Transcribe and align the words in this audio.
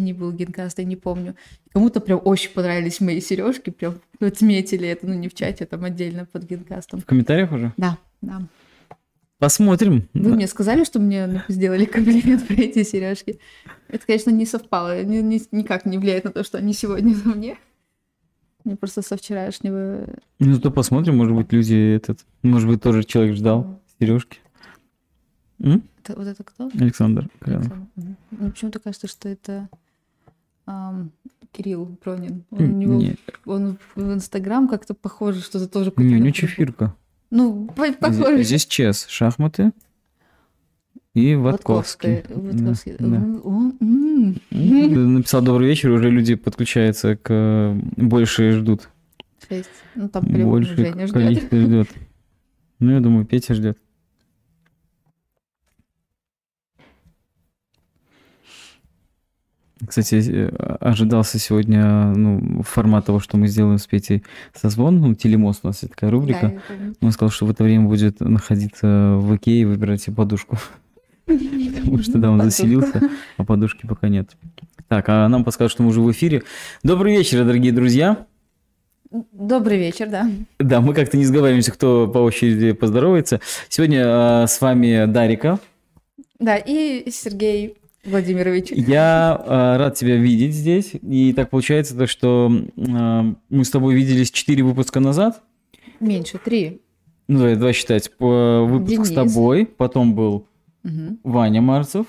не 0.00 0.12
был 0.12 0.32
генкаст, 0.32 0.78
я 0.78 0.84
не 0.84 0.96
помню. 0.96 1.34
Кому-то 1.72 2.00
прям 2.00 2.20
очень 2.24 2.50
понравились 2.50 3.00
мои 3.00 3.20
сережки, 3.20 3.70
прям 3.70 3.96
отметили 4.20 4.88
это, 4.88 5.06
ну 5.06 5.14
не 5.14 5.28
в 5.28 5.34
чате, 5.34 5.64
а 5.64 5.66
там 5.66 5.84
отдельно 5.84 6.24
под 6.24 6.44
генкастом. 6.44 7.00
В 7.00 7.04
комментариях 7.04 7.52
уже? 7.52 7.72
Да, 7.76 7.98
да. 8.20 8.42
Посмотрим. 9.38 10.08
Вы 10.14 10.36
мне 10.36 10.46
сказали, 10.46 10.84
что 10.84 11.00
мне 11.00 11.26
ну, 11.26 11.40
сделали 11.48 11.84
комплимент 11.84 12.46
про 12.46 12.54
эти 12.54 12.84
сережки. 12.84 13.40
Это, 13.88 14.06
конечно, 14.06 14.30
не 14.30 14.46
совпало, 14.46 15.02
ни, 15.02 15.16
ни, 15.16 15.42
никак 15.50 15.84
не 15.84 15.98
влияет 15.98 16.24
на 16.24 16.30
то, 16.30 16.44
что 16.44 16.58
они 16.58 16.72
сегодня 16.72 17.16
на 17.24 17.34
мне. 17.34 17.58
Мне 18.64 18.76
просто 18.76 19.02
со 19.02 19.16
вчерашнего... 19.16 20.06
Ну, 20.38 20.60
то 20.60 20.70
посмотрим, 20.70 21.16
может 21.16 21.34
быть, 21.34 21.52
люди 21.52 21.96
этот... 21.96 22.20
Может 22.42 22.68
быть, 22.68 22.80
тоже 22.80 23.02
человек 23.02 23.34
ждал 23.34 23.80
сережки. 23.98 24.38
Это, 25.58 26.16
вот 26.16 26.26
это 26.26 26.44
кто? 26.44 26.70
Александр. 26.74 27.28
Александр. 27.40 27.86
Мне 27.96 28.50
почему-то 28.50 28.78
кажется, 28.78 29.08
что 29.08 29.28
это 29.28 29.68
Кирилл 31.52 31.86
Пронин. 32.02 32.44
Он, 32.50 32.62
у 32.62 32.66
него, 32.66 32.94
Нет. 32.94 33.16
он 33.44 33.76
в 33.94 34.12
Инстаграм 34.14 34.68
как-то 34.68 34.94
похоже, 34.94 35.40
что 35.42 35.58
это 35.58 35.68
тоже 35.68 35.92
Не, 35.96 36.04
у 36.04 36.08
него 36.08 36.18
какой-то... 36.18 36.36
чефирка. 36.38 36.94
Ну, 37.30 37.66
по- 37.76 37.92
похоже. 37.92 38.42
Здесь, 38.42 38.66
чес, 38.66 39.06
шахматы 39.08 39.72
и 41.14 41.34
Ватковский. 41.34 42.22
Ватковский. 42.28 42.94
Да, 42.98 43.06
да. 43.06 43.20
Ты 43.20 43.84
м. 44.56 45.14
Написал 45.14 45.42
добрый 45.42 45.68
вечер, 45.68 45.90
уже 45.90 46.10
люди 46.10 46.34
подключаются 46.36 47.16
к 47.16 47.26
э, 47.30 47.74
больше 47.96 48.52
ждут. 48.52 48.88
Шесть. 49.46 49.68
Ну, 49.94 50.08
там 50.08 50.24
прям 50.24 50.48
Больше 50.48 50.74
Женя 50.76 51.06
ждет. 51.06 51.12
количество 51.12 51.58
ждет. 51.58 51.88
Ну, 52.78 52.90
я 52.90 52.98
думаю, 53.00 53.24
Петя 53.24 53.54
ждет. 53.54 53.78
Кстати, 59.86 60.22
э, 60.24 60.48
ожидался 60.80 61.38
сегодня 61.38 62.12
ну, 62.14 62.62
формат 62.62 63.06
того, 63.06 63.20
что 63.20 63.36
мы 63.36 63.48
сделаем 63.48 63.78
с 63.78 63.86
Петей 63.86 64.22
созвон. 64.54 65.00
Ну, 65.00 65.14
телемост 65.14 65.60
у 65.64 65.68
нас 65.68 65.82
есть 65.82 65.94
такая 65.94 66.10
Да, 66.10 66.16
рубрика. 66.16 66.62
помню. 66.68 66.94
Он 67.00 67.10
сказал, 67.10 67.30
что 67.30 67.46
в 67.46 67.50
это 67.50 67.64
время 67.64 67.86
будет 67.86 68.20
находиться 68.20 69.16
в 69.18 69.34
Икее 69.36 69.62
и 69.62 69.64
выбирать 69.64 70.02
себе 70.02 70.14
подушку. 70.14 70.58
Потому 71.26 71.98
что 72.02 72.18
да, 72.18 72.30
он 72.30 72.42
заселился, 72.42 73.10
а 73.36 73.44
подушки 73.44 73.86
пока 73.86 74.08
нет. 74.08 74.30
Так, 74.88 75.08
а 75.08 75.28
нам 75.28 75.44
подскажут, 75.44 75.72
что 75.72 75.82
мы 75.82 75.88
уже 75.88 76.00
в 76.00 76.10
эфире. 76.12 76.42
Добрый 76.82 77.16
вечер, 77.16 77.44
дорогие 77.44 77.72
друзья. 77.72 78.26
Добрый 79.32 79.78
вечер, 79.78 80.08
да. 80.08 80.30
Да, 80.58 80.80
мы 80.80 80.94
как-то 80.94 81.16
не 81.16 81.24
сговариваемся, 81.24 81.72
кто 81.72 82.08
по 82.08 82.18
очереди 82.18 82.72
поздоровается. 82.72 83.40
Сегодня 83.68 84.04
а, 84.06 84.46
с 84.46 84.60
вами 84.60 85.06
Дарика. 85.06 85.58
Да, 86.38 86.56
и 86.56 87.10
Сергей 87.10 87.76
Владимирович. 88.04 88.70
Я 88.72 89.40
а, 89.46 89.78
рад 89.78 89.94
тебя 89.94 90.16
видеть 90.16 90.54
здесь. 90.54 90.92
И 91.02 91.32
так 91.32 91.50
получается, 91.50 91.96
то, 91.96 92.06
что 92.06 92.50
а, 92.76 93.34
мы 93.48 93.64
с 93.64 93.70
тобой 93.70 93.94
виделись 93.94 94.30
4 94.30 94.62
выпуска 94.64 94.98
назад. 95.00 95.42
Меньше, 96.00 96.38
три. 96.38 96.80
Ну, 97.28 97.38
давай, 97.38 97.54
давай 97.54 97.72
считать. 97.72 98.10
Выпуск 98.18 99.04
с 99.06 99.10
Денис. 99.10 99.32
тобой, 99.32 99.66
потом 99.66 100.14
был 100.14 100.46
Мгм. 100.82 101.20
Ваня 101.22 101.62
Марцев. 101.62 102.06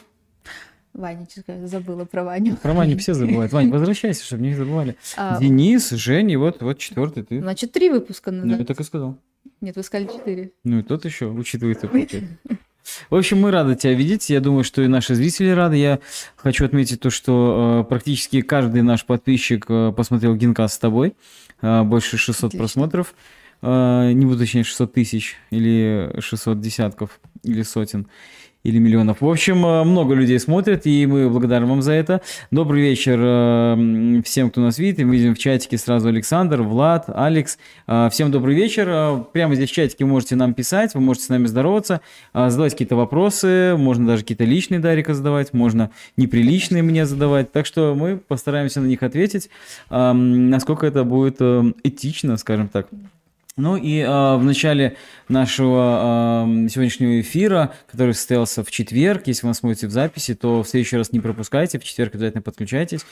Ванечка, 0.93 1.65
забыла 1.67 2.05
про 2.05 2.23
Ваню. 2.23 2.55
Про 2.55 2.73
Ваню 2.73 2.97
все 2.97 3.13
забывают. 3.13 3.51
Вань, 3.51 3.69
возвращайся, 3.71 4.23
чтобы 4.25 4.41
не 4.43 4.53
забывали. 4.55 4.95
А, 5.15 5.39
Денис, 5.39 5.89
Женя, 5.91 6.39
вот, 6.39 6.61
вот 6.61 6.79
четвертый 6.79 7.23
ты. 7.23 7.39
Значит, 7.39 7.71
три 7.71 7.89
выпуска 7.89 8.31
Ну, 8.31 8.45
назад. 8.45 8.59
я 8.59 8.65
так 8.65 8.79
и 8.79 8.83
сказал. 8.83 9.17
Нет, 9.61 9.75
вы 9.75 9.83
сказали 9.83 10.07
четыре. 10.07 10.51
Ну 10.63 10.79
и 10.79 10.83
тот 10.83 11.05
еще 11.05 11.27
учитывается. 11.27 11.87
получается. 11.87 12.29
В 13.09 13.15
общем, 13.15 13.39
мы 13.41 13.51
рады 13.51 13.75
тебя 13.75 13.93
видеть. 13.93 14.29
Я 14.29 14.39
думаю, 14.39 14.63
что 14.63 14.81
и 14.81 14.87
наши 14.87 15.15
зрители 15.15 15.49
рады. 15.49 15.77
Я 15.77 15.99
хочу 16.35 16.65
отметить 16.65 16.99
то, 16.99 17.09
что 17.09 17.83
э, 17.85 17.89
практически 17.89 18.41
каждый 18.41 18.81
наш 18.81 19.05
подписчик 19.05 19.65
э, 19.69 19.93
посмотрел 19.95 20.35
Генкаст 20.35 20.75
с 20.75 20.79
тобой. 20.79 21.15
Э, 21.61 21.83
больше 21.83 22.17
600 22.17 22.49
Отлично. 22.49 22.59
просмотров. 22.59 23.15
Э, 23.61 24.11
не 24.13 24.25
буду 24.25 24.39
точнее 24.39 24.63
600 24.63 24.93
тысяч 24.93 25.35
или 25.49 26.13
600 26.19 26.59
десятков 26.59 27.19
или 27.43 27.63
сотен 27.63 28.07
или 28.63 28.79
миллионов. 28.79 29.21
В 29.21 29.29
общем, 29.29 29.65
э, 29.65 29.83
много 29.83 30.13
людей 30.13 30.39
смотрят, 30.39 30.85
и 30.85 31.05
мы 31.05 31.29
благодарны 31.29 31.67
вам 31.67 31.81
за 31.81 31.91
это. 31.93 32.21
Добрый 32.49 32.81
вечер 32.81 33.19
э, 33.21 34.21
всем, 34.23 34.49
кто 34.49 34.61
нас 34.61 34.77
видит. 34.77 35.05
Мы 35.05 35.17
видим 35.17 35.35
в 35.35 35.37
чатике 35.37 35.77
сразу 35.77 36.07
Александр, 36.07 36.61
Влад, 36.61 37.05
Алекс. 37.07 37.57
Э, 37.87 38.09
Всем 38.09 38.31
добрый 38.31 38.55
вечер. 38.55 39.25
Прямо 39.33 39.55
здесь 39.55 39.69
в 39.69 39.73
чатике 39.73 40.05
можете 40.05 40.35
нам 40.35 40.53
писать, 40.53 40.93
вы 40.93 41.01
можете 41.01 41.25
с 41.25 41.29
нами 41.29 41.45
здороваться, 41.45 42.01
задавать 42.33 42.73
какие-то 42.73 42.95
вопросы, 42.95 43.75
можно 43.77 44.07
даже 44.07 44.21
какие-то 44.21 44.45
личные 44.45 44.79
Дарика 44.79 45.13
задавать, 45.13 45.53
можно 45.53 45.89
неприличные 46.15 46.83
мне 46.83 47.05
задавать. 47.05 47.51
Так 47.51 47.65
что 47.65 47.95
мы 47.95 48.17
постараемся 48.17 48.81
на 48.81 48.85
них 48.85 49.03
ответить, 49.03 49.49
насколько 49.89 50.85
это 50.85 51.03
будет 51.03 51.41
этично, 51.83 52.37
скажем 52.37 52.67
так. 52.69 52.87
Ну 53.55 53.75
и 53.75 53.99
э, 53.99 54.07
в 54.07 54.43
начале 54.43 54.95
нашего 55.29 56.45
э, 56.47 56.69
сегодняшнего 56.69 57.21
эфира, 57.21 57.75
который 57.89 58.15
состоялся 58.15 58.63
в 58.63 58.71
четверг, 58.71 59.27
если 59.27 59.43
вы 59.43 59.49
нас 59.49 59.59
смотрите 59.59 59.85
в 59.85 59.91
записи, 59.91 60.33
то 60.33 60.63
в 60.63 60.67
следующий 60.67 60.97
раз 60.97 61.11
не 61.11 61.19
пропускайте, 61.19 61.77
в 61.77 61.83
четверг 61.83 62.15
обязательно 62.15 62.41
подключайтесь. 62.41 63.05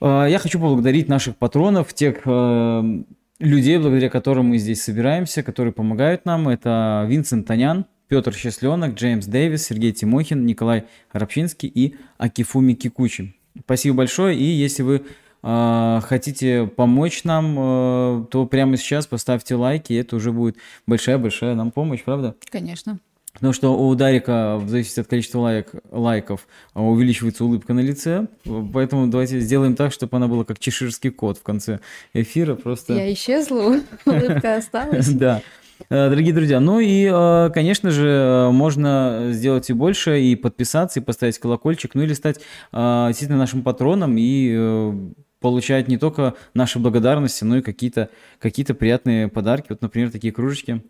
Э, 0.00 0.26
я 0.26 0.38
хочу 0.38 0.58
поблагодарить 0.58 1.08
наших 1.08 1.36
патронов, 1.36 1.92
тех 1.92 2.22
э, 2.24 3.02
людей, 3.40 3.76
благодаря 3.76 4.08
которым 4.08 4.46
мы 4.46 4.56
здесь 4.56 4.82
собираемся, 4.82 5.42
которые 5.42 5.74
помогают 5.74 6.24
нам. 6.24 6.48
Это 6.48 7.04
Винсент 7.06 7.46
Танян, 7.46 7.84
Петр 8.08 8.32
Счастленок, 8.32 8.94
Джеймс 8.94 9.26
Дэвис, 9.26 9.66
Сергей 9.66 9.92
Тимохин, 9.92 10.46
Николай 10.46 10.84
Рабчинский 11.12 11.68
и 11.68 11.96
Акифуми 12.16 12.72
Кикучи. 12.72 13.34
Спасибо 13.64 13.98
большое, 13.98 14.34
и 14.34 14.44
если 14.44 14.82
вы 14.82 15.02
хотите 15.42 16.66
помочь 16.66 17.24
нам, 17.24 17.54
э, 17.58 18.24
то 18.30 18.46
прямо 18.46 18.76
сейчас 18.76 19.06
поставьте 19.06 19.54
лайки, 19.54 19.92
это 19.92 20.16
уже 20.16 20.32
будет 20.32 20.56
большая-большая 20.86 21.54
нам 21.54 21.70
помощь, 21.70 22.02
правда? 22.02 22.34
Конечно. 22.50 22.98
Потому 23.34 23.52
что 23.52 23.78
у 23.78 23.94
Дарика, 23.94 24.56
в 24.56 24.68
зависимости 24.68 25.00
от 25.00 25.06
количества 25.06 25.38
лайк, 25.38 25.70
лайков, 25.92 26.48
а, 26.74 26.82
увеличивается 26.82 27.44
улыбка 27.44 27.72
на 27.72 27.78
лице. 27.78 28.26
Поэтому 28.72 29.06
давайте 29.06 29.38
сделаем 29.38 29.76
так, 29.76 29.92
чтобы 29.92 30.16
она 30.16 30.26
была 30.26 30.44
как 30.44 30.58
чеширский 30.58 31.10
кот 31.10 31.38
в 31.38 31.44
конце 31.44 31.78
эфира. 32.14 32.56
Просто... 32.56 32.94
Я 32.94 33.12
исчезла, 33.12 33.80
улыбка 34.06 34.56
осталась. 34.56 35.08
Да. 35.10 35.42
Э, 35.88 36.08
Дорогие 36.08 36.34
друзья, 36.34 36.58
ну 36.58 36.80
и, 36.80 37.08
э, 37.08 37.50
конечно 37.54 37.92
же, 37.92 38.48
можно 38.50 39.28
сделать 39.30 39.70
и 39.70 39.72
больше, 39.72 40.20
и 40.20 40.34
подписаться, 40.34 40.98
и 40.98 41.02
поставить 41.02 41.38
колокольчик, 41.38 41.94
ну 41.94 42.02
или 42.02 42.14
стать 42.14 42.40
действительно 42.72 43.38
нашим 43.38 43.62
патроном 43.62 44.16
и 44.18 45.12
получать 45.40 45.88
не 45.88 45.98
только 45.98 46.34
наши 46.54 46.78
благодарности, 46.78 47.44
но 47.44 47.58
и 47.58 47.62
какие-то 47.62 48.10
какие 48.38 48.64
приятные 48.66 49.28
подарки. 49.28 49.66
Вот, 49.70 49.82
например, 49.82 50.10
такие 50.10 50.32
кружечки, 50.32 50.82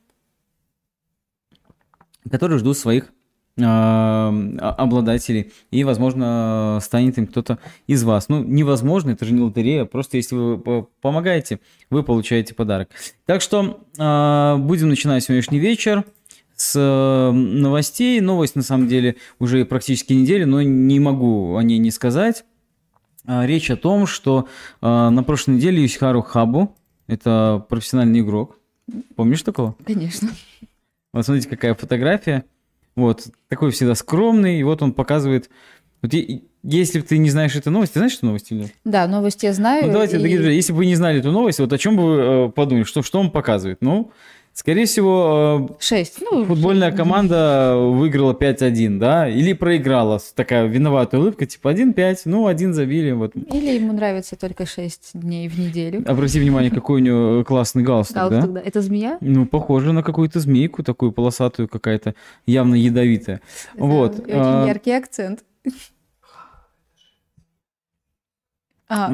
которые 2.31 2.59
ждут 2.59 2.77
своих 2.79 3.05
э, 3.05 3.63
а- 3.63 4.75
обладателей, 4.79 5.53
и, 5.71 5.85
возможно, 5.85 6.79
станет 6.83 7.19
им 7.19 7.27
кто-то 7.27 7.59
из 7.87 8.05
вас. 8.05 8.29
Ну, 8.29 8.43
невозможно, 8.43 9.11
это 9.11 9.25
же 9.25 9.33
не 9.33 9.41
лотерея, 9.41 9.85
просто 9.85 10.17
если 10.17 10.35
вы 10.35 10.59
по- 10.59 10.89
помогаете, 11.01 11.61
вы 11.91 12.03
получаете 12.03 12.55
подарок. 12.55 12.91
Так 13.27 13.43
что 13.43 13.81
э, 13.99 14.57
будем 14.59 14.89
начинать 14.89 15.25
сегодняшний 15.25 15.59
вечер 15.59 16.05
с 16.55 16.75
э, 16.77 17.33
новостей. 17.33 18.21
Новость, 18.21 18.57
на 18.57 18.63
самом 18.63 18.89
деле, 18.89 19.17
уже 19.39 19.65
практически 19.65 20.13
недели, 20.13 20.45
но 20.45 20.63
не 20.63 21.01
могу 21.01 21.57
о 21.57 21.63
ней 21.63 21.79
не 21.79 21.91
сказать. 21.91 22.45
А, 23.31 23.45
Речь 23.47 23.71
о 23.71 23.77
том, 23.77 24.07
что 24.07 24.49
э, 24.81 24.87
на 24.87 25.23
прошлой 25.23 25.57
неделе 25.57 25.83
Юсихару 25.83 26.23
Хабу, 26.23 26.75
это 27.09 27.65
профессиональный 27.69 28.21
игрок, 28.21 28.59
помнишь 29.17 29.43
такого? 29.43 29.77
Конечно. 29.87 30.31
Вот 31.13 31.27
смотрите, 31.27 31.49
какая 31.49 31.75
фотография. 31.75 32.45
Вот, 32.97 33.29
такой 33.49 33.71
всегда 33.71 33.95
скромный, 33.95 34.59
и 34.59 34.63
вот 34.63 34.83
он 34.83 34.93
показывает... 34.93 35.51
Вот 36.03 36.15
и- 36.15 36.45
если 36.65 37.01
ты 37.03 37.19
не 37.19 37.31
знаешь 37.31 37.55
эту 37.55 37.71
новость, 37.71 37.93
ты 37.93 37.99
знаешь 38.01 38.15
эту 38.17 38.27
новость 38.27 38.51
или 38.51 38.61
нет? 38.63 38.73
Да, 38.85 39.07
новость 39.07 39.43
я 39.43 39.53
знаю. 39.53 39.87
Ну, 39.87 39.93
давайте, 39.93 40.17
и- 40.17 40.19
дорогие 40.19 40.39
друзья, 40.39 40.55
если 40.55 40.73
бы 40.73 40.79
вы 40.79 40.87
не 40.87 40.95
знали 40.97 41.21
эту 41.21 41.31
новость, 41.31 41.59
вот 41.61 41.73
о 41.73 41.79
чем 41.79 41.97
бы 41.97 42.03
вы 42.05 42.17
э, 42.21 42.49
подумали, 42.51 42.85
что, 42.85 43.03
что 43.03 43.21
он 43.21 43.31
показывает? 43.31 43.79
Ну, 43.83 44.11
скорее 44.59 44.87
всего, 44.87 45.77
Шесть. 45.79 46.21
э, 46.21 46.25
Ну, 46.31 46.45
футбольная 46.45 46.91
команда 46.91 47.77
выиграла 47.77 48.33
5-1, 48.35 48.99
да, 48.99 49.29
или 49.29 49.53
проиграла, 49.53 50.19
такая 50.35 50.67
виноватая 50.67 51.21
улыбка, 51.21 51.47
типа 51.47 51.69
1-5, 51.73 52.23
ну, 52.25 52.47
один 52.49 52.75
забили, 52.75 53.13
вот. 53.13 53.37
Или 53.37 53.77
ему 53.77 53.93
нравится 53.93 54.35
только 54.37 54.67
шесть 54.67 55.11
дней 55.15 55.49
в 55.49 55.59
неделю. 55.59 56.03
Обрати 56.07 56.41
внимание, 56.41 56.71
какой 56.73 57.01
у 57.01 57.05
него 57.05 57.45
классный 57.45 57.85
галстук, 57.85 58.17
да? 58.17 58.29
Галстук, 58.29 58.53
да. 58.55 58.61
Это 58.65 58.83
змея? 58.83 59.19
Ну, 59.21 59.47
похоже 59.47 59.93
на 59.93 60.03
какую-то 60.03 60.41
змейку, 60.41 60.83
такую 60.83 61.13
полосатую 61.13 61.69
какая-то, 61.69 62.15
явно 62.47 62.75
ядовитая. 62.75 63.41
Это 63.75 63.85
Вот, 63.85 64.19
Очень 64.19 64.33
а- 64.35 64.67
яркий 64.67 64.93
акцент. 64.93 65.45
А, 68.91 69.13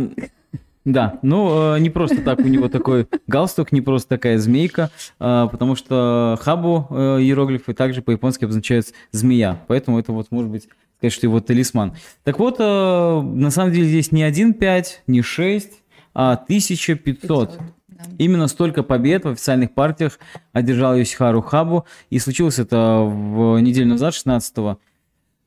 Да, 0.85 1.19
ну, 1.23 1.77
э, 1.77 1.79
не 1.81 1.89
просто 1.89 2.21
так 2.21 2.41
у 2.41 2.49
него 2.49 2.69
такой 2.69 3.09
галстук, 3.27 3.73
не 3.73 3.81
просто 3.81 4.11
такая 4.11 4.39
змейка, 4.39 4.91
а, 5.19 5.47
потому 5.47 5.77
что 5.77 6.39
хабу 6.43 6.87
э, 6.91 7.21
иероглифы 7.21 7.73
также 7.73 8.03
по-японски 8.03 8.45
обозначают 8.45 8.89
змея, 9.11 9.63
поэтому 9.67 9.99
это 9.99 10.13
вот 10.13 10.31
может 10.31 10.51
быть, 10.51 10.69
сказать, 10.99 11.13
что 11.15 11.27
его 11.27 11.41
талисман. 11.41 11.95
Так 12.23 12.39
вот, 12.39 12.57
э, 12.59 12.63
на 12.63 13.51
самом 13.51 13.73
деле 13.73 13.87
здесь 13.87 14.13
не 14.13 14.25
1-5, 14.25 14.85
не 15.07 15.23
6, 15.23 15.73
а 16.15 16.33
1500. 16.33 17.03
500, 17.03 17.59
да. 17.89 18.05
Именно 18.19 18.47
столько 18.49 18.83
побед 18.83 19.25
в 19.25 19.29
официальных 19.29 19.73
партиях 19.73 20.19
одержал 20.53 20.97
Йосихару 20.97 21.41
Хабу. 21.41 21.87
И 22.11 22.19
случилось 22.19 22.59
это 22.59 23.01
в 23.03 23.59
неделю 23.59 23.89
назад, 23.89 24.15
16 24.15 24.77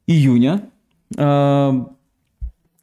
июня. 0.07 0.63
Э, 1.15 1.73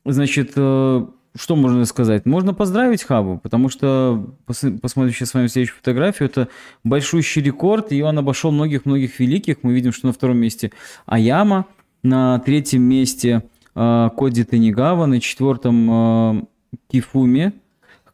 Значит, 0.07 0.53
э, 0.57 1.07
что 1.37 1.57
можно 1.57 1.85
сказать? 1.85 2.27
Можно 2.27 2.55
поздравить 2.55 3.03
Хабу, 3.03 3.39
потому 3.39 3.69
что, 3.69 4.35
пос- 4.47 4.79
посмотрим 4.79 5.13
сейчас 5.13 5.31
с 5.31 5.35
вами 5.35 5.49
следующую 5.49 5.79
фотографию, 5.79 6.29
это 6.29 6.49
большущий 6.85 7.43
рекорд, 7.43 7.93
и 7.93 8.03
он 8.03 8.19
обошел 8.19 8.53
многих-многих 8.53 9.19
великих. 9.19 9.57
Мы 9.63 9.75
видим, 9.75 9.93
что 9.93 10.07
на 10.07 10.13
втором 10.13 10.39
месте 10.39 10.71
Аяма, 11.07 11.67
на 12.03 12.39
третьем 12.39 12.83
месте 12.83 13.43
э, 13.75 14.11
Коди 14.17 14.45
Танигава, 14.45 15.07
на 15.07 15.21
четвертом 15.21 15.91
э, 15.91 16.43
Кифуми 16.89 17.53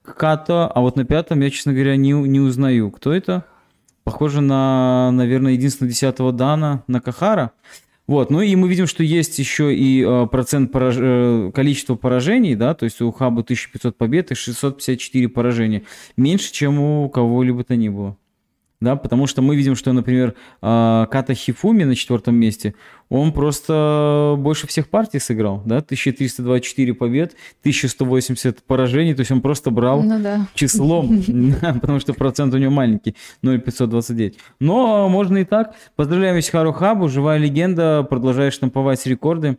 Като, 0.03 0.71
а 0.75 0.81
вот 0.81 0.97
на 0.97 1.05
пятом 1.05 1.41
я, 1.41 1.51
честно 1.51 1.73
говоря, 1.73 1.97
не, 1.97 2.13
не 2.13 2.41
узнаю, 2.41 2.91
кто 2.91 3.13
это. 3.13 3.45
Похоже 4.03 4.41
на, 4.41 5.11
наверное, 5.13 5.53
единственного 5.53 5.93
десятого 5.93 6.33
Дана 6.33 6.85
Накахара. 6.87 7.53
Вот, 8.11 8.29
ну 8.29 8.41
и 8.41 8.57
мы 8.57 8.69
видим, 8.69 8.89
что 8.89 9.05
есть 9.05 9.39
еще 9.39 9.73
и 9.73 10.05
э, 10.05 10.27
процент 10.27 10.73
пораж... 10.73 10.97
э, 10.99 11.53
количество 11.55 11.95
поражений, 11.95 12.57
да, 12.57 12.75
то 12.75 12.83
есть 12.83 13.01
у 13.01 13.13
Хаба 13.13 13.43
1500 13.43 13.97
побед 13.97 14.33
и 14.33 14.35
654 14.35 15.29
поражения. 15.29 15.85
Меньше, 16.17 16.53
чем 16.53 16.81
у 16.81 17.09
кого-либо 17.09 17.63
то 17.63 17.77
ни 17.77 17.89
было. 17.89 18.17
Да, 18.81 18.97
потому 18.97 19.27
что 19.27 19.43
мы 19.43 19.57
видим, 19.57 19.77
что, 19.77 19.93
например, 19.93 20.35
э, 20.63 21.07
Ката 21.11 21.35
Хифуми 21.35 21.85
на 21.85 21.95
четвертом 21.95 22.37
месте, 22.37 22.75
он 23.11 23.33
просто 23.33 24.37
больше 24.39 24.67
всех 24.67 24.89
партий 24.89 25.19
сыграл, 25.19 25.63
да, 25.67 25.83
1324 25.83 26.95
побед, 26.95 27.37
1180 27.61 28.63
поражений, 28.63 29.13
то 29.15 29.21
есть 29.21 29.31
он 29.33 29.43
просто 29.43 29.71
брал 29.71 30.03
Ну 30.03 30.19
да. 30.23 30.47
числом, 30.55 31.23
потому 31.81 32.01
что 32.01 32.15
процент 32.15 32.55
у 32.55 32.59
него 32.59 32.71
маленький, 32.73 33.17
0,529. 33.43 34.39
Но 34.61 35.09
можно 35.11 35.39
и 35.39 35.45
так. 35.45 35.75
Поздравляем 35.97 36.39
Исхару 36.39 36.73
Хабу, 36.73 37.09
живая 37.09 37.39
легенда, 37.39 38.03
продолжает 38.09 38.55
штамповать 38.55 39.05
рекорды. 39.07 39.59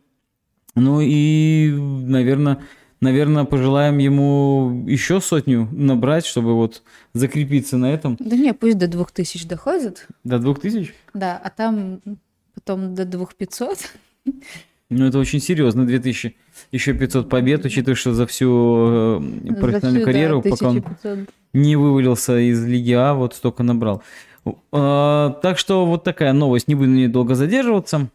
Ну 0.73 0.99
и, 1.01 1.69
наверное, 1.77 2.59
наверное, 3.01 3.43
пожелаем 3.43 3.97
ему 3.97 4.85
еще 4.87 5.19
сотню 5.19 5.67
набрать, 5.71 6.25
чтобы 6.25 6.53
вот 6.55 6.83
закрепиться 7.13 7.77
на 7.77 7.91
этом. 7.93 8.15
Да 8.19 8.35
не, 8.35 8.53
пусть 8.53 8.77
до 8.77 8.87
2000 8.87 9.47
доходит. 9.47 10.07
До 10.23 10.39
2000? 10.39 10.93
Да, 11.13 11.39
а 11.43 11.49
там 11.49 11.99
потом 12.53 12.95
до 12.95 13.05
2500. 13.05 13.77
Ну, 14.93 15.05
это 15.05 15.19
очень 15.19 15.39
серьезно, 15.39 15.85
2000. 15.85 16.35
Еще 16.73 16.93
500 16.93 17.29
побед, 17.29 17.63
учитывая, 17.65 17.95
что 17.95 18.13
за 18.13 18.27
всю 18.27 19.19
э, 19.21 19.53
профессиональную 19.53 19.81
За 19.81 19.87
всю, 19.87 19.99
да, 19.99 20.05
карьеру, 20.05 20.41
пока 20.41 20.67
он 20.69 20.77
1500. 20.79 21.29
не 21.53 21.75
вывалился 21.77 22.37
из 22.37 22.63
Лиги 22.65 22.91
А, 22.91 23.13
вот 23.13 23.33
столько 23.33 23.63
набрал. 23.63 24.03
А, 24.73 25.29
Так 25.41 25.57
что 25.57 25.85
вот 25.85 26.03
такая 26.03 26.33
новость. 26.33 26.67
Не 26.67 26.75
буду 26.75 26.89
на 26.89 26.95
ней 26.95 27.07
долго 27.07 27.35
задерживаться, 27.35 28.09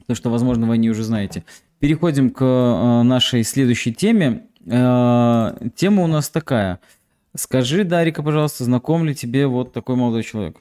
потому 0.00 0.16
что, 0.16 0.28
возможно, 0.30 0.66
вы 0.66 0.74
о 0.74 0.76
ней 0.76 0.90
уже 0.90 1.04
знаете. 1.04 1.44
Переходим 1.78 2.30
к 2.30 2.42
э, 2.42 3.02
нашей 3.02 3.44
следующей 3.44 3.92
теме. 3.92 4.46
Э, 4.66 5.52
Тема 5.74 6.04
у 6.04 6.06
нас 6.06 6.30
такая. 6.30 6.80
Скажи, 7.34 7.84
Дарика, 7.84 8.22
пожалуйста, 8.22 8.64
знаком 8.64 9.04
ли 9.04 9.14
тебе 9.14 9.46
вот 9.46 9.72
такой 9.72 9.96
молодой 9.96 10.22
человек? 10.22 10.56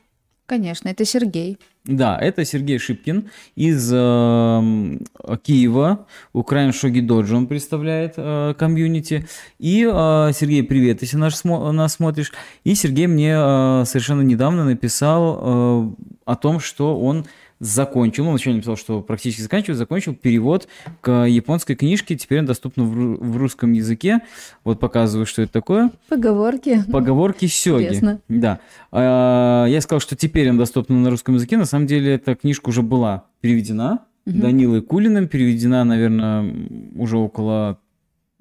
Конечно, 0.46 0.90
это 0.90 1.06
Сергей. 1.06 1.58
Да, 1.86 2.20
это 2.20 2.46
Сергей 2.46 2.78
Шипкин 2.78 3.30
из 3.56 3.92
э, 3.92 4.98
Киева, 5.44 6.06
Украин 6.34 6.72
Шоги 6.72 7.00
Доджи, 7.00 7.36
он 7.36 7.48
представляет 7.48 8.14
э, 8.18 8.54
комьюнити. 8.58 9.28
И, 9.58 9.90
э, 9.92 10.32
Сергей, 10.34 10.64
привет, 10.64 11.02
если 11.02 11.18
наш, 11.18 11.44
нас 11.44 11.94
смотришь. 11.94 12.32
И 12.64 12.76
Сергей 12.76 13.08
мне 13.08 13.34
э, 13.36 13.84
совершенно 13.86 14.22
недавно 14.22 14.66
написал 14.66 15.40
э, 15.40 15.92
о 16.26 16.36
том, 16.36 16.60
что 16.60 17.00
он 17.00 17.26
закончил, 17.60 18.26
ну, 18.26 18.32
вначале 18.32 18.58
написал, 18.58 18.76
что 18.76 19.02
практически 19.02 19.42
заканчивает, 19.42 19.78
закончил 19.78 20.14
перевод 20.14 20.68
к 21.02 21.26
японской 21.26 21.76
книжке, 21.76 22.16
теперь 22.16 22.40
он 22.40 22.46
доступна 22.46 22.84
в, 22.84 22.90
в 22.90 23.38
русском 23.38 23.72
языке. 23.74 24.20
Вот 24.64 24.80
показываю, 24.80 25.26
что 25.26 25.42
это 25.42 25.54
такое. 25.54 25.92
Поговорки. 26.10 26.84
Поговорки 26.92 27.46
Сёги. 27.46 27.84
Интересно. 27.84 28.22
Да. 28.28 28.60
А, 28.92 29.66
Я 29.66 29.82
сказал, 29.82 30.00
что 30.00 30.16
теперь 30.16 30.50
он 30.50 30.58
доступна 30.58 30.98
на 30.98 31.10
русском 31.10 31.36
языке. 31.36 31.58
На 31.58 31.66
самом 31.66 31.88
деле 31.88 32.16
эта 32.16 32.36
книжка 32.36 32.70
уже 32.70 32.82
была 32.82 33.26
переведена 33.42 34.00
Мгм. 34.26 34.40
Данилой 34.42 34.82
Кулиным, 34.82 35.28
переведена, 35.28 35.84
наверное, 35.84 36.52
уже 36.96 37.18
около 37.18 37.80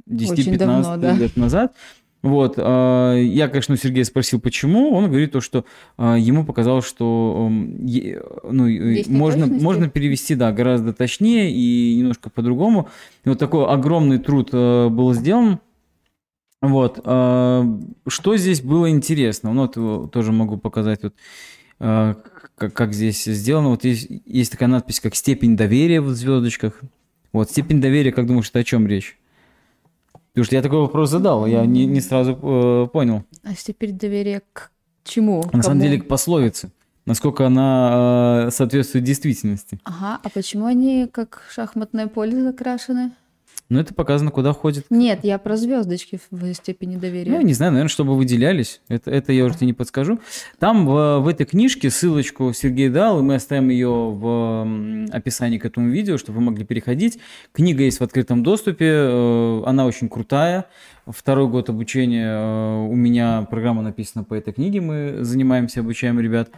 10-15 0.08 0.56
давно, 0.56 0.96
да. 0.96 1.12
лет 1.12 1.36
назад. 1.36 1.74
Вот, 2.24 2.54
а, 2.56 3.18
я, 3.18 3.48
конечно, 3.48 3.74
у 3.74 3.76
Сергея 3.76 4.04
спросил, 4.04 4.40
почему. 4.40 4.92
Он 4.94 5.08
говорит 5.08 5.32
то, 5.32 5.42
что 5.42 5.66
а, 5.98 6.16
ему 6.16 6.46
показалось, 6.46 6.86
что 6.86 7.50
ну, 7.50 8.66
Есть 8.66 9.10
можно, 9.10 9.46
можно 9.46 9.90
перевести, 9.90 10.34
да, 10.34 10.50
гораздо 10.50 10.94
точнее 10.94 11.52
и 11.52 11.96
немножко 11.96 12.30
по-другому. 12.30 12.88
Вот 13.26 13.38
такой 13.38 13.66
огромный 13.66 14.16
труд 14.16 14.48
э, 14.54 14.88
был 14.88 15.12
сделан. 15.12 15.58
Вот, 16.62 16.98
а, 17.04 17.66
что 18.06 18.38
здесь 18.38 18.62
было 18.62 18.88
интересно? 18.88 19.52
Ну, 19.52 19.60
вот 19.60 19.74
э, 19.76 20.08
тоже 20.10 20.32
могу 20.32 20.56
показать 20.56 21.02
вот 21.02 21.14
как, 21.78 22.72
как 22.72 22.94
здесь 22.94 23.22
сделано. 23.22 23.68
Вот 23.68 23.84
есть, 23.84 24.08
есть 24.24 24.50
такая 24.50 24.70
надпись, 24.70 25.00
как 25.00 25.14
степень 25.14 25.58
доверия 25.58 26.00
в 26.00 26.08
звездочках. 26.08 26.80
Вот, 27.34 27.50
степень 27.50 27.82
доверия, 27.82 28.12
как 28.12 28.26
думаешь, 28.26 28.48
это 28.48 28.60
о 28.60 28.64
чем 28.64 28.86
речь? 28.86 29.18
Потому 30.34 30.46
что 30.46 30.56
я 30.56 30.62
такой 30.62 30.80
вопрос 30.80 31.10
задал, 31.10 31.46
я 31.46 31.64
не, 31.64 31.86
не 31.86 32.00
сразу 32.00 32.32
э, 32.32 32.88
понял. 32.92 33.22
А 33.44 33.54
теперь 33.54 33.92
доверие 33.92 34.42
к 34.52 34.72
чему? 35.04 35.44
На 35.52 35.62
самом 35.62 35.80
деле 35.80 36.00
к 36.00 36.08
пословице. 36.08 36.72
Насколько 37.06 37.46
она 37.46 38.46
э, 38.46 38.50
соответствует 38.50 39.04
действительности. 39.04 39.78
Ага, 39.84 40.18
а 40.20 40.28
почему 40.30 40.64
они 40.66 41.06
как 41.06 41.42
шахматное 41.52 42.08
поле 42.08 42.42
закрашены? 42.42 43.12
Но 43.74 43.80
это 43.80 43.92
показано, 43.92 44.30
куда 44.30 44.52
ходит. 44.52 44.86
Нет, 44.88 45.24
я 45.24 45.36
про 45.36 45.56
звездочки 45.56 46.20
в 46.30 46.54
степени 46.54 46.94
доверия. 46.94 47.32
Ну, 47.32 47.40
не 47.40 47.54
знаю, 47.54 47.72
наверное, 47.72 47.88
чтобы 47.88 48.14
выделялись. 48.14 48.80
Это, 48.86 49.10
это 49.10 49.32
я 49.32 49.44
уже 49.44 49.56
тебе 49.56 49.66
не 49.66 49.72
подскажу. 49.72 50.20
Там 50.60 50.86
в, 50.86 51.18
в 51.18 51.26
этой 51.26 51.44
книжке 51.44 51.90
ссылочку 51.90 52.52
Сергей 52.52 52.88
дал, 52.88 53.18
и 53.18 53.22
мы 53.22 53.34
оставим 53.34 53.70
ее 53.70 53.88
в 53.88 55.08
описании 55.10 55.58
к 55.58 55.64
этому 55.64 55.88
видео, 55.88 56.18
чтобы 56.18 56.38
вы 56.38 56.44
могли 56.44 56.64
переходить. 56.64 57.18
Книга 57.50 57.82
есть 57.82 57.98
в 57.98 58.04
открытом 58.04 58.44
доступе, 58.44 58.86
э, 58.86 59.62
она 59.66 59.86
очень 59.86 60.08
крутая. 60.08 60.66
Второй 61.08 61.48
год 61.48 61.68
обучения 61.68 62.28
э, 62.28 62.86
у 62.86 62.94
меня 62.94 63.42
программа 63.50 63.82
написана 63.82 64.22
по 64.22 64.34
этой 64.34 64.52
книге, 64.52 64.82
мы 64.82 65.16
занимаемся, 65.22 65.80
обучаем 65.80 66.20
ребят. 66.20 66.48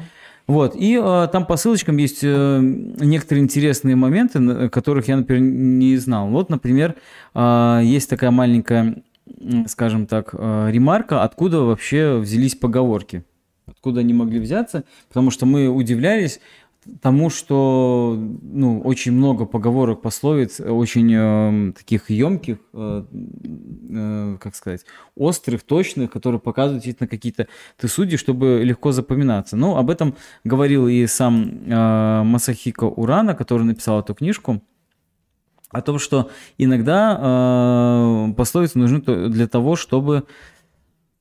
Вот, 0.47 0.77
и 0.77 1.01
э, 1.03 1.29
там 1.33 1.45
по 1.45 1.57
ссылочкам 1.57 1.97
есть 1.97 2.21
э, 2.23 2.61
некоторые 2.61 3.43
интересные 3.43 3.97
моменты, 3.97 4.69
которых 4.69 5.09
я, 5.09 5.17
например, 5.17 5.43
не 5.43 5.97
знал. 5.97 6.29
Вот, 6.29 6.51
например, 6.51 6.95
э, 7.35 7.81
есть 7.83 8.09
такая 8.09 8.31
маленькая, 8.31 9.03
скажем 9.67 10.07
так, 10.07 10.31
э, 10.33 10.69
ремарка, 10.71 11.25
откуда 11.25 11.63
вообще 11.63 12.19
взялись 12.19 12.55
поговорки. 12.55 13.25
Откуда 13.67 14.01
они 14.01 14.15
могли 14.15 14.39
взяться, 14.39 14.85
потому 15.09 15.33
что 15.33 15.47
мы 15.47 15.69
удивлялись 15.69 16.39
тому, 17.01 17.31
что 17.31 18.17
ну, 18.43 18.81
очень 18.81 19.13
много 19.13 19.47
поговорок, 19.47 20.03
пословиц, 20.03 20.61
очень 20.61 21.13
э, 21.15 21.73
таких 21.73 22.11
емких, 22.11 22.59
э, 22.73 23.05
э, 23.91 24.37
как 24.41 24.55
сказать, 24.55 24.85
острых, 25.17 25.63
точных, 25.63 26.11
которые 26.11 26.41
показывают 26.41 26.83
действительно 26.83 27.09
какие-то 27.09 27.49
ты 27.77 27.89
судьи, 27.89 28.17
чтобы 28.17 28.63
легко 28.65 28.93
запоминаться. 28.93 29.57
Ну, 29.57 29.77
об 29.77 29.91
этом 29.91 30.15
говорил 30.45 30.89
и 30.89 31.07
сам 31.07 31.63
э, 31.67 32.23
Масахико 32.23 32.85
Урана, 32.85 33.35
который 33.35 33.65
написал 33.65 34.01
эту 34.01 34.15
книжку, 34.15 34.63
о 35.71 35.83
том, 35.83 35.99
что 35.99 36.31
иногда 36.59 37.19
э, 37.21 38.33
пословицы 38.35 38.79
нужны 38.79 39.01
для 39.01 39.49
того, 39.49 39.77
чтобы 39.77 40.25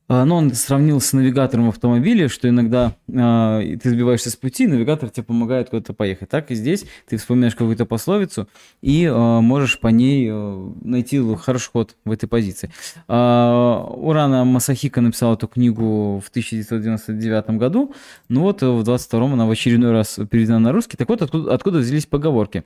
Ну, 0.08 0.36
он 0.36 0.54
сравнил 0.54 1.02
с 1.02 1.14
навигатором 1.14 1.66
в 1.66 1.70
автомобиле, 1.70 2.28
что 2.28 2.48
иногда 2.48 2.96
э, 3.08 3.78
ты 3.82 3.90
сбиваешься 3.90 4.30
с 4.30 4.36
пути, 4.36 4.68
навигатор 4.68 5.10
тебе 5.10 5.24
помогает 5.24 5.72
куда-то 5.72 5.94
поехать. 5.94 6.30
Так 6.30 6.52
и 6.52 6.56
здесь 6.56 6.86
ты 7.08 7.18
вспоминаешь 7.18 7.56
какую-то 7.56 7.86
пословицу 7.86 8.48
и 8.84 9.06
э, 9.06 9.40
можешь 9.40 9.80
по 9.80 9.88
ней 9.88 10.30
э, 10.30 10.70
найти 10.84 11.20
хороший 11.38 11.72
ход 11.72 11.96
в 12.06 12.12
этой 12.12 12.28
позиции. 12.28 12.72
А, 13.08 13.84
Урана 13.96 14.46
Масахика 14.46 15.02
написал 15.02 15.34
эту 15.34 15.48
книгу 15.48 16.22
в 16.24 16.30
1999 16.30 17.58
году. 17.58 17.96
Ну 18.30 18.42
вот 18.42 18.62
э, 18.62 18.68
в 18.68 18.82
22-м 18.88 19.34
она 19.34 19.48
в 19.48 19.52
очередной 19.52 19.92
раз 19.92 20.20
переведена 20.30 20.60
на 20.60 20.72
русский. 20.72 20.98
Так 20.98 21.10
вот, 21.10 21.24
откуда, 21.24 21.52
откуда 21.52 21.80
взялись 21.80 22.06
поговорки. 22.06 22.64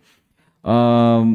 А, 0.61 1.25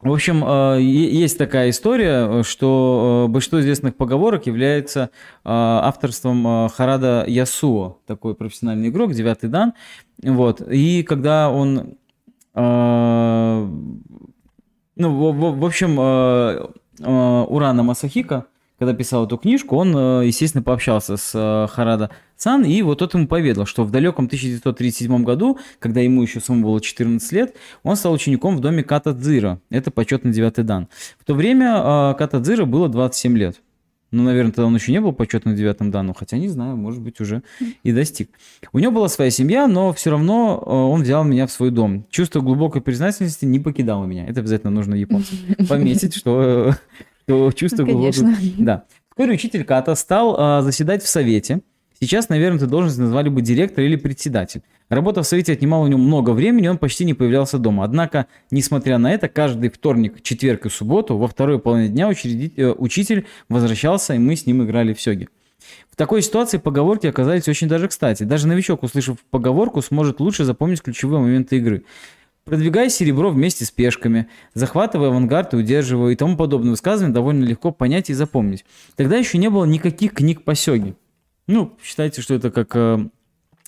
в 0.00 0.12
общем, 0.12 0.44
э, 0.44 0.80
есть 0.80 1.38
такая 1.38 1.70
история, 1.70 2.42
что 2.44 3.26
э, 3.26 3.32
большинство 3.32 3.60
известных 3.60 3.96
поговорок 3.96 4.46
является 4.46 5.00
э, 5.00 5.08
авторством 5.44 6.46
э, 6.46 6.68
Харада 6.68 7.24
Ясуо, 7.26 7.98
такой 8.06 8.34
профессиональный 8.34 8.88
игрок, 8.88 9.12
девятый 9.12 9.50
дан. 9.50 9.74
Вот. 10.22 10.60
И 10.60 11.02
когда 11.02 11.50
он 11.50 11.94
э, 12.54 13.68
ну, 14.98 15.32
в, 15.32 15.64
общем, 15.64 15.96
э, 16.00 16.68
э, 17.00 17.44
Урана 17.48 17.82
Масахика, 17.84 18.46
когда 18.78 18.94
писал 18.94 19.26
эту 19.26 19.36
книжку, 19.36 19.76
он, 19.76 19.94
э, 19.96 20.26
естественно, 20.26 20.62
пообщался 20.62 21.16
с 21.16 21.32
э, 21.34 21.66
Харада 21.72 22.10
Сан, 22.36 22.64
и 22.64 22.80
вот 22.82 22.98
тот 22.98 23.14
ему 23.14 23.26
поведал, 23.26 23.66
что 23.66 23.84
в 23.84 23.90
далеком 23.90 24.26
1937 24.26 25.24
году, 25.24 25.58
когда 25.80 26.00
ему 26.00 26.22
еще 26.22 26.40
самому 26.40 26.68
было 26.68 26.80
14 26.80 27.32
лет, 27.32 27.56
он 27.82 27.96
стал 27.96 28.12
учеником 28.12 28.56
в 28.56 28.60
доме 28.60 28.84
Ката 28.84 29.12
Дзира. 29.12 29.60
Это 29.70 29.90
почетный 29.90 30.32
девятый 30.32 30.64
дан. 30.64 30.88
В 31.18 31.24
то 31.24 31.34
время 31.34 32.12
э, 32.12 32.14
Ката 32.18 32.38
Дзира 32.38 32.64
было 32.64 32.88
27 32.88 33.36
лет. 33.36 33.60
Ну, 34.10 34.22
наверное, 34.22 34.52
тогда 34.52 34.66
он 34.66 34.74
еще 34.74 34.90
не 34.90 35.02
был 35.02 35.12
почетным 35.12 35.54
девятым 35.54 35.90
данным, 35.90 36.14
хотя 36.14 36.38
не 36.38 36.48
знаю, 36.48 36.76
может 36.76 37.02
быть, 37.02 37.20
уже 37.20 37.42
и 37.82 37.92
достиг. 37.92 38.30
У 38.72 38.78
него 38.78 38.90
была 38.90 39.08
своя 39.08 39.30
семья, 39.30 39.66
но 39.66 39.92
все 39.92 40.10
равно 40.10 40.56
он 40.56 41.02
взял 41.02 41.24
меня 41.24 41.46
в 41.46 41.52
свой 41.52 41.70
дом. 41.70 42.06
Чувство 42.08 42.40
глубокой 42.40 42.80
признательности 42.80 43.44
не 43.44 43.60
покидало 43.60 44.06
меня. 44.06 44.26
Это 44.26 44.40
обязательно 44.40 44.70
нужно 44.70 44.94
японцам 44.94 45.36
пометить, 45.68 46.14
что 46.14 46.72
то 47.28 47.52
чувство 47.52 47.84
ну, 47.84 47.92
глубокой... 47.92 48.54
Да. 48.58 48.84
Вскоре 49.10 49.34
учитель 49.34 49.64
Ката 49.64 49.94
стал 49.94 50.34
а, 50.38 50.62
заседать 50.62 51.02
в 51.02 51.08
совете. 51.08 51.60
Сейчас, 52.00 52.28
наверное, 52.30 52.58
эту 52.58 52.68
должность 52.68 52.98
назвали 52.98 53.28
бы 53.28 53.42
директор 53.42 53.84
или 53.84 53.96
председатель. 53.96 54.62
Работа 54.88 55.22
в 55.22 55.26
совете 55.26 55.52
отнимала 55.52 55.84
у 55.84 55.88
него 55.88 55.98
много 55.98 56.30
времени, 56.30 56.68
он 56.68 56.78
почти 56.78 57.04
не 57.04 57.12
появлялся 57.12 57.58
дома. 57.58 57.84
Однако, 57.84 58.26
несмотря 58.50 58.96
на 58.96 59.12
это, 59.12 59.28
каждый 59.28 59.68
вторник, 59.68 60.22
четверг 60.22 60.66
и 60.66 60.70
субботу 60.70 61.18
во 61.18 61.28
второй 61.28 61.58
половине 61.58 61.88
дня 61.88 62.08
учредитель, 62.08 62.74
учитель 62.78 63.26
возвращался, 63.50 64.14
и 64.14 64.18
мы 64.18 64.34
с 64.34 64.46
ним 64.46 64.64
играли 64.64 64.94
в 64.94 65.00
сёги. 65.00 65.28
В 65.90 65.96
такой 65.96 66.22
ситуации 66.22 66.56
поговорки 66.56 67.06
оказались 67.08 67.48
очень 67.48 67.68
даже 67.68 67.88
кстати. 67.88 68.22
Даже 68.22 68.46
новичок, 68.46 68.84
услышав 68.84 69.18
поговорку, 69.30 69.82
сможет 69.82 70.20
лучше 70.20 70.44
запомнить 70.44 70.80
ключевые 70.80 71.20
моменты 71.20 71.58
игры. 71.58 71.82
Продвигая 72.48 72.88
серебро 72.88 73.30
вместе 73.30 73.66
с 73.66 73.70
пешками, 73.70 74.26
захватывая 74.54 75.08
авангард 75.08 75.52
и 75.52 75.58
удерживая 75.58 76.12
и 76.12 76.16
тому 76.16 76.36
подобное 76.36 76.70
высказывание 76.70 77.12
довольно 77.12 77.44
легко 77.44 77.72
понять 77.72 78.08
и 78.08 78.14
запомнить. 78.14 78.64
Тогда 78.96 79.16
еще 79.16 79.36
не 79.36 79.50
было 79.50 79.66
никаких 79.66 80.14
книг 80.14 80.44
по 80.44 80.54
сёге. 80.54 80.94
Ну, 81.46 81.76
считайте, 81.82 82.22
что 82.22 82.34
это 82.34 82.50
как 82.50 82.74
э, 82.74 82.98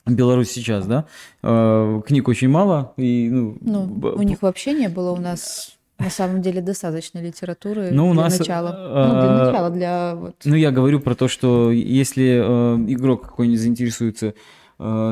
Беларусь 0.07 0.51
сейчас, 0.51 0.87
да? 0.87 1.05
Э, 1.43 2.01
книг 2.07 2.29
очень 2.29 2.49
мало. 2.49 2.95
И, 2.97 3.29
ну, 3.31 3.59
ну, 3.61 4.15
у 4.17 4.23
них 4.23 4.41
вообще 4.41 4.73
не 4.73 4.89
было 4.89 5.13
у 5.13 5.21
нас 5.21 5.77
на 5.99 6.09
самом 6.09 6.41
деле 6.41 6.63
достаточно 6.63 7.19
литературы 7.19 7.91
ну, 7.91 8.09
у 8.09 8.13
для 8.15 8.23
нас, 8.23 8.39
начала. 8.39 8.75
А, 8.75 9.09
ну, 9.09 9.21
для 9.21 9.45
начала, 9.45 9.71
для 9.71 10.15
вот. 10.15 10.37
Ну, 10.45 10.57
я 10.57 10.71
говорю 10.71 11.01
про 11.01 11.15
то, 11.15 11.29
что 11.29 11.71
если 11.71 12.41
э, 12.43 12.93
игрок 12.93 13.27
какой-нибудь 13.27 13.61
заинтересуется 13.61 14.29
э, 14.29 14.35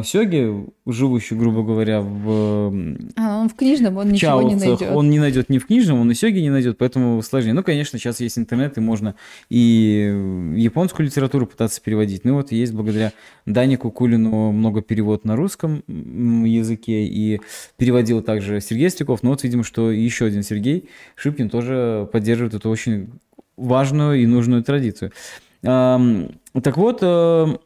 Сёги, 0.04 0.66
живущий, 0.86 1.34
грубо 1.34 1.62
говоря, 1.62 2.00
в 2.00 2.72
а, 3.16 3.40
он 3.40 3.50
в 3.50 3.54
книжном, 3.54 3.98
он 3.98 4.08
в 4.08 4.12
ничего 4.12 4.40
не 4.40 4.54
найдет. 4.54 4.90
Он 4.90 5.10
не 5.10 5.18
найдет 5.18 5.50
ни 5.50 5.58
в 5.58 5.66
книжном, 5.66 6.00
он 6.00 6.10
и 6.10 6.14
Сёги 6.14 6.38
не 6.38 6.48
найдет, 6.48 6.78
поэтому 6.78 7.20
сложнее. 7.20 7.52
Ну, 7.52 7.62
конечно, 7.62 7.98
сейчас 7.98 8.18
есть 8.20 8.38
интернет, 8.38 8.78
и 8.78 8.80
можно 8.80 9.14
и 9.50 10.54
японскую 10.56 11.04
литературу 11.04 11.46
пытаться 11.46 11.82
переводить. 11.82 12.24
Ну, 12.24 12.34
вот 12.34 12.50
есть 12.50 12.72
благодаря 12.72 13.12
Данику 13.44 13.90
Кулину 13.90 14.52
много 14.52 14.80
перевод 14.80 15.26
на 15.26 15.36
русском 15.36 15.82
языке, 15.86 17.04
и 17.04 17.42
переводил 17.76 18.22
также 18.22 18.62
Сергей 18.62 18.88
Стеков. 18.88 19.22
Но 19.22 19.30
вот, 19.30 19.42
видимо, 19.42 19.64
что 19.64 19.90
еще 19.90 20.24
один 20.24 20.42
Сергей 20.42 20.88
Шипкин 21.16 21.50
тоже 21.50 22.08
поддерживает 22.10 22.54
эту 22.54 22.70
очень 22.70 23.10
важную 23.58 24.22
и 24.22 24.26
нужную 24.26 24.62
традицию. 24.62 25.12
Так 25.60 26.76
вот, 26.76 26.98
э, 27.02 27.56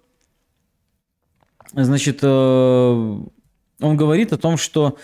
Значит, 1.74 2.18
э, 2.22 3.18
он 3.80 3.96
говорит 3.96 4.32
о 4.32 4.36
том, 4.36 4.56
что 4.56 4.98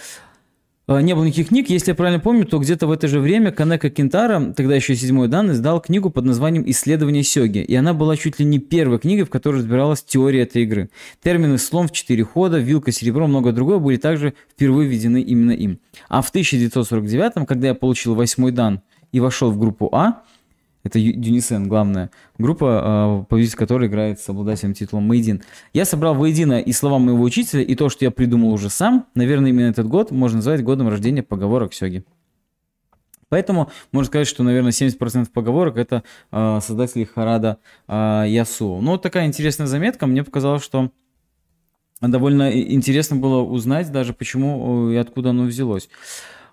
э, 0.86 1.00
не 1.00 1.14
было 1.14 1.24
никаких 1.24 1.48
книг. 1.48 1.70
Если 1.70 1.90
я 1.90 1.94
правильно 1.94 2.20
помню, 2.20 2.44
то 2.44 2.58
где-то 2.58 2.86
в 2.86 2.92
это 2.92 3.08
же 3.08 3.20
время 3.20 3.52
Канека 3.52 3.88
Кентара, 3.88 4.52
тогда 4.52 4.74
еще 4.74 4.94
седьмой 4.94 5.28
дан, 5.28 5.50
издал 5.50 5.80
книгу 5.80 6.10
под 6.10 6.26
названием 6.26 6.64
«Исследование 6.66 7.22
Сёги». 7.22 7.58
И 7.58 7.74
она 7.74 7.94
была 7.94 8.16
чуть 8.16 8.38
ли 8.38 8.44
не 8.44 8.58
первой 8.58 8.98
книгой, 8.98 9.24
в 9.24 9.30
которой 9.30 9.56
разбиралась 9.56 10.02
теория 10.02 10.42
этой 10.42 10.62
игры. 10.62 10.90
Термины 11.22 11.56
«слом 11.58 11.88
в 11.88 11.92
четыре 11.92 12.24
хода», 12.24 12.58
«вилка 12.58 12.92
серебро», 12.92 13.26
много 13.26 13.52
другое 13.52 13.78
были 13.78 13.96
также 13.96 14.34
впервые 14.50 14.88
введены 14.88 15.22
именно 15.22 15.52
им. 15.52 15.80
А 16.08 16.20
в 16.20 16.28
1949, 16.28 17.46
когда 17.46 17.68
я 17.68 17.74
получил 17.74 18.14
восьмой 18.14 18.52
дан 18.52 18.82
и 19.10 19.20
вошел 19.20 19.50
в 19.50 19.58
группу 19.58 19.88
А, 19.92 20.22
это 20.88 20.98
Дюнисен, 20.98 21.68
главная 21.68 22.10
группа, 22.38 22.66
а, 22.70 23.24
победитель 23.24 23.56
которой 23.56 23.88
играет 23.88 24.20
с 24.20 24.28
обладателем 24.28 24.74
титула 24.74 25.00
Мейдин. 25.00 25.42
Я 25.72 25.84
собрал 25.84 26.14
воедино 26.14 26.60
и 26.60 26.72
слова 26.72 26.98
моего 26.98 27.22
учителя, 27.22 27.62
и 27.62 27.74
то, 27.74 27.88
что 27.88 28.04
я 28.04 28.10
придумал 28.10 28.52
уже 28.52 28.70
сам. 28.70 29.06
Наверное, 29.14 29.50
именно 29.50 29.68
этот 29.68 29.86
год 29.86 30.10
можно 30.10 30.36
назвать 30.36 30.64
годом 30.64 30.88
рождения 30.88 31.22
поговорок 31.22 31.74
Сёги. 31.74 32.04
Поэтому 33.28 33.70
можно 33.92 34.08
сказать, 34.08 34.26
что, 34.26 34.42
наверное, 34.42 34.72
70% 34.72 35.30
поговорок 35.30 35.76
это 35.76 36.02
э, 36.32 36.60
создатели 36.62 37.04
Харада 37.04 37.58
э, 37.86 38.24
Ясу. 38.28 38.78
Ну, 38.80 38.92
вот 38.92 39.02
такая 39.02 39.26
интересная 39.26 39.66
заметка. 39.66 40.06
Мне 40.06 40.24
показалось, 40.24 40.62
что 40.62 40.90
довольно 42.00 42.50
интересно 42.50 43.16
было 43.16 43.42
узнать 43.42 43.92
даже, 43.92 44.14
почему 44.14 44.90
и 44.90 44.96
откуда 44.96 45.30
оно 45.30 45.44
взялось. 45.44 45.90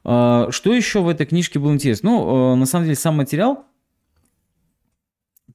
Э, 0.04 0.48
что 0.50 0.74
еще 0.74 1.00
в 1.02 1.08
этой 1.08 1.26
книжке 1.26 1.60
было 1.60 1.72
интересно? 1.72 2.10
Ну, 2.10 2.54
э, 2.54 2.56
на 2.56 2.66
самом 2.66 2.86
деле, 2.86 2.98
сам 2.98 3.16
материал 3.16 3.66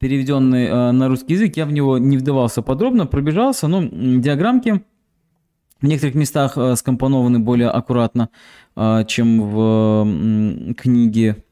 переведенный 0.01 0.65
э, 0.65 0.91
на 0.93 1.09
русский 1.09 1.35
язык, 1.35 1.57
я 1.57 1.67
в 1.67 1.73
него 1.73 1.99
не 1.99 2.17
вдавался 2.17 2.63
подробно, 2.63 3.07
пробежался, 3.07 3.69
но 3.69 3.83
диаграммки 3.83 4.83
в 5.81 5.87
некоторых 5.87 6.15
местах 6.15 6.57
э, 6.57 6.75
скомпонованы 6.75 7.39
более 7.39 7.69
аккуратно, 7.69 8.31
э, 8.77 9.05
чем 9.07 9.43
в 9.51 10.07
э, 10.07 10.75
книге, 10.75 11.45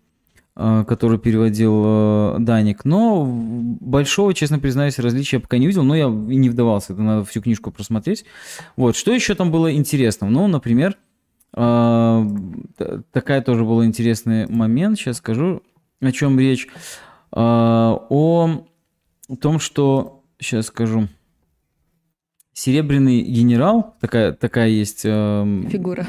э, 0.57 0.85
которую 0.89 1.19
переводил 1.19 1.83
э, 1.85 2.37
Даник. 2.39 2.87
Но 2.87 3.27
большого, 3.27 4.33
честно 4.33 4.59
признаюсь, 4.59 4.99
различия 4.99 5.41
пока 5.41 5.59
не 5.59 5.67
видел, 5.67 5.83
но 5.83 5.95
я 5.95 6.07
и 6.07 6.37
не 6.37 6.49
вдавался, 6.49 6.95
это 6.95 7.03
надо 7.03 7.25
всю 7.27 7.43
книжку 7.43 7.71
просмотреть. 7.71 8.25
Вот, 8.77 8.97
что 8.97 9.13
еще 9.13 9.35
там 9.35 9.51
было 9.51 9.75
интересного? 9.75 10.31
Ну, 10.31 10.47
например, 10.47 10.97
э, 11.55 12.27
такая 13.13 13.43
тоже 13.43 13.65
был 13.65 13.85
интересный 13.85 14.47
момент, 14.49 14.99
сейчас 14.99 15.19
скажу, 15.19 15.63
о 16.01 16.13
чем 16.13 16.39
речь. 16.39 16.69
А, 17.33 18.07
о 18.09 18.65
том, 19.41 19.59
что 19.59 20.25
сейчас 20.41 20.67
скажу. 20.67 21.09
Серебряный 22.53 23.21
генерал, 23.21 23.95
такая, 24.01 24.33
такая 24.33 24.69
есть... 24.69 25.03
Э, 25.05 25.63
фигура. 25.71 26.09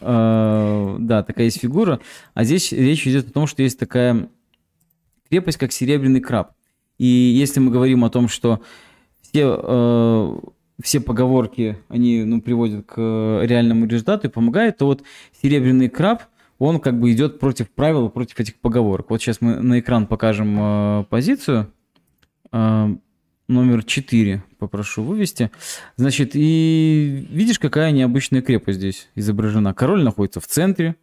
Э, 0.00 0.96
да, 0.98 1.22
такая 1.22 1.44
есть 1.44 1.60
фигура. 1.60 2.00
А 2.34 2.42
здесь 2.42 2.72
речь 2.72 3.06
идет 3.06 3.28
о 3.28 3.32
том, 3.32 3.46
что 3.46 3.62
есть 3.62 3.78
такая 3.78 4.28
крепость, 5.30 5.58
как 5.58 5.70
Серебряный 5.70 6.20
краб. 6.20 6.52
И 6.98 7.06
если 7.06 7.60
мы 7.60 7.70
говорим 7.70 8.04
о 8.04 8.10
том, 8.10 8.26
что 8.26 8.60
все, 9.22 9.56
э, 9.56 10.38
все 10.82 11.00
поговорки, 11.00 11.78
они 11.88 12.24
ну, 12.24 12.40
приводят 12.40 12.86
к 12.86 13.40
реальному 13.44 13.86
результату 13.86 14.26
и 14.26 14.30
помогают, 14.30 14.78
то 14.78 14.86
вот 14.86 15.04
Серебряный 15.40 15.88
краб– 15.88 16.24
он 16.58 16.80
как 16.80 16.98
бы 16.98 17.12
идет 17.12 17.38
против 17.38 17.70
правил, 17.70 18.08
против 18.08 18.38
этих 18.40 18.56
поговорок. 18.56 19.10
Вот 19.10 19.20
сейчас 19.20 19.40
мы 19.40 19.60
на 19.60 19.80
экран 19.80 20.06
покажем 20.06 20.56
э, 20.58 21.04
позицию. 21.10 21.70
Э, 22.52 22.94
номер 23.48 23.84
4 23.84 24.42
попрошу 24.58 25.02
вывести. 25.02 25.50
Значит, 25.96 26.30
и 26.34 27.26
видишь, 27.30 27.58
какая 27.58 27.90
необычная 27.90 28.42
крепость 28.42 28.78
здесь 28.78 29.08
изображена. 29.14 29.74
Король 29.74 30.02
находится 30.02 30.40
в 30.40 30.46
центре, 30.46 30.96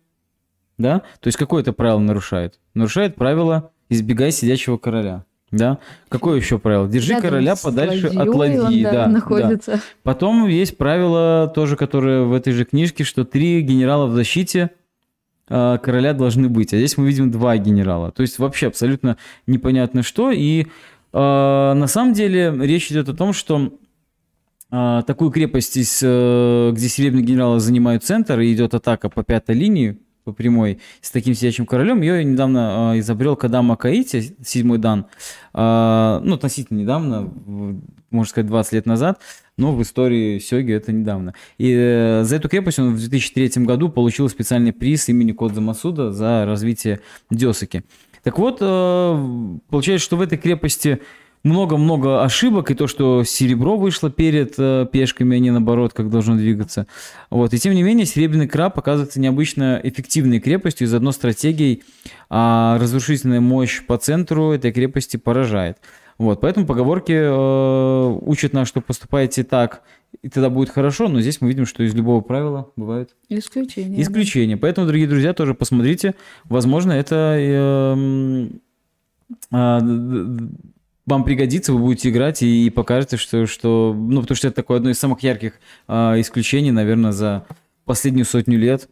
да? 0.78 1.00
То 1.20 1.28
есть 1.28 1.38
какое 1.38 1.62
это 1.62 1.74
правило 1.74 2.00
нарушает? 2.00 2.60
Нарушает 2.74 3.16
правило 3.16 3.72
«избегай 3.90 4.32
сидящего 4.32 4.78
короля». 4.78 5.26
Да? 5.52 5.80
Какое 6.08 6.38
еще 6.38 6.60
правило? 6.60 6.88
Держи 6.88 7.10
Рядом 7.10 7.30
короля 7.30 7.56
подальше 7.62 8.08
от 8.08 8.28
ладьи. 8.30 8.84
Да, 8.84 9.08
находится. 9.08 9.74
Да. 9.74 9.82
Потом 10.02 10.48
есть 10.48 10.78
правило 10.78 11.52
тоже, 11.54 11.76
которое 11.76 12.24
в 12.24 12.32
этой 12.32 12.54
же 12.54 12.64
книжке, 12.64 13.04
что 13.04 13.26
три 13.26 13.62
генерала 13.62 14.08
в 14.08 14.14
защите 14.14 14.72
Э, 15.52 15.78
короля 15.84 16.14
должны 16.14 16.48
быть. 16.48 16.74
А 16.74 16.78
здесь 16.78 16.98
мы 16.98 17.08
видим 17.08 17.30
два 17.30 17.58
генерала. 17.58 18.12
То 18.12 18.22
есть 18.22 18.40
вообще 18.40 18.68
абсолютно 18.68 19.18
непонятно 19.48 20.02
что. 20.02 20.32
И 20.32 20.62
э, 20.62 20.66
на 21.12 21.88
самом 21.88 22.14
деле 22.14 22.56
речь 22.62 22.90
идет 22.90 23.10
о 23.10 23.14
том, 23.14 23.34
что 23.34 23.74
э, 24.72 25.02
такую 25.06 25.30
крепость, 25.32 25.76
из, 25.76 26.00
э, 26.02 26.72
где 26.74 26.88
серебряные 26.88 27.26
генералы 27.26 27.60
занимают 27.60 28.06
центр, 28.06 28.40
и 28.40 28.54
идет 28.54 28.74
атака 28.74 29.10
по 29.10 29.24
пятой 29.24 29.56
линии, 29.56 29.98
по 30.24 30.32
прямой, 30.32 30.80
с 31.02 31.12
таким 31.12 31.34
сидячим 31.34 31.66
королем. 31.66 32.02
Ее 32.02 32.24
недавно 32.24 32.94
э, 32.94 33.00
изобрел 33.00 33.36
Кадама 33.36 33.76
Каити, 33.76 34.38
седьмой 34.46 34.78
дан, 34.78 35.08
э, 35.54 36.22
ну, 36.24 36.36
относительно 36.36 36.80
недавно, 36.80 37.30
можно 38.10 38.30
сказать, 38.30 38.48
20 38.48 38.72
лет 38.72 38.86
назад 38.86 39.20
но 39.62 39.72
в 39.72 39.82
истории 39.84 40.40
Сёги 40.40 40.74
это 40.74 40.92
недавно. 40.92 41.36
И 41.60 41.72
э, 41.72 42.24
за 42.24 42.36
эту 42.36 42.50
крепость 42.50 42.80
он 42.80 42.96
в 42.96 43.00
2003 43.00 43.64
году 43.64 43.90
получил 43.90 44.28
специальный 44.28 44.74
приз 44.74 45.08
имени 45.08 45.34
Кодза 45.34 45.62
Масуда 45.62 46.12
за 46.12 46.46
развитие 46.48 47.00
Дёсаки. 47.30 47.84
Так 48.24 48.40
вот, 48.40 48.58
э, 48.60 49.58
получается, 49.70 50.06
что 50.06 50.18
в 50.18 50.22
этой 50.22 50.40
крепости 50.40 51.00
много-много 51.44 52.24
ошибок, 52.24 52.72
и 52.72 52.76
то, 52.76 52.88
что 52.88 53.24
серебро 53.24 53.78
вышло 53.78 54.10
перед 54.10 54.56
э, 54.58 54.88
пешками, 54.92 55.38
а 55.38 55.40
не 55.40 55.52
наоборот, 55.52 55.94
как 55.94 56.10
должно 56.10 56.36
двигаться. 56.36 56.88
Вот. 57.30 57.54
И 57.54 57.60
тем 57.60 57.74
не 57.76 57.84
менее, 57.84 58.08
серебряный 58.08 58.48
краб 58.48 58.78
оказывается 58.80 59.20
необычно 59.20 59.80
эффективной 59.84 60.40
крепостью, 60.40 60.88
и 60.88 60.90
заодно 60.90 61.12
стратегией 61.12 61.84
а 62.30 62.78
разрушительная 62.80 63.42
мощь 63.42 63.86
по 63.86 63.98
центру 63.98 64.52
этой 64.52 64.72
крепости 64.72 65.18
поражает. 65.18 65.78
Вот, 66.18 66.42
поэтому 66.42 66.66
поговорки 66.66 67.14
э, 67.14 68.20
учат 68.22 68.54
нас, 68.54 68.68
что 68.68 68.82
поступаете 68.82 69.44
так, 69.44 69.84
и 70.22 70.30
тогда 70.30 70.50
будет 70.50 70.70
хорошо, 70.70 71.08
но 71.08 71.22
здесь 71.22 71.42
мы 71.42 71.48
видим, 71.48 71.66
что 71.66 71.84
из 71.84 71.96
любого 71.96 72.22
правила 72.22 72.70
бывают 72.76 73.16
Исключения. 73.30 74.02
исключения. 74.02 74.58
Поэтому, 74.58 74.86
дорогие 74.88 75.08
друзья, 75.08 75.34
тоже 75.34 75.54
посмотрите, 75.54 76.16
возможно, 76.44 76.92
это 76.92 77.36
э, 77.40 78.50
э, 79.52 79.80
вам 81.06 81.24
пригодится, 81.24 81.74
вы 81.74 81.80
будете 81.80 82.10
играть 82.10 82.44
и, 82.44 82.68
и 82.68 82.70
покажете, 82.70 83.18
что, 83.18 83.46
что, 83.48 83.96
ну, 83.98 84.22
потому 84.22 84.36
что 84.36 84.48
это 84.48 84.56
такое 84.56 84.78
одно 84.78 84.90
из 84.92 85.00
самых 85.00 85.22
ярких 85.24 85.54
э, 85.88 86.22
исключений, 86.22 86.72
наверное, 86.72 87.12
за 87.12 87.46
последнюю 87.86 88.26
сотню 88.26 88.58
лет 88.60 88.90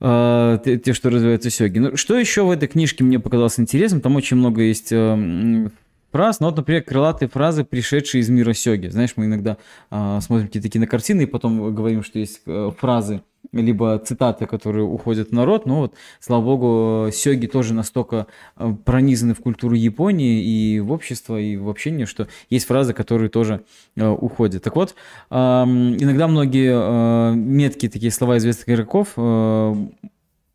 те, 0.00 0.80
те, 0.84 0.94
что 0.94 1.10
развиваются 1.10 1.48
сёги. 1.48 1.78
Ну, 1.78 1.96
что 1.96 2.18
еще 2.18 2.42
в 2.42 2.50
этой 2.50 2.66
книжке 2.66 3.04
мне 3.04 3.20
показалось 3.20 3.60
интересным? 3.60 4.00
Там 4.00 4.16
очень 4.16 4.36
много 4.36 4.62
есть 4.62 4.88
э, 4.90 5.68
фраз, 6.12 6.40
ну 6.40 6.46
вот, 6.46 6.56
например, 6.56 6.82
крылатые 6.82 7.28
фразы, 7.28 7.64
пришедшие 7.64 8.20
из 8.20 8.28
мира 8.28 8.52
сёги. 8.52 8.88
Знаешь, 8.88 9.14
мы 9.16 9.24
иногда 9.24 9.56
э, 9.90 10.18
смотрим 10.20 10.46
какие-то 10.46 10.68
кинокартины 10.68 11.22
и 11.22 11.26
потом 11.26 11.74
говорим, 11.74 12.04
что 12.04 12.18
есть 12.18 12.42
э, 12.46 12.70
фразы, 12.78 13.22
либо 13.52 13.98
цитаты, 13.98 14.46
которые 14.46 14.84
уходят 14.84 15.30
в 15.30 15.32
народ. 15.32 15.66
Но 15.66 15.80
вот, 15.80 15.94
слава 16.20 16.42
богу, 16.42 17.10
сёги 17.12 17.46
тоже 17.46 17.74
настолько 17.74 18.26
э, 18.56 18.74
пронизаны 18.84 19.34
в 19.34 19.40
культуру 19.40 19.74
Японии 19.74 20.44
и 20.44 20.80
в 20.80 20.92
общество, 20.92 21.40
и 21.40 21.56
в 21.56 21.68
общение, 21.68 22.06
что 22.06 22.28
есть 22.50 22.66
фразы, 22.66 22.92
которые 22.92 23.30
тоже 23.30 23.64
э, 23.96 24.06
уходят. 24.06 24.62
Так 24.62 24.76
вот, 24.76 24.94
э, 25.30 25.34
иногда 25.34 26.28
многие 26.28 26.72
э, 26.72 27.34
меткие 27.34 27.90
такие 27.90 28.12
слова 28.12 28.38
известных 28.38 28.68
игроков 28.68 29.08
э, 29.16 29.74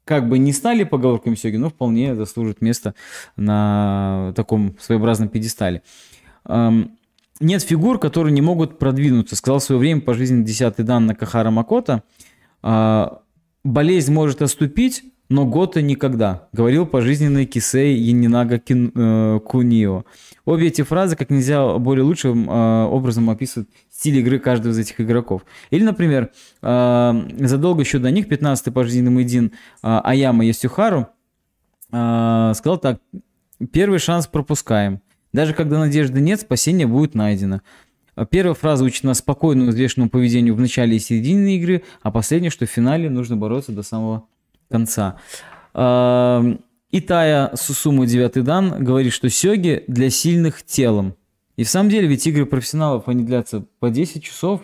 как 0.07 0.29
бы 0.29 0.39
не 0.39 0.53
стали 0.53 0.83
поговорками 0.83 1.35
сёги, 1.35 1.57
но 1.57 1.69
вполне 1.69 2.15
заслужат 2.15 2.61
место 2.61 2.95
на 3.35 4.33
таком 4.35 4.75
своеобразном 4.79 5.29
пьедестале. 5.29 5.83
Нет 7.39 7.61
фигур, 7.61 7.99
которые 7.99 8.33
не 8.33 8.41
могут 8.41 8.79
продвинуться, 8.79 9.35
сказал 9.35 9.59
в 9.59 9.63
свое 9.63 9.79
время 9.79 10.01
пожизненный 10.01 10.45
десятый 10.45 10.83
дан 10.83 11.05
на 11.05 11.13
Кахара 11.13 11.51
Макота. 11.51 12.01
А, 12.63 13.21
Болезнь 13.63 14.13
может 14.13 14.41
оступить, 14.41 15.03
но 15.29 15.45
Гота 15.45 15.81
никогда, 15.81 16.47
говорил 16.53 16.85
пожизненный 16.85 17.45
Кисей 17.45 17.97
Янинага 17.97 18.61
э, 18.65 19.39
Кунио. 19.45 20.05
Обе 20.45 20.67
эти 20.67 20.83
фразы 20.83 21.15
как 21.15 21.29
нельзя 21.29 21.77
более 21.77 22.03
лучшим 22.03 22.49
э, 22.49 22.85
образом 22.85 23.29
описывают 23.29 23.69
стиль 23.89 24.17
игры 24.17 24.39
каждого 24.39 24.71
из 24.71 24.77
этих 24.77 25.01
игроков. 25.01 25.43
Или, 25.69 25.83
например, 25.83 26.31
э, 26.61 27.21
задолго 27.39 27.81
еще 27.81 27.99
до 27.99 28.09
них 28.09 28.27
15-й 28.27 28.71
пожизненный 28.71 29.11
Мэйдин 29.11 29.51
Аяма 29.81 30.45
Ясюхару 30.45 31.07
сказал 31.89 32.77
так, 32.77 32.99
первый 33.71 33.99
шанс 33.99 34.27
пропускаем. 34.27 35.01
Даже 35.31 35.53
когда 35.53 35.79
надежды 35.79 36.19
нет, 36.19 36.41
спасение 36.41 36.85
будет 36.85 37.15
найдено. 37.15 37.61
Первая 38.29 38.55
фраза 38.55 38.83
учит 38.83 39.03
нас 39.03 39.19
спокойному, 39.19 39.69
взвешенному 39.69 40.09
поведению 40.09 40.55
в 40.55 40.59
начале 40.59 40.97
и 40.97 40.99
середине 40.99 41.55
игры, 41.55 41.83
а 42.01 42.11
последняя, 42.11 42.49
что 42.49 42.65
в 42.65 42.69
финале 42.69 43.09
нужно 43.09 43.37
бороться 43.37 43.71
до 43.71 43.83
самого 43.83 44.25
конца. 44.69 45.17
Итая 45.73 47.51
Сусуму 47.55 48.05
девятый 48.05 48.43
дан 48.43 48.83
говорит, 48.83 49.13
что 49.13 49.29
сёги 49.29 49.83
для 49.87 50.09
сильных 50.09 50.63
телом. 50.63 51.15
И 51.57 51.63
в 51.63 51.69
самом 51.69 51.89
деле, 51.89 52.07
ведь 52.07 52.25
игры 52.27 52.45
профессионалов, 52.45 53.07
они 53.07 53.23
длятся 53.23 53.65
по 53.79 53.89
10 53.89 54.23
часов, 54.23 54.61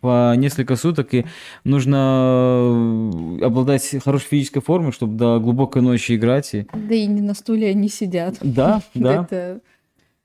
по 0.00 0.34
несколько 0.36 0.74
суток, 0.74 1.14
и 1.14 1.26
нужно 1.62 3.38
э, 3.40 3.44
обладать 3.44 3.88
хорошей 4.04 4.26
физической 4.26 4.60
формой, 4.60 4.90
чтобы 4.90 5.16
до 5.16 5.38
глубокой 5.38 5.80
ночи 5.80 6.16
играть. 6.16 6.52
И... 6.54 6.66
Да 6.72 6.94
и 6.94 7.06
не 7.06 7.20
на 7.20 7.34
стуле 7.34 7.68
они 7.70 7.88
сидят. 7.88 8.38
Да, 8.40 8.82
да. 8.94 9.22
Это... 9.22 9.60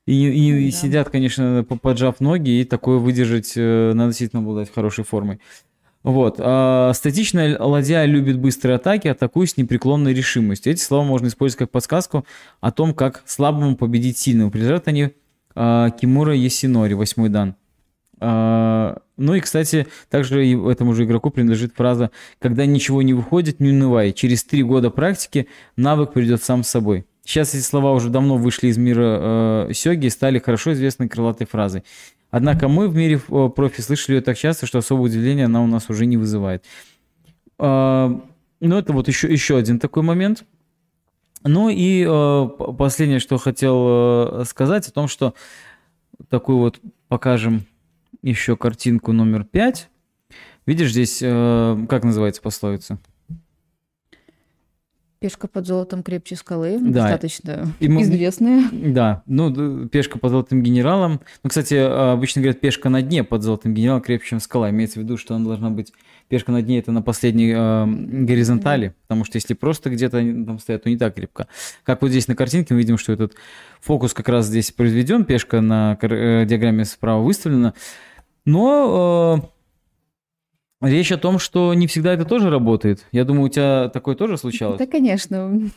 И, 0.06 0.14
и, 0.14 0.66
и 0.66 0.70
да. 0.72 0.76
сидят, 0.76 1.10
конечно, 1.10 1.64
поджав 1.80 2.18
ноги, 2.18 2.60
и 2.60 2.64
такое 2.64 2.98
выдержать, 2.98 3.52
э, 3.54 3.92
надо 3.94 4.08
действительно 4.08 4.42
обладать 4.42 4.74
хорошей 4.74 5.04
формой. 5.04 5.38
Вот. 6.02 6.36
А 6.38 6.92
статичная 6.94 7.58
ладья 7.58 8.04
любит 8.04 8.38
быстрые 8.38 8.76
атаки, 8.76 9.08
атакуя 9.08 9.46
с 9.46 9.56
непреклонной 9.56 10.14
решимостью. 10.14 10.72
Эти 10.72 10.80
слова 10.80 11.04
можно 11.04 11.26
использовать 11.26 11.58
как 11.58 11.70
подсказку 11.70 12.24
о 12.60 12.72
том, 12.72 12.94
как 12.94 13.22
слабому 13.26 13.76
победить 13.76 14.16
сильного. 14.16 14.50
Призывают 14.50 14.88
они 14.88 15.10
а, 15.54 15.90
Кимура 15.90 16.34
Ясинори, 16.34 16.94
восьмой 16.94 17.28
дан. 17.28 17.54
А, 18.18 18.98
ну 19.18 19.34
и, 19.34 19.40
кстати, 19.40 19.86
также 20.08 20.46
этому 20.70 20.94
же 20.94 21.04
игроку 21.04 21.30
принадлежит 21.30 21.74
фраза 21.74 22.10
«Когда 22.38 22.64
ничего 22.64 23.02
не 23.02 23.12
выходит, 23.12 23.60
не 23.60 23.70
унывай. 23.70 24.12
Через 24.12 24.44
три 24.44 24.62
года 24.62 24.90
практики 24.90 25.48
навык 25.76 26.12
придет 26.12 26.42
сам 26.42 26.62
собой». 26.62 27.06
Сейчас 27.24 27.54
эти 27.54 27.62
слова 27.62 27.92
уже 27.92 28.08
давно 28.08 28.38
вышли 28.38 28.68
из 28.68 28.78
мира 28.78 29.68
э, 29.68 29.72
сёги 29.74 30.06
и 30.06 30.10
стали 30.10 30.38
хорошо 30.38 30.72
известной 30.72 31.08
крылатой 31.08 31.46
фразой. 31.46 31.84
Однако 32.30 32.68
мы 32.68 32.88
в 32.88 32.94
мире 32.94 33.20
э, 33.28 33.48
профи 33.54 33.80
слышали 33.80 34.16
ее 34.16 34.22
так 34.22 34.38
часто, 34.38 34.66
что 34.66 34.78
особого 34.78 35.06
удивления 35.06 35.46
она 35.46 35.62
у 35.62 35.66
нас 35.66 35.90
уже 35.90 36.06
не 36.06 36.16
вызывает. 36.16 36.64
А, 37.58 38.20
ну, 38.60 38.78
это 38.78 38.92
вот 38.92 39.08
еще, 39.08 39.30
еще 39.30 39.56
один 39.56 39.78
такой 39.78 40.02
момент. 40.02 40.44
Ну 41.42 41.68
и 41.70 42.06
э, 42.06 42.48
последнее, 42.78 43.18
что 43.18 43.38
хотел 43.38 44.42
э, 44.42 44.44
сказать, 44.46 44.86
о 44.86 44.92
том, 44.92 45.08
что 45.08 45.34
такую 46.28 46.58
вот 46.58 46.80
покажем 47.08 47.66
еще 48.22 48.56
картинку 48.56 49.12
номер 49.12 49.44
пять. 49.44 49.88
Видишь, 50.66 50.90
здесь, 50.90 51.18
как 51.20 52.04
называется 52.04 52.42
пословица? 52.42 52.98
Пешка 55.20 55.48
под 55.48 55.66
золотом 55.66 56.02
крепче 56.02 56.34
скалы, 56.34 56.78
да. 56.80 57.02
достаточно 57.02 57.70
и 57.78 57.90
мы, 57.90 58.00
известная. 58.00 58.64
Да, 58.72 59.22
ну, 59.26 59.86
пешка 59.86 60.18
под 60.18 60.30
золотым 60.30 60.62
генералом. 60.62 61.20
Ну, 61.42 61.50
кстати, 61.50 61.74
обычно 61.74 62.40
говорят, 62.40 62.62
пешка 62.62 62.88
на 62.88 63.02
дне 63.02 63.22
под 63.22 63.42
золотым 63.42 63.74
генералом 63.74 64.00
крепче, 64.00 64.30
чем 64.30 64.40
скала. 64.40 64.70
Имеется 64.70 64.98
в 64.98 65.02
виду, 65.02 65.18
что 65.18 65.34
она 65.34 65.44
должна 65.44 65.68
быть, 65.68 65.92
пешка 66.28 66.52
на 66.52 66.62
дне 66.62 66.78
это 66.78 66.90
на 66.90 67.02
последней 67.02 67.52
э, 67.54 67.86
горизонтали, 68.24 68.88
mm-hmm. 68.88 69.02
потому 69.02 69.24
что 69.26 69.36
если 69.36 69.52
просто 69.52 69.90
где-то 69.90 70.16
там 70.20 70.58
стоят, 70.58 70.84
то 70.84 70.88
не 70.88 70.96
так 70.96 71.14
крепко. 71.14 71.48
Как 71.84 72.00
вот 72.00 72.08
здесь 72.08 72.26
на 72.26 72.34
картинке 72.34 72.72
мы 72.72 72.80
видим, 72.80 72.96
что 72.96 73.12
этот 73.12 73.34
фокус 73.82 74.14
как 74.14 74.30
раз 74.30 74.46
здесь 74.46 74.72
произведен, 74.72 75.26
пешка 75.26 75.60
на 75.60 75.98
э, 76.00 76.46
диаграмме 76.46 76.86
справа 76.86 77.22
выставлена. 77.22 77.74
Но... 78.46 79.42
Э, 79.44 79.59
Речь 80.80 81.12
о 81.12 81.18
том, 81.18 81.38
что 81.38 81.74
не 81.74 81.86
всегда 81.86 82.14
это 82.14 82.24
тоже 82.24 82.48
работает. 82.50 83.06
Я 83.12 83.24
думаю, 83.24 83.46
у 83.46 83.48
тебя 83.48 83.90
такое 83.90 84.14
тоже 84.14 84.38
случалось? 84.38 84.78
Да, 84.78 84.86
конечно. 84.86 85.70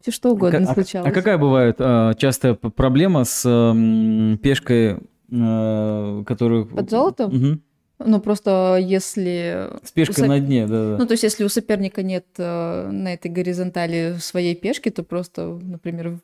Все 0.00 0.12
что 0.12 0.30
угодно 0.30 0.70
а, 0.70 0.74
случалось. 0.74 1.06
А, 1.06 1.10
а 1.10 1.12
какая 1.12 1.38
бывает 1.38 1.76
а, 1.78 2.14
частая 2.14 2.54
проблема 2.54 3.24
с 3.24 3.42
а, 3.46 4.36
пешкой, 4.36 4.98
а, 5.32 6.22
которую... 6.24 6.66
Под 6.66 6.90
золотом? 6.90 7.34
Угу. 7.34 7.60
Ну, 8.06 8.20
просто 8.20 8.78
если... 8.80 9.70
С 9.82 9.90
пешкой 9.92 10.16
соп... 10.16 10.28
на 10.28 10.40
дне, 10.40 10.66
да, 10.66 10.90
да. 10.90 10.96
Ну, 10.98 11.06
то 11.06 11.12
есть, 11.12 11.22
если 11.22 11.44
у 11.44 11.48
соперника 11.48 12.02
нет 12.02 12.26
э, 12.36 12.88
на 12.90 13.14
этой 13.14 13.30
горизонтали 13.30 14.16
своей 14.18 14.54
пешки, 14.54 14.90
то 14.90 15.04
просто, 15.04 15.58
например, 15.62 16.18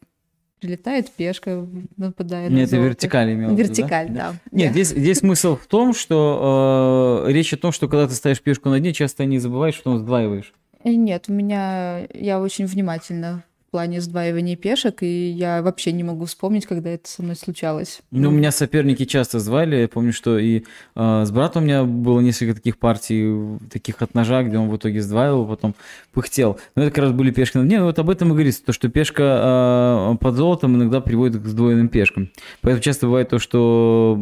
прилетает 0.60 1.10
пешка, 1.10 1.66
нападает. 1.96 2.50
Нет, 2.50 2.68
это 2.68 2.76
вертикаль 2.76 3.32
имел. 3.32 3.54
Вертикаль, 3.54 4.08
да. 4.08 4.32
да. 4.32 4.34
Нет, 4.52 4.72
здесь, 4.72 4.88
здесь 4.88 5.18
смысл 5.18 5.56
в 5.56 5.66
том, 5.66 5.94
что 5.94 7.24
э, 7.26 7.32
речь 7.32 7.52
о 7.52 7.56
том, 7.56 7.72
что 7.72 7.88
когда 7.88 8.06
ты 8.06 8.14
ставишь 8.14 8.40
пешку 8.40 8.68
на 8.68 8.78
дне, 8.78 8.92
часто 8.92 9.24
не 9.24 9.38
забываешь, 9.38 9.74
что 9.74 9.96
сдваиваешь. 9.98 10.52
Э, 10.84 10.90
нет, 10.90 11.24
у 11.28 11.32
меня 11.32 12.06
я 12.12 12.40
очень 12.40 12.66
внимательно 12.66 13.44
в 13.70 13.72
плане 13.72 14.00
сдваивания 14.00 14.56
пешек, 14.56 15.04
и 15.04 15.30
я 15.30 15.62
вообще 15.62 15.92
не 15.92 16.02
могу 16.02 16.24
вспомнить, 16.24 16.66
когда 16.66 16.90
это 16.90 17.08
со 17.08 17.22
мной 17.22 17.36
случалось. 17.36 18.00
Ну, 18.10 18.30
у 18.30 18.32
меня 18.32 18.50
соперники 18.50 19.04
часто 19.04 19.38
звали, 19.38 19.76
я 19.76 19.86
помню, 19.86 20.12
что 20.12 20.40
и 20.40 20.64
э, 20.96 21.24
с 21.24 21.30
братом 21.30 21.62
у 21.62 21.66
меня 21.66 21.84
было 21.84 22.18
несколько 22.18 22.54
таких 22.54 22.78
партий, 22.78 23.32
таких 23.70 24.02
от 24.02 24.12
ножа, 24.12 24.42
где 24.42 24.58
он 24.58 24.70
в 24.70 24.76
итоге 24.76 25.00
сдваивал, 25.00 25.46
потом 25.46 25.76
пыхтел. 26.12 26.58
Но 26.74 26.82
это 26.82 26.90
как 26.90 27.04
раз 27.04 27.12
были 27.12 27.30
пешки 27.30 27.58
дне, 27.58 27.78
ну, 27.78 27.84
вот 27.84 27.96
об 28.00 28.10
этом 28.10 28.30
и 28.30 28.32
говорится, 28.32 28.64
то, 28.64 28.72
что 28.72 28.88
пешка 28.88 30.14
э, 30.14 30.16
под 30.18 30.34
золотом 30.34 30.74
иногда 30.74 31.00
приводит 31.00 31.40
к 31.40 31.46
сдвоенным 31.46 31.90
пешкам. 31.90 32.28
Поэтому 32.62 32.82
часто 32.82 33.06
бывает 33.06 33.28
то, 33.28 33.38
что 33.38 34.18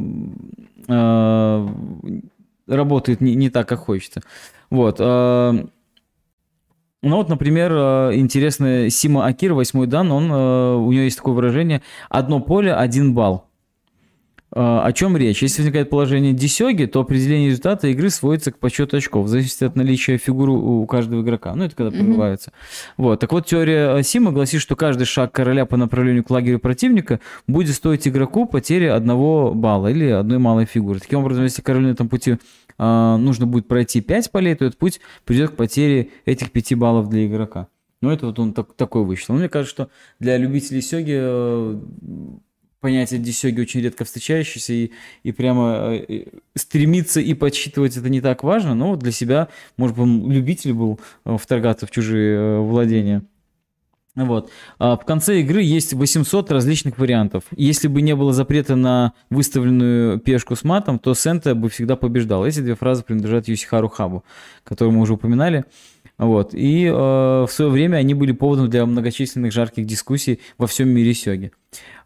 э, 0.89 1.69
работает 2.67 3.23
не, 3.23 3.35
не 3.35 3.49
так, 3.49 3.67
как 3.67 3.79
хочется. 3.79 4.21
Вот. 4.69 4.97
Э, 5.01 5.65
ну 7.03 7.17
вот, 7.17 7.29
например, 7.29 7.73
э, 7.73 8.17
интересно, 8.17 8.91
Сима 8.91 9.27
Акир, 9.27 9.55
восьмой 9.55 9.87
дан, 9.87 10.11
он, 10.11 10.31
э, 10.33 10.75
у 10.75 10.91
него 10.91 11.03
есть 11.03 11.19
такое 11.19 11.35
выражение 11.35 11.83
«одно 12.09 12.41
поле, 12.41 12.75
один 12.75 13.15
балл». 13.15 13.48
А, 14.51 14.85
О 14.87 14.93
чем 14.93 15.17
речь? 15.17 15.43
Если 15.43 15.61
возникает 15.61 15.91
положение 15.91 16.33
дисёги, 16.33 16.87
то 16.87 17.01
определение 17.01 17.49
результата 17.49 17.87
игры 17.89 18.09
сводится 18.09 18.51
к 18.51 18.59
подсчету 18.59 18.97
очков, 18.97 19.27
в 19.27 19.29
зависимости 19.29 19.65
от 19.65 19.77
наличия 19.77 20.17
фигуры 20.17 20.53
у 20.53 20.87
каждого 20.87 21.21
игрока. 21.23 21.55
Ну, 21.55 21.65
это 21.65 21.77
когда 21.77 21.91
прорываются. 21.91 22.53
Вот. 22.97 23.21
Так 23.21 23.33
вот, 23.33 23.47
теория 23.47 24.03
Сима 24.03 24.33
гласит, 24.33 24.61
что 24.63 24.75
каждый 24.75 25.05
шаг 25.05 25.33
короля 25.33 25.67
по 25.67 25.77
направлению 25.77 26.25
к 26.25 26.31
лагерю 26.31 26.59
противника 26.61 27.21
будет 27.47 27.75
стоить 27.75 28.09
игроку 28.09 28.47
потери 28.47 28.87
одного 28.87 29.53
балла 29.55 29.89
или 29.89 30.07
одной 30.07 30.39
малой 30.39 30.65
фигуры. 30.65 31.01
Таким 31.01 31.21
образом, 31.21 31.45
если 31.45 31.61
королю 31.61 31.89
на 31.89 31.93
этом 31.93 32.09
пути 32.09 32.39
а, 32.79 33.17
нужно 33.19 33.47
будет 33.47 33.69
пройти 33.69 34.01
5 34.01 34.31
полей, 34.31 34.55
то 34.55 34.65
этот 34.65 34.79
путь 34.79 35.01
приведет 35.27 35.51
к 35.51 35.57
потере 35.57 36.09
этих 36.25 36.53
5 36.53 36.75
баллов 36.75 37.09
для 37.11 37.27
игрока. 37.27 37.69
Ну, 38.01 38.11
это 38.11 38.27
вот 38.27 38.39
он 38.39 38.53
так- 38.55 38.75
такой 38.75 39.05
вычислил. 39.05 39.35
Ну, 39.35 39.41
мне 39.41 39.49
кажется, 39.49 39.75
что 39.75 39.91
для 40.21 40.37
любителей 40.39 40.81
сёги 40.81 41.19
э, 41.21 41.81
понятие 42.81 43.21
дисёги 43.21 43.61
очень 43.61 43.81
редко 43.81 44.05
встречающееся, 44.05 44.73
и, 44.73 44.91
и 45.23 45.33
прямо 45.33 45.97
э, 46.09 46.27
стремиться 46.55 47.21
и 47.21 47.35
подсчитывать 47.35 47.97
это 47.97 48.09
не 48.09 48.21
так 48.21 48.43
важно, 48.43 48.75
но 48.75 48.97
для 48.97 49.13
себя, 49.13 49.49
может 49.77 49.97
быть, 49.97 50.35
любитель 50.35 50.73
был 50.73 51.01
э, 51.25 51.37
вторгаться 51.39 51.87
в 51.87 51.91
чужие 51.91 52.37
э, 52.37 52.59
владения. 52.61 53.25
Вот. 54.25 54.51
А 54.79 54.97
в 54.97 55.05
конце 55.05 55.41
игры 55.41 55.63
есть 55.63 55.93
800 55.93 56.51
различных 56.51 56.99
вариантов. 56.99 57.45
Если 57.57 57.87
бы 57.87 58.03
не 58.03 58.17
было 58.17 58.33
запрета 58.33 58.75
на 58.75 59.13
выставленную 59.31 60.19
пешку 60.19 60.57
с 60.57 60.65
матом, 60.65 60.99
то 60.99 61.15
Сента 61.15 61.55
бы 61.55 61.69
всегда 61.69 61.95
побеждал. 61.95 62.45
Эти 62.45 62.61
две 62.61 62.75
фразы 62.75 63.05
принадлежат 63.05 63.47
Юсихару 63.47 63.89
Хабу, 63.89 64.25
которого 64.65 64.93
мы 64.93 65.01
уже 65.03 65.15
упоминали. 65.15 65.65
Вот. 66.19 66.53
И 66.53 66.85
э, 66.87 66.91
в 66.93 67.49
свое 67.49 67.71
время 67.71 67.97
они 67.97 68.13
были 68.13 68.33
поводом 68.33 68.69
для 68.69 68.85
многочисленных 68.85 69.53
жарких 69.53 69.87
дискуссий 69.87 70.41
во 70.59 70.67
всем 70.67 70.89
мире 70.89 71.15
сёги. 71.15 71.53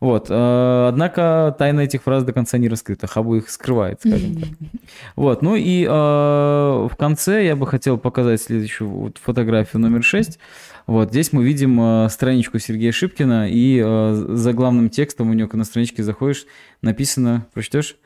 Вот. 0.00 0.26
э, 0.28 0.86
однако 0.88 1.54
тайна 1.58 1.80
этих 1.80 2.02
фраз 2.02 2.22
до 2.24 2.32
конца 2.32 2.58
не 2.58 2.68
раскрыта. 2.68 3.06
Хабу 3.06 3.36
их 3.36 3.48
скрывает, 3.48 4.00
скажем 4.00 4.34
так. 4.34 4.48
Вот. 5.16 5.40
Ну 5.40 5.56
и 5.56 5.84
э, 5.84 5.88
в 5.88 6.92
конце 6.98 7.44
я 7.44 7.56
бы 7.56 7.66
хотел 7.66 7.96
показать 7.96 8.42
следующую 8.42 8.90
вот 8.90 9.18
фотографию 9.18 9.80
номер 9.80 10.02
6. 10.02 10.38
Вот 10.86 11.10
здесь 11.10 11.32
мы 11.32 11.44
видим 11.44 11.80
э, 11.80 12.08
страничку 12.10 12.58
Сергея 12.58 12.92
Шипкина, 12.92 13.48
и 13.48 13.80
э, 13.82 14.26
за 14.28 14.52
главным 14.52 14.90
текстом 14.90 15.30
у 15.30 15.32
него 15.32 15.48
на 15.52 15.64
страничке 15.64 16.02
заходишь, 16.02 16.44
написано, 16.82 17.46
прочтешь? 17.54 17.96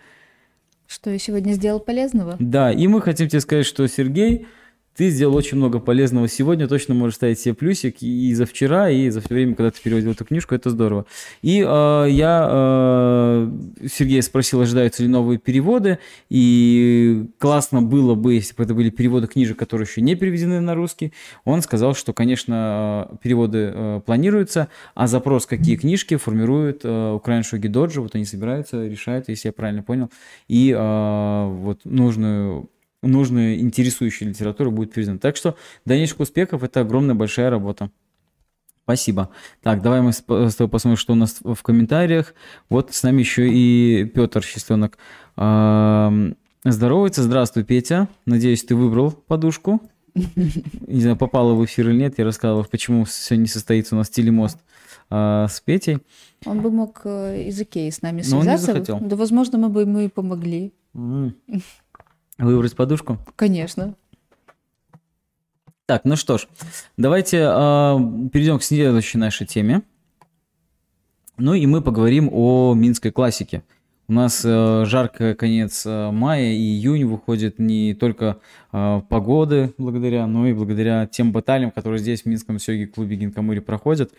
Что 0.87 1.11
я 1.11 1.19
сегодня 1.19 1.53
сделал 1.53 1.81
полезного? 1.81 2.37
Да, 2.38 2.71
и 2.71 2.87
мы 2.87 3.01
хотим 3.01 3.29
тебе 3.29 3.40
сказать, 3.40 3.66
что 3.66 3.87
Сергей, 3.88 4.47
ты 4.96 5.11
сделал 5.11 5.35
очень 5.37 5.59
много 5.59 5.78
полезного 5.78 6.26
сегодня, 6.28 6.66
точно 6.68 6.94
можешь 6.94 7.16
ставить 7.16 7.38
себе 7.38 7.54
плюсик 7.54 7.96
и 8.00 8.35
за 8.35 8.46
вчера, 8.46 8.90
и 8.90 9.11
за 9.11 9.20
все 9.20 9.35
время, 9.35 9.54
когда 9.54 9.70
ты 9.70 9.80
переводил 9.82 10.12
эту 10.12 10.24
книжку, 10.24 10.54
это 10.54 10.70
здорово. 10.70 11.06
И 11.42 11.61
э, 11.61 12.06
я 12.11 12.48
э, 12.50 13.50
Сергея 13.92 14.22
спросил, 14.22 14.61
ожидаются 14.62 15.02
ли 15.02 15.09
новые 15.09 15.38
переводы, 15.38 15.98
и 16.30 17.26
классно 17.38 17.82
было 17.82 18.14
бы, 18.14 18.35
если 18.35 18.54
бы 18.54 18.62
это 18.62 18.74
были 18.74 18.90
переводы 18.90 19.26
книжек, 19.26 19.59
которые 19.59 19.87
еще 19.87 20.00
не 20.00 20.14
переведены 20.14 20.61
на 20.61 20.74
русский. 20.74 21.12
Он 21.44 21.61
сказал, 21.61 21.94
что, 21.94 22.12
конечно, 22.14 23.09
э, 23.12 23.16
переводы 23.22 23.72
э, 23.74 24.00
планируются, 24.04 24.68
а 24.94 25.06
запрос, 25.06 25.46
какие 25.46 25.76
книжки, 25.76 26.16
формирует 26.16 26.80
э, 26.85 27.12
Украин 27.12 27.42
Шоги 27.42 27.68
Доджи, 27.68 28.00
вот 28.00 28.14
они 28.14 28.24
собираются, 28.24 28.87
решают, 28.87 29.28
если 29.28 29.48
я 29.48 29.52
правильно 29.52 29.82
понял, 29.82 30.11
и 30.48 30.70
э, 30.70 31.46
вот 31.48 31.80
нужную 31.85 32.70
нужную 33.02 33.61
интересующую 33.61 34.28
литературу 34.30 34.70
будет 34.70 34.92
переведена. 34.92 35.18
Так 35.18 35.37
что 35.37 35.56
дальнейших 35.85 36.20
успехов, 36.20 36.62
это 36.62 36.80
огромная 36.80 37.14
большая 37.14 37.50
работа. 37.50 37.90
Спасибо. 38.85 39.30
Так, 39.62 39.82
давай 39.82 40.00
мы 40.00 40.12
с 40.12 40.22
тобой 40.22 40.68
посмотрим, 40.70 40.96
что 40.96 41.12
у 41.12 41.16
нас 41.16 41.38
в 41.42 41.61
комментариях. 41.62 42.35
Вот 42.68 42.94
с 42.94 43.02
нами 43.02 43.18
еще 43.20 43.48
и 43.48 44.04
Петр 44.04 44.44
Счастленок 44.44 44.96
здоровается. 45.35 47.22
Здравствуй, 47.22 47.64
Петя. 47.64 48.09
Надеюсь, 48.26 48.64
ты 48.64 48.76
выбрал 48.76 49.11
подушку. 49.11 49.80
Не 50.14 51.00
знаю, 51.00 51.16
попала 51.16 51.54
в 51.54 51.64
эфир 51.64 51.90
или 51.90 51.98
нет. 51.98 52.14
Я 52.18 52.24
рассказывал, 52.24 52.64
почему 52.64 53.06
сегодня 53.06 53.42
не 53.42 53.48
состоится 53.48 53.94
у 53.94 53.98
нас 53.98 54.09
телемост 54.09 54.59
а, 55.11 55.46
с 55.48 55.61
Петей. 55.61 55.98
Он 56.46 56.61
бы 56.61 56.70
мог 56.70 57.02
э, 57.04 57.48
из 57.48 57.61
Икеи 57.61 57.90
с 57.90 58.02
нами 58.02 58.22
Но 58.26 58.38
он 58.38 58.44
не 58.44 58.50
связаться. 58.56 58.72
захотел. 58.72 59.00
Да, 59.00 59.16
возможно, 59.16 59.59
мы 59.59 59.68
бы 59.68 59.82
ему 59.82 60.00
и 60.00 60.09
помогли. 60.09 60.72
Выбрать 62.38 62.77
подушку? 62.77 63.18
Конечно. 63.37 63.94
Так, 65.87 66.05
ну 66.05 66.16
что 66.16 66.37
ж, 66.37 66.49
давайте 66.96 67.44
а, 67.44 67.99
перейдем 68.33 68.59
к 68.59 68.64
следующей 68.64 69.18
нашей 69.18 69.46
теме. 69.46 69.83
Ну 71.38 71.55
и 71.55 71.64
мы 71.66 71.81
поговорим 71.81 72.29
о 72.33 72.75
минской 72.75 73.12
классике. 73.12 73.62
У 74.09 74.12
нас 74.12 74.42
э, 74.44 74.85
жарко 74.87 75.35
конец 75.35 75.85
э, 75.85 76.11
мая 76.12 76.53
и 76.53 76.59
июнь 76.59 77.05
выходит 77.05 77.59
не 77.59 77.92
только 77.92 78.38
э, 78.72 79.01
погоды 79.09 79.75
благодаря, 79.79 80.29
но 80.29 80.46
и 80.46 80.53
благодаря 80.53 81.09
тем 81.09 81.33
баталиям, 81.33 81.72
которые 81.72 81.99
здесь 81.99 82.22
в 82.22 82.27
Минском 82.27 82.61
сёге 82.61 82.87
клубе 82.87 83.16
Гинкамури 83.16 83.59
проходят. 83.59 84.12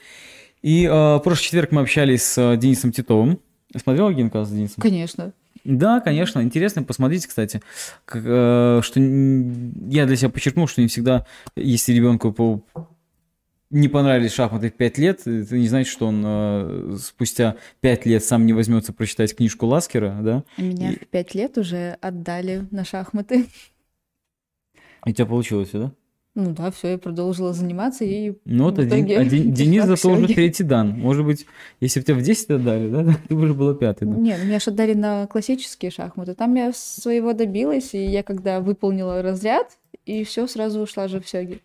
И 0.62 0.86
э, 0.86 0.90
в 0.90 1.20
прошлый 1.20 1.46
четверг 1.46 1.72
мы 1.72 1.82
общались 1.82 2.24
с 2.24 2.38
э, 2.38 2.58
Денисом 2.58 2.92
Титовым. 2.92 3.40
Смотрел 3.76 4.12
Гинка 4.12 4.44
с 4.44 4.52
Денисом? 4.52 4.82
Конечно. 4.82 5.32
Да, 5.68 6.00
конечно, 6.00 6.42
интересно. 6.42 6.84
Посмотрите, 6.84 7.28
кстати, 7.28 7.62
как, 8.06 8.24
э, 8.26 8.80
что 8.82 9.00
я 9.02 10.06
для 10.06 10.16
себя 10.16 10.30
подчеркнул, 10.30 10.66
что 10.68 10.82
не 10.82 10.88
всегда, 10.88 11.26
если 11.58 11.92
ребенку 11.92 12.32
по- 12.32 12.62
не 13.70 13.90
понравились 13.90 14.32
шахматы 14.32 14.70
в 14.70 14.74
5 14.76 14.98
лет, 14.98 15.28
это 15.28 15.58
не 15.58 15.68
значит, 15.68 15.92
что 15.92 16.08
он 16.08 16.24
э, 16.26 16.98
спустя 17.02 17.58
5 17.82 18.06
лет 18.06 18.24
сам 18.24 18.46
не 18.46 18.54
возьмется 18.54 18.94
прочитать 18.94 19.36
книжку 19.36 19.66
Ласкера, 19.66 20.18
да? 20.22 20.44
А 20.58 20.62
Меня 20.62 20.94
И- 20.94 20.96
в 21.04 21.08
пять 21.10 21.36
лет 21.36 21.58
уже 21.58 21.98
отдали 22.00 22.66
на 22.72 22.86
шахматы. 22.86 23.48
И 25.06 25.10
у 25.10 25.14
тебя 25.14 25.26
получилось, 25.26 25.72
да? 25.74 25.92
Ну 26.40 26.52
да, 26.52 26.70
все, 26.70 26.90
я 26.90 26.98
продолжила 27.00 27.52
заниматься 27.52 28.06
и 28.06 28.34
Ну 28.46 28.66
вот, 28.66 28.78
а 28.78 28.84
а 28.84 28.86
Ден- 28.86 29.52
Денис 29.52 29.86
зато 29.86 30.12
уже 30.12 30.28
третий 30.28 30.64
дан. 30.64 30.92
Может 30.92 31.26
быть, 31.26 31.48
если 31.80 32.00
бы 32.00 32.06
тебя 32.06 32.16
в 32.16 32.22
10 32.22 32.50
отдали, 32.52 32.90
да, 32.92 33.18
ты 33.28 33.34
бы 33.34 33.42
уже 33.42 33.56
была 33.56 33.74
пятый. 33.74 34.06
дан. 34.08 34.22
Не, 34.22 34.38
ну 34.38 34.46
меня 34.46 34.60
же 34.60 34.70
отдали 34.70 34.94
на 34.94 35.26
классические 35.26 35.90
шахматы. 35.90 36.36
Там 36.36 36.54
я 36.54 36.74
своего 36.74 37.34
добилась, 37.34 37.96
и 37.96 38.06
я 38.06 38.22
когда 38.22 38.60
выполнила 38.60 39.24
разряд, 39.24 39.80
и 40.06 40.24
все 40.24 40.46
сразу 40.46 40.80
ушла 40.82 41.08
же 41.08 41.22
в 41.22 41.28
сёги. 41.28 41.60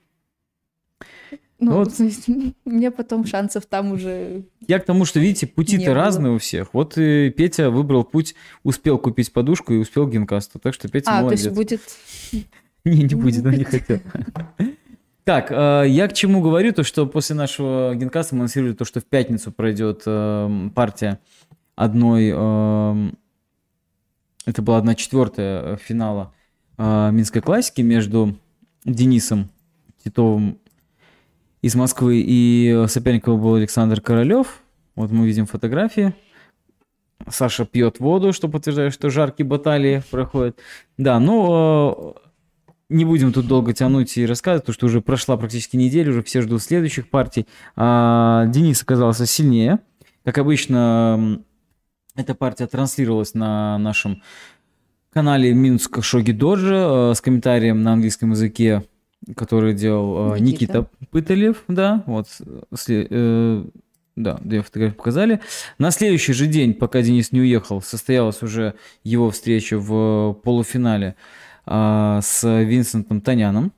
Ну, 1.58 1.72
Вот. 1.72 1.94
то 1.96 2.04
есть, 2.04 2.26
у 2.30 2.70
меня 2.70 2.90
потом 2.90 3.26
шансов 3.26 3.66
там 3.66 3.92
уже... 3.92 4.44
Я 4.66 4.78
к 4.78 4.86
тому, 4.86 5.04
что, 5.04 5.20
видите, 5.20 5.46
пути-то 5.46 5.92
разные 5.92 6.32
у 6.32 6.38
всех. 6.38 6.72
Вот 6.72 6.96
и 6.96 7.28
Петя 7.28 7.68
выбрал 7.68 8.04
путь, 8.04 8.34
успел 8.62 8.96
купить 8.96 9.34
подушку 9.34 9.74
и 9.74 9.76
успел 9.76 10.08
генкасту. 10.08 10.58
Так 10.58 10.72
что 10.72 10.88
Петя 10.88 11.10
А, 11.10 11.16
то 11.18 11.22
молодец. 11.24 11.44
есть 11.44 11.54
будет... 11.54 11.82
Не, 12.84 13.04
не 13.04 13.14
будет, 13.14 13.46
он 13.46 13.52
не 13.52 13.64
хотел. 13.64 14.00
Так, 15.24 15.52
э, 15.52 15.84
я 15.86 16.08
к 16.08 16.14
чему 16.14 16.40
говорю, 16.40 16.72
то 16.72 16.82
что 16.82 17.06
после 17.06 17.36
нашего 17.36 17.94
генкаста 17.94 18.34
мы 18.34 18.40
анонсировали 18.40 18.72
то, 18.72 18.84
что 18.84 18.98
в 18.98 19.04
пятницу 19.04 19.52
пройдет 19.52 20.02
эм, 20.04 20.70
партия 20.70 21.20
одной, 21.76 22.30
эм, 22.30 23.16
это 24.46 24.62
была 24.62 24.78
одна 24.78 24.96
четвертая 24.96 25.76
финала 25.76 26.34
э, 26.76 27.10
Минской 27.12 27.40
классики 27.40 27.82
между 27.82 28.36
Денисом 28.84 29.48
Титовым 30.02 30.58
из 31.60 31.76
Москвы 31.76 32.20
и 32.26 32.86
соперником 32.88 33.40
был 33.40 33.54
Александр 33.54 34.00
Королев. 34.00 34.60
Вот 34.96 35.12
мы 35.12 35.24
видим 35.26 35.46
фотографии. 35.46 36.14
Саша 37.28 37.64
пьет 37.64 38.00
воду, 38.00 38.32
что 38.32 38.48
подтверждает, 38.48 38.92
что 38.92 39.08
жаркие 39.08 39.46
баталии 39.46 40.02
проходят. 40.10 40.58
Да, 40.98 41.20
ну, 41.20 42.16
э, 42.16 42.28
не 42.92 43.04
будем 43.04 43.32
тут 43.32 43.46
долго 43.46 43.72
тянуть 43.72 44.16
и 44.16 44.26
рассказывать, 44.26 44.62
потому 44.62 44.74
что 44.74 44.86
уже 44.86 45.00
прошла 45.00 45.36
практически 45.36 45.76
неделя, 45.76 46.10
уже 46.10 46.22
все 46.22 46.42
ждут 46.42 46.62
следующих 46.62 47.08
партий. 47.08 47.46
А, 47.76 48.46
Денис 48.46 48.82
оказался 48.82 49.26
сильнее. 49.26 49.80
Как 50.24 50.38
обычно, 50.38 51.42
эта 52.14 52.34
партия 52.34 52.66
транслировалась 52.66 53.34
на 53.34 53.78
нашем 53.78 54.22
канале 55.12 55.52
Минск 55.52 56.02
Шоги 56.02 56.32
Доджи 56.32 56.74
э, 56.74 57.12
с 57.14 57.20
комментарием 57.20 57.82
на 57.82 57.92
английском 57.94 58.30
языке, 58.30 58.84
который 59.36 59.74
делал 59.74 60.34
э, 60.34 60.38
Никита. 60.38 60.78
Никита 60.78 60.90
Пыталев, 61.10 61.64
да, 61.68 62.02
вот, 62.06 62.28
э, 62.88 63.64
да, 64.16 64.38
две 64.42 64.62
фотографии 64.62 64.94
показали. 64.94 65.40
На 65.78 65.90
следующий 65.90 66.32
же 66.32 66.46
день, 66.46 66.74
пока 66.74 67.02
Денис 67.02 67.32
не 67.32 67.40
уехал, 67.40 67.82
состоялась 67.82 68.42
уже 68.42 68.74
его 69.04 69.30
встреча 69.30 69.78
в 69.78 70.34
полуфинале 70.42 71.16
а, 71.66 72.20
с 72.22 72.46
Винсентом 72.64 73.20
Таняном. 73.20 73.72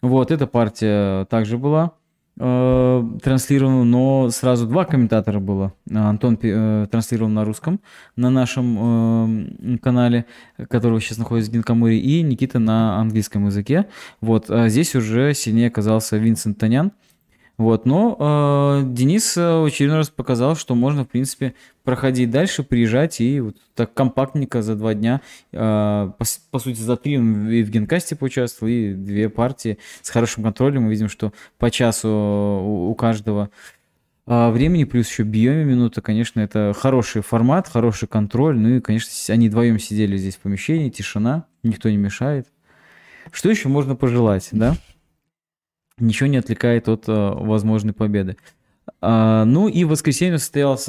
Вот, 0.00 0.30
эта 0.30 0.46
партия 0.46 1.24
также 1.26 1.58
была 1.58 1.92
э, 2.38 3.04
транслирована, 3.22 3.84
но 3.84 4.30
сразу 4.30 4.66
два 4.66 4.84
комментатора 4.84 5.40
было. 5.40 5.72
Антон 5.92 6.38
э, 6.40 6.86
транслировал 6.90 7.30
на 7.30 7.44
русском 7.44 7.80
на 8.16 8.30
нашем 8.30 9.74
э, 9.74 9.78
канале, 9.78 10.26
который 10.68 11.00
сейчас 11.00 11.18
находится 11.18 11.50
в 11.50 11.54
Гинкамуре, 11.54 11.98
и 11.98 12.22
Никита 12.22 12.58
на 12.58 13.00
английском 13.00 13.46
языке. 13.46 13.86
Вот, 14.20 14.50
а 14.50 14.68
здесь 14.68 14.94
уже 14.94 15.34
сильнее 15.34 15.68
оказался 15.68 16.16
Винсент 16.16 16.58
Танян. 16.58 16.92
Вот, 17.56 17.86
но 17.86 18.16
э, 18.20 18.82
Денис 18.86 19.34
в 19.34 19.64
очередной 19.66 19.98
раз 19.98 20.10
показал, 20.10 20.54
что 20.54 20.76
можно, 20.76 21.04
в 21.04 21.08
принципе, 21.08 21.54
проходить 21.88 22.30
дальше, 22.30 22.64
приезжать 22.64 23.18
и 23.18 23.40
вот 23.40 23.56
так 23.74 23.94
компактненько 23.94 24.60
за 24.60 24.74
два 24.74 24.92
дня, 24.92 25.22
э, 25.52 25.56
по, 25.56 26.24
по 26.50 26.58
сути, 26.58 26.78
за 26.78 26.98
три 26.98 27.16
он 27.16 27.48
и 27.48 27.62
в 27.62 27.70
генкасте 27.70 28.14
поучаствовал, 28.14 28.70
и 28.70 28.92
две 28.92 29.30
партии 29.30 29.78
с 30.02 30.10
хорошим 30.10 30.42
контролем. 30.42 30.82
Мы 30.82 30.90
видим, 30.90 31.08
что 31.08 31.32
по 31.56 31.70
часу 31.70 32.10
у, 32.10 32.90
у 32.90 32.94
каждого 32.94 33.48
э, 34.26 34.50
времени, 34.50 34.84
плюс 34.84 35.08
еще 35.08 35.22
биоми 35.22 35.64
минута, 35.64 36.02
конечно, 36.02 36.40
это 36.40 36.74
хороший 36.78 37.22
формат, 37.22 37.68
хороший 37.68 38.06
контроль. 38.06 38.58
Ну 38.58 38.68
и, 38.68 38.80
конечно, 38.80 39.10
они 39.32 39.48
вдвоем 39.48 39.78
сидели 39.78 40.18
здесь 40.18 40.36
в 40.36 40.40
помещении, 40.40 40.90
тишина, 40.90 41.46
никто 41.62 41.88
не 41.88 41.96
мешает. 41.96 42.48
Что 43.32 43.48
еще 43.48 43.68
можно 43.70 43.96
пожелать, 43.96 44.50
да? 44.52 44.76
ничего 46.00 46.28
не 46.28 46.36
отвлекает 46.36 46.88
от 46.88 47.04
а, 47.08 47.34
возможной 47.34 47.94
победы. 47.94 48.36
А, 49.00 49.44
ну 49.44 49.68
и 49.68 49.84
в 49.84 49.88
воскресенье 49.88 50.38
состоялась 50.38 50.82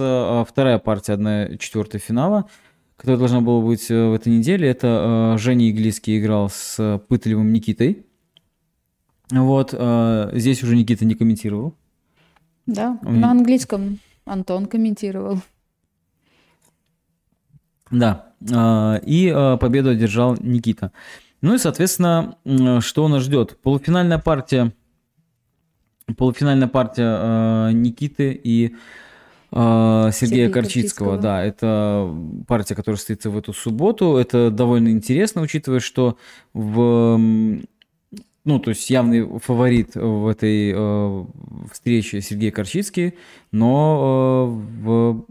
вторая 0.50 0.80
партия, 0.80 1.14
одна 1.14 1.58
четвертая 1.58 2.00
финала, 2.00 2.50
которая 2.98 3.18
должна 3.18 3.42
была 3.42 3.62
быть 3.62 3.90
в 3.90 4.14
этой 4.14 4.32
неделе. 4.38 4.70
Это 4.70 4.88
а, 5.34 5.38
Женя 5.38 5.70
Иглийский 5.70 6.20
играл 6.20 6.50
с 6.50 7.02
пытливым 7.08 7.52
Никитой. 7.54 8.06
Вот, 9.32 9.74
а, 9.78 10.32
здесь 10.34 10.64
уже 10.64 10.76
Никита 10.76 11.06
не 11.06 11.16
комментировал. 11.16 11.76
Да, 12.66 13.00
Он... 13.04 13.20
на 13.20 13.32
английском 13.32 14.00
Антон 14.26 14.66
комментировал. 14.66 15.40
Да, 17.92 18.34
и 19.04 19.58
победу 19.60 19.90
одержал 19.90 20.38
Никита. 20.40 20.92
Ну 21.42 21.56
и, 21.56 21.58
соответственно, 21.58 22.38
что 22.82 23.08
нас 23.08 23.24
ждет? 23.24 23.58
Полуфинальная 23.62 24.20
партия 24.20 24.74
полуфинальная 26.18 26.68
партия 26.68 27.70
э, 27.70 27.72
Никиты 27.74 28.40
и 28.44 28.76
э, 29.52 29.56
Сергея 29.56 30.12
Сергея 30.12 30.50
Корчицкого. 30.50 31.18
Да, 31.18 31.44
это 31.44 32.14
партия, 32.48 32.76
которая 32.76 32.98
состоится 32.98 33.30
в 33.30 33.38
эту 33.38 33.54
субботу. 33.54 34.18
Это 34.18 34.52
довольно 34.52 34.90
интересно, 34.90 35.42
учитывая, 35.42 35.80
что 35.80 36.18
в 36.54 37.20
ну, 38.46 38.58
то 38.60 38.70
есть 38.70 38.90
явный 38.90 39.40
фаворит 39.40 39.96
в 39.96 40.28
этой 40.28 40.74
э, 40.76 41.26
встрече 41.72 42.22
Сергей 42.22 42.52
Корчицкий, 42.52 43.14
но 43.52 44.48
э, 44.50 44.84
в 44.84 45.26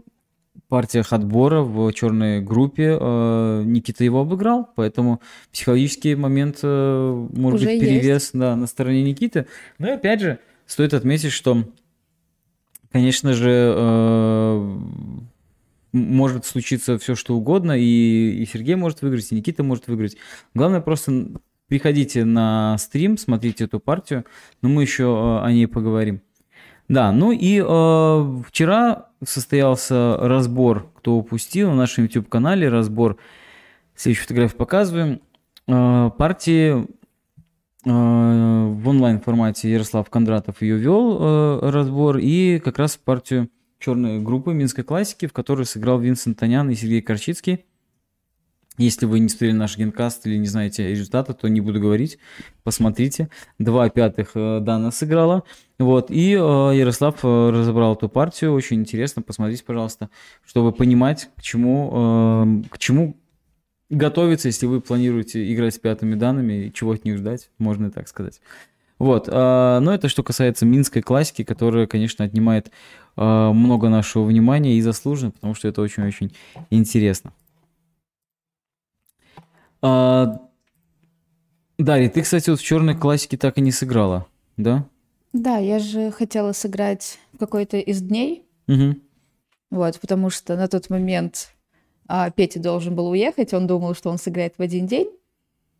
партиях 0.69 1.11
отбора 1.11 1.61
в 1.61 1.91
черной 1.91 2.41
группе 2.41 2.97
э, 2.99 3.63
Никита 3.65 4.03
его 4.03 4.21
обыграл, 4.21 4.69
поэтому 4.75 5.19
психологический 5.51 6.15
момент 6.15 6.59
э, 6.61 7.27
может 7.33 7.61
Уже 7.61 7.71
быть 7.71 7.81
перевес 7.81 8.29
да, 8.33 8.55
на 8.55 8.67
стороне 8.67 9.03
Никиты. 9.03 9.47
Но 9.79 9.87
и 9.87 9.91
опять 9.91 10.21
же, 10.21 10.39
Стоит 10.69 10.93
отметить, 10.93 11.31
что, 11.31 11.63
конечно 12.91 13.33
же, 13.33 13.73
э, 13.75 14.77
может 15.91 16.45
случиться 16.45 16.99
все, 16.99 17.15
что 17.15 17.35
угодно, 17.35 17.71
и, 17.71 18.43
и 18.43 18.45
Сергей 18.45 18.75
может 18.75 19.01
выиграть, 19.01 19.31
и 19.31 19.35
Никита 19.35 19.63
может 19.63 19.87
выиграть. 19.87 20.15
Главное 20.53 20.79
просто 20.79 21.31
приходите 21.69 22.23
на 22.23 22.77
стрим, 22.77 23.17
смотрите 23.17 23.63
эту 23.63 23.79
партию, 23.79 24.25
но 24.61 24.69
мы 24.69 24.83
еще 24.83 25.05
э, 25.05 25.43
о 25.43 25.51
ней 25.51 25.65
поговорим. 25.65 26.21
Да, 26.87 27.11
ну 27.11 27.31
и 27.31 27.59
э, 27.59 28.41
вчера 28.47 29.07
состоялся 29.25 30.17
разбор, 30.19 30.91
кто 30.97 31.15
упустил, 31.15 31.71
на 31.71 31.77
нашем 31.77 32.03
YouTube-канале 32.03 32.69
разбор, 32.69 33.17
следующую 33.95 34.27
фотографию 34.27 34.57
показываем, 34.59 35.21
э, 35.67 36.11
партии 36.15 36.85
в 37.85 38.89
онлайн-формате 38.89 39.71
Ярослав 39.71 40.09
Кондратов 40.09 40.61
ее 40.61 40.77
вел, 40.77 41.17
э, 41.19 41.69
разбор, 41.69 42.17
и 42.17 42.59
как 42.59 42.77
раз 42.77 42.97
партию 42.97 43.49
черной 43.79 44.19
группы 44.19 44.53
Минской 44.53 44.83
классики, 44.83 45.27
в 45.27 45.33
которой 45.33 45.65
сыграл 45.65 45.97
Винсент 45.99 46.37
Танян 46.37 46.69
и 46.69 46.75
Сергей 46.75 47.01
Корчицкий. 47.01 47.65
Если 48.77 49.05
вы 49.05 49.19
не 49.19 49.29
смотрели 49.29 49.53
наш 49.53 49.77
генкаст 49.77 50.25
или 50.27 50.37
не 50.37 50.47
знаете 50.47 50.89
результата, 50.89 51.33
то 51.33 51.47
не 51.47 51.61
буду 51.61 51.79
говорить. 51.79 52.17
Посмотрите. 52.63 53.29
Два 53.59 53.89
пятых 53.89 54.31
э, 54.35 54.59
Дана 54.59 54.91
сыграла. 54.91 55.43
Вот. 55.77 56.11
И 56.11 56.31
Ярослав 56.31 57.23
разобрал 57.23 57.95
эту 57.95 58.09
партию. 58.09 58.53
Очень 58.53 58.81
интересно. 58.81 59.21
Посмотрите, 59.21 59.63
пожалуйста, 59.63 60.09
чтобы 60.45 60.73
понимать, 60.73 61.29
к 61.37 61.41
чему, 61.41 62.63
к 62.69 62.77
чему 62.77 63.17
готовиться, 63.89 64.47
если 64.47 64.65
вы 64.65 64.81
планируете 64.81 65.51
играть 65.53 65.75
с 65.75 65.79
пятыми 65.79 66.15
данными, 66.15 66.71
чего 66.73 66.91
от 66.91 67.05
них 67.05 67.17
ждать, 67.17 67.49
можно 67.57 67.87
и 67.87 67.89
так 67.89 68.07
сказать. 68.07 68.41
Вот, 68.97 69.29
а, 69.31 69.79
но 69.79 69.93
это 69.93 70.09
что 70.09 70.23
касается 70.23 70.65
минской 70.65 71.01
классики, 71.01 71.43
которая, 71.43 71.87
конечно, 71.87 72.25
отнимает 72.25 72.69
а, 73.15 73.53
много 73.53 73.89
нашего 73.89 74.25
внимания 74.25 74.77
и 74.77 74.81
заслуженно, 74.81 75.31
потому 75.31 75.55
что 75.55 75.67
это 75.67 75.81
очень-очень 75.81 76.33
интересно. 76.69 77.33
А, 79.81 80.41
Дарья, 81.77 82.09
ты, 82.09 82.21
кстати, 82.21 82.49
вот 82.49 82.59
в 82.59 82.63
черной 82.63 82.95
классике 82.95 83.37
так 83.37 83.57
и 83.57 83.61
не 83.61 83.71
сыграла, 83.71 84.27
да? 84.57 84.85
Да, 85.31 85.57
я 85.57 85.79
же 85.79 86.11
хотела 86.11 86.51
сыграть 86.51 87.19
в 87.31 87.37
какой-то 87.37 87.77
из 87.77 88.01
дней. 88.01 88.43
Угу. 88.67 88.95
Вот, 89.71 89.99
потому 90.01 90.29
что 90.29 90.57
на 90.57 90.67
тот 90.67 90.89
момент 90.89 91.53
Петя 92.35 92.59
должен 92.59 92.95
был 92.95 93.09
уехать, 93.09 93.53
он 93.53 93.67
думал, 93.67 93.93
что 93.93 94.09
он 94.09 94.17
сыграет 94.17 94.55
в 94.57 94.61
один 94.61 94.87
день. 94.87 95.09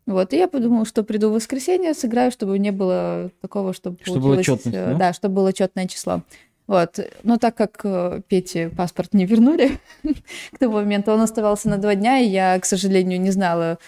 Вот, 0.06 0.32
и 0.32 0.38
я 0.38 0.48
подумала, 0.48 0.84
что 0.86 1.02
приду 1.02 1.30
в 1.30 1.34
воскресенье, 1.34 1.94
сыграю, 1.94 2.32
чтобы 2.32 2.58
не 2.58 2.72
было 2.72 3.30
такого, 3.40 3.72
чтобы, 3.72 3.98
чтобы. 4.02 4.20
Было 4.20 4.42
четность, 4.42 4.72
да? 4.72 4.94
да, 4.94 5.12
чтобы 5.12 5.36
было 5.36 5.52
четное 5.52 5.86
число. 5.86 6.22
Вот. 6.66 6.98
Но 7.24 7.36
так 7.36 7.56
как 7.56 7.80
э, 7.84 8.20
Пете 8.28 8.70
паспорт 8.70 9.12
не 9.12 9.26
вернули 9.26 9.78
к 10.52 10.58
тому 10.58 10.74
моменту, 10.74 11.12
он 11.12 11.20
оставался 11.20 11.68
на 11.68 11.78
два 11.78 11.94
дня, 11.94 12.18
и 12.18 12.28
я, 12.28 12.58
к 12.58 12.64
сожалению, 12.64 13.20
не 13.20 13.30
знала. 13.30 13.78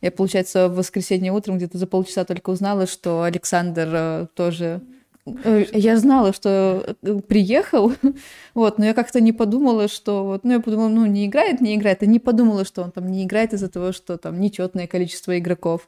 Я, 0.00 0.10
получается, 0.10 0.68
в 0.68 0.74
воскресенье 0.74 1.32
утром 1.32 1.56
где-то 1.56 1.78
за 1.78 1.86
полчаса 1.86 2.24
только 2.24 2.50
узнала, 2.50 2.86
что 2.86 3.22
Александр 3.22 3.88
э, 3.92 4.26
тоже 4.34 4.82
Э, 4.82 5.01
я 5.24 5.96
знала, 5.96 6.32
что 6.32 6.96
э, 7.02 7.20
приехал, 7.20 7.92
вот, 8.54 8.78
но 8.78 8.84
я 8.86 8.94
как-то 8.94 9.20
не 9.20 9.32
подумала, 9.32 9.88
что 9.88 10.24
вот, 10.24 10.44
ну 10.44 10.52
я 10.52 10.60
подумала, 10.60 10.88
ну 10.88 11.06
не 11.06 11.26
играет, 11.26 11.60
не 11.60 11.76
играет, 11.76 12.02
и 12.02 12.06
не 12.06 12.18
подумала, 12.18 12.64
что 12.64 12.82
он 12.82 12.90
там 12.90 13.10
не 13.10 13.24
играет 13.24 13.52
из-за 13.52 13.68
того, 13.68 13.92
что 13.92 14.18
там 14.18 14.40
нечетное 14.40 14.86
количество 14.86 15.38
игроков, 15.38 15.86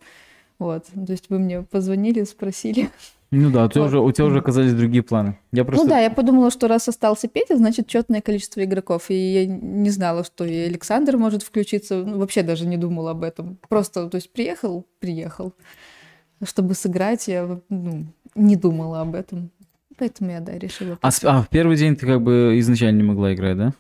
вот, 0.59 0.85
то 0.87 1.13
есть 1.13 1.31
вы 1.31 1.39
мне 1.39 1.63
позвонили, 1.63 2.23
спросили. 2.25 2.91
Ну 3.33 3.51
да, 3.51 3.65
у 3.65 3.69
тебя, 3.69 3.83
вот. 3.83 3.89
уже, 3.89 4.01
у 4.01 4.13
тебя 4.13 4.27
уже 4.27 4.39
оказались 4.39 4.75
другие 4.75 5.03
планы. 5.03 5.37
Я 5.51 5.65
просто... 5.65 5.83
Ну 5.83 5.91
да, 5.91 5.99
я 5.99 6.11
подумала, 6.11 6.53
что 6.53 6.69
раз 6.69 6.89
остался 6.89 7.27
Петя, 7.27 7.57
значит 7.57 7.89
четное 7.89 8.21
количество 8.21 8.63
игроков, 8.63 9.11
и 9.11 9.15
я 9.15 9.47
не 9.47 9.91
знала, 9.91 10.23
что 10.23 10.45
и 10.45 10.57
Александр 10.57 11.17
может 11.17 11.43
включиться, 11.43 11.97
ну, 11.97 12.19
вообще 12.19 12.45
даже 12.45 12.67
не 12.67 12.77
думала 12.77 13.11
об 13.11 13.25
этом, 13.25 13.59
просто, 13.69 14.09
то 14.09 14.17
есть 14.17 14.33
приехал, 14.33 14.87
приехал, 15.01 15.53
чтобы 16.45 16.75
сыграть, 16.75 17.27
я 17.27 17.59
ну, 17.69 18.07
не 18.35 18.57
думала 18.57 19.01
об 19.01 19.15
этом. 19.15 19.51
Поэтому 19.97 20.31
я, 20.31 20.41
да, 20.41 20.59
решила. 20.59 20.99
А, 21.03 21.11
а 21.23 21.43
в 21.43 21.49
первый 21.49 21.77
день 21.77 21.97
ты 21.97 22.07
как 22.07 22.21
бы 22.23 22.55
изначально 22.59 22.99
не 22.99 23.03
могла 23.05 23.35
играть, 23.35 23.57
да? 23.57 23.73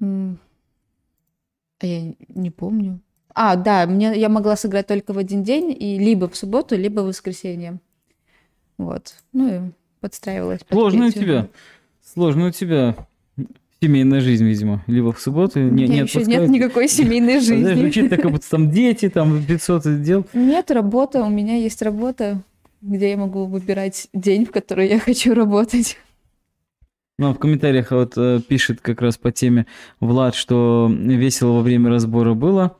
А 0.00 1.86
я 1.86 2.14
не 2.28 2.50
помню. 2.50 3.00
А, 3.34 3.56
да, 3.56 3.86
мне, 3.86 4.16
я 4.16 4.28
могла 4.28 4.56
сыграть 4.56 4.86
только 4.86 5.12
в 5.12 5.18
один 5.18 5.42
день, 5.42 5.76
и 5.76 5.98
либо 5.98 6.28
в 6.28 6.36
субботу, 6.36 6.76
либо 6.76 7.00
в 7.00 7.06
воскресенье. 7.06 7.80
Вот. 8.78 9.14
Ну 9.32 9.48
и 9.48 9.60
подстраивалась. 10.00 10.60
Сложно 10.70 11.06
у 11.06 11.10
тебя. 11.10 11.48
Сложно 12.04 12.46
у 12.46 12.50
тебя 12.50 12.94
семейная 13.80 14.20
жизнь, 14.20 14.44
видимо. 14.44 14.84
Либо 14.86 15.12
в 15.12 15.20
субботу. 15.20 15.58
Не, 15.58 15.88
нет, 15.88 16.08
еще 16.08 16.24
нет 16.24 16.48
никакой 16.48 16.88
семейной 16.88 17.40
жизни. 17.40 17.74
Звучит 17.74 18.08
так, 18.08 18.22
как 18.22 18.30
будто 18.30 18.48
там 18.48 18.70
дети, 18.70 19.08
там 19.08 19.44
500 19.44 20.02
дел. 20.02 20.26
Нет, 20.32 20.70
работа. 20.70 21.24
У 21.24 21.28
меня 21.28 21.56
есть 21.56 21.82
работа 21.82 22.40
где 22.84 23.10
я 23.10 23.16
могу 23.16 23.46
выбирать 23.46 24.08
день, 24.12 24.44
в 24.44 24.52
который 24.52 24.88
я 24.88 24.98
хочу 24.98 25.34
работать. 25.34 25.96
Ну, 27.18 27.32
в 27.32 27.38
комментариях 27.38 27.92
вот 27.92 28.14
э, 28.16 28.40
пишет 28.46 28.80
как 28.80 29.00
раз 29.00 29.16
по 29.16 29.30
теме 29.30 29.66
Влад, 30.00 30.34
что 30.34 30.90
весело 30.90 31.52
во 31.52 31.60
время 31.60 31.90
разбора 31.90 32.34
было. 32.34 32.76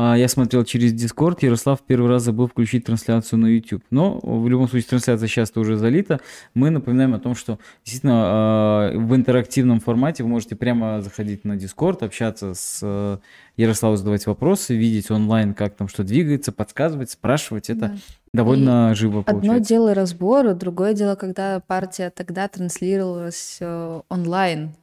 А 0.00 0.16
я 0.16 0.28
смотрел 0.28 0.62
через 0.62 0.92
Discord, 0.94 1.38
Ярослав 1.40 1.80
первый 1.84 2.08
раз 2.08 2.22
забыл 2.22 2.46
включить 2.46 2.84
трансляцию 2.84 3.40
на 3.40 3.46
YouTube. 3.46 3.82
Но 3.90 4.20
в 4.22 4.48
любом 4.48 4.68
случае 4.68 4.90
трансляция 4.90 5.26
сейчас 5.26 5.50
уже 5.56 5.76
залита. 5.76 6.20
Мы 6.54 6.70
напоминаем 6.70 7.14
о 7.14 7.18
том, 7.18 7.34
что 7.34 7.58
действительно 7.84 8.12
а, 8.14 8.92
в 8.96 9.16
интерактивном 9.16 9.80
формате 9.80 10.22
вы 10.22 10.28
можете 10.28 10.54
прямо 10.54 11.00
заходить 11.00 11.44
на 11.44 11.54
Discord, 11.54 12.04
общаться 12.04 12.54
с 12.54 12.78
э, 12.80 13.18
Ярославом, 13.56 13.96
задавать 13.96 14.24
вопросы, 14.28 14.76
видеть 14.76 15.10
онлайн, 15.10 15.52
как 15.52 15.74
там 15.74 15.88
что 15.88 16.04
двигается, 16.04 16.52
подсказывать, 16.52 17.10
спрашивать. 17.10 17.68
Это 17.68 17.80
да. 17.80 17.96
довольно 18.32 18.92
и 18.92 18.94
живо 18.94 19.22
получается. 19.22 19.50
Одно 19.50 19.64
дело 19.64 19.94
разбор, 19.94 20.54
другое 20.54 20.94
дело, 20.94 21.16
когда 21.16 21.58
партия 21.58 22.10
тогда 22.10 22.46
транслировалась 22.46 23.56
э, 23.58 24.00
онлайн. 24.08 24.76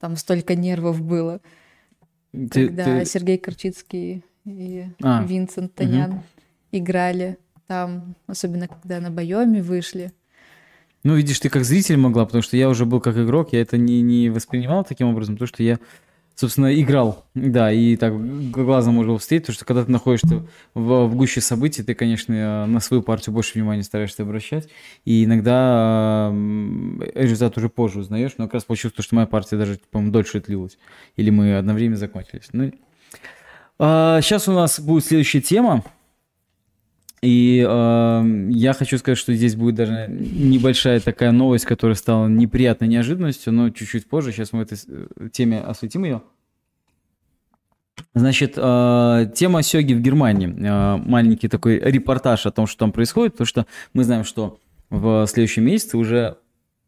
Там 0.00 0.16
столько 0.16 0.54
нервов 0.54 1.02
было. 1.02 1.42
Ты, 2.32 2.68
когда 2.68 3.00
ты... 3.00 3.04
Сергей 3.04 3.36
Корчицкий 3.36 4.24
и 4.44 4.86
а. 5.02 5.24
Винсент 5.24 5.74
Танян 5.74 6.10
угу. 6.12 6.22
играли 6.72 7.38
там, 7.66 8.16
особенно 8.26 8.68
когда 8.68 9.00
на 9.00 9.10
Байоме 9.10 9.62
вышли. 9.62 10.12
Ну, 11.04 11.16
видишь, 11.16 11.40
ты 11.40 11.48
как 11.48 11.64
зритель 11.64 11.96
могла, 11.96 12.26
потому 12.26 12.42
что 12.42 12.56
я 12.56 12.68
уже 12.68 12.86
был 12.86 13.00
как 13.00 13.16
игрок, 13.16 13.52
я 13.52 13.60
это 13.60 13.76
не, 13.76 14.02
не 14.02 14.30
воспринимал 14.30 14.84
таким 14.84 15.08
образом, 15.08 15.34
потому 15.34 15.48
что 15.48 15.62
я, 15.62 15.80
собственно, 16.36 16.80
играл, 16.80 17.24
да, 17.34 17.72
и 17.72 17.96
так 17.96 18.12
глазом 18.52 18.98
уже 18.98 19.16
встретить, 19.18 19.46
потому 19.46 19.54
что 19.54 19.64
когда 19.64 19.84
ты 19.84 19.90
находишься 19.90 20.46
в, 20.74 21.06
в 21.08 21.14
гуще 21.16 21.40
событий, 21.40 21.82
ты, 21.82 21.94
конечно, 21.94 22.66
на 22.66 22.78
свою 22.78 23.02
партию 23.02 23.34
больше 23.34 23.54
внимания 23.54 23.82
стараешься 23.82 24.22
обращать, 24.22 24.68
и 25.04 25.24
иногда 25.24 26.30
э, 26.32 27.10
результат 27.16 27.56
уже 27.56 27.68
позже 27.68 27.98
узнаешь, 27.98 28.34
но 28.38 28.44
как 28.44 28.54
раз 28.54 28.64
получилось 28.64 28.94
то, 28.94 29.02
что 29.02 29.16
моя 29.16 29.26
партия 29.26 29.56
даже, 29.56 29.80
по-моему, 29.90 30.12
дольше 30.12 30.40
длилась, 30.40 30.78
или 31.16 31.30
мы 31.30 31.56
одновременно 31.56 31.96
закончились. 31.96 32.48
Ну, 32.52 32.70
а, 33.84 34.20
сейчас 34.20 34.46
у 34.46 34.52
нас 34.52 34.78
будет 34.78 35.04
следующая 35.04 35.40
тема, 35.40 35.82
и 37.20 37.64
э, 37.68 38.48
я 38.50 38.72
хочу 38.74 38.96
сказать, 38.98 39.18
что 39.18 39.34
здесь 39.34 39.56
будет 39.56 39.74
даже 39.74 40.06
небольшая 40.08 41.00
такая 41.00 41.32
новость, 41.32 41.64
которая 41.64 41.96
стала 41.96 42.28
неприятной 42.28 42.86
неожиданностью, 42.86 43.52
но 43.52 43.70
чуть-чуть 43.70 44.08
позже. 44.08 44.30
Сейчас 44.30 44.52
мы 44.52 44.62
этой 44.62 44.78
э, 44.88 45.28
теме 45.32 45.60
осветим 45.60 46.04
ее. 46.04 46.22
Значит, 48.14 48.54
э, 48.56 49.30
тема 49.34 49.62
Сёги 49.62 49.94
в 49.94 50.00
Германии. 50.00 50.48
Э, 50.48 50.96
маленький 50.96 51.48
такой 51.48 51.78
репортаж 51.78 52.46
о 52.46 52.52
том, 52.52 52.68
что 52.68 52.78
там 52.78 52.92
происходит, 52.92 53.34
потому 53.34 53.46
что 53.46 53.66
мы 53.94 54.04
знаем, 54.04 54.24
что 54.24 54.58
в 54.90 55.26
следующем 55.26 55.64
месяце 55.64 55.96
уже, 55.96 56.38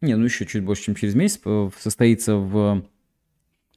не, 0.01 0.17
ну 0.17 0.25
еще 0.25 0.47
чуть 0.47 0.63
больше, 0.63 0.85
чем 0.85 0.95
через 0.95 1.17
месяц, 1.17 1.41
э, 1.45 1.71
состоится 1.79 2.37
в 2.37 2.85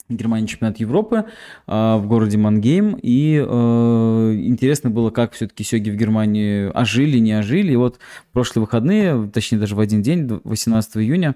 Германии 0.10 0.48
чемпионат 0.48 0.80
Европы 0.80 1.26
э, 1.67 1.96
в 1.98 2.06
городе 2.08 2.38
Мангейм. 2.38 2.98
И 3.02 3.36
э, 3.36 4.34
интересно 4.43 4.89
было, 4.89 5.10
как 5.10 5.34
все-таки 5.34 5.63
сёги 5.63 5.89
в 5.89 5.96
Германии 5.96 6.72
ожили, 6.74 7.20
не 7.20 7.34
ожили. 7.34 7.74
И 7.74 7.76
вот 7.76 8.00
прошлые 8.32 8.63
выходные, 8.63 9.30
точнее 9.34 9.60
даже 9.60 9.76
в 9.76 9.80
один 9.80 10.02
день, 10.02 10.39
18 10.43 10.98
июня, 10.98 11.36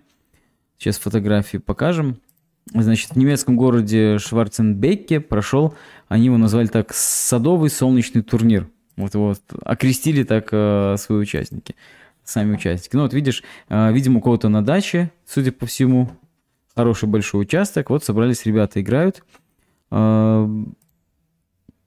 сейчас 0.77 0.97
фотографии 0.97 1.57
покажем. 1.57 2.17
Значит, 2.73 3.11
в 3.11 3.15
немецком 3.17 3.57
городе 3.57 4.17
Шварценбекке 4.19 5.19
прошел, 5.19 5.75
они 6.07 6.25
его 6.25 6.37
назвали 6.37 6.67
так, 6.67 6.93
садовый 6.93 7.69
солнечный 7.69 8.21
турнир. 8.21 8.69
Вот 8.95 9.13
его 9.13 9.35
окрестили 9.63 10.23
так 10.23 10.49
э, 10.51 10.95
свои 10.97 11.19
участники, 11.19 11.75
сами 12.23 12.53
участники. 12.53 12.95
Ну 12.95 13.01
вот 13.03 13.13
видишь, 13.13 13.43
э, 13.69 13.91
видимо, 13.91 14.19
у 14.19 14.21
кого-то 14.21 14.47
на 14.47 14.63
даче, 14.63 15.11
судя 15.25 15.51
по 15.51 15.65
всему, 15.65 16.11
хороший 16.75 17.07
большой 17.07 17.41
участок. 17.41 17.89
Вот 17.89 18.03
собрались 18.03 18.45
ребята, 18.45 18.81
играют. 18.81 19.23
А, 19.89 20.47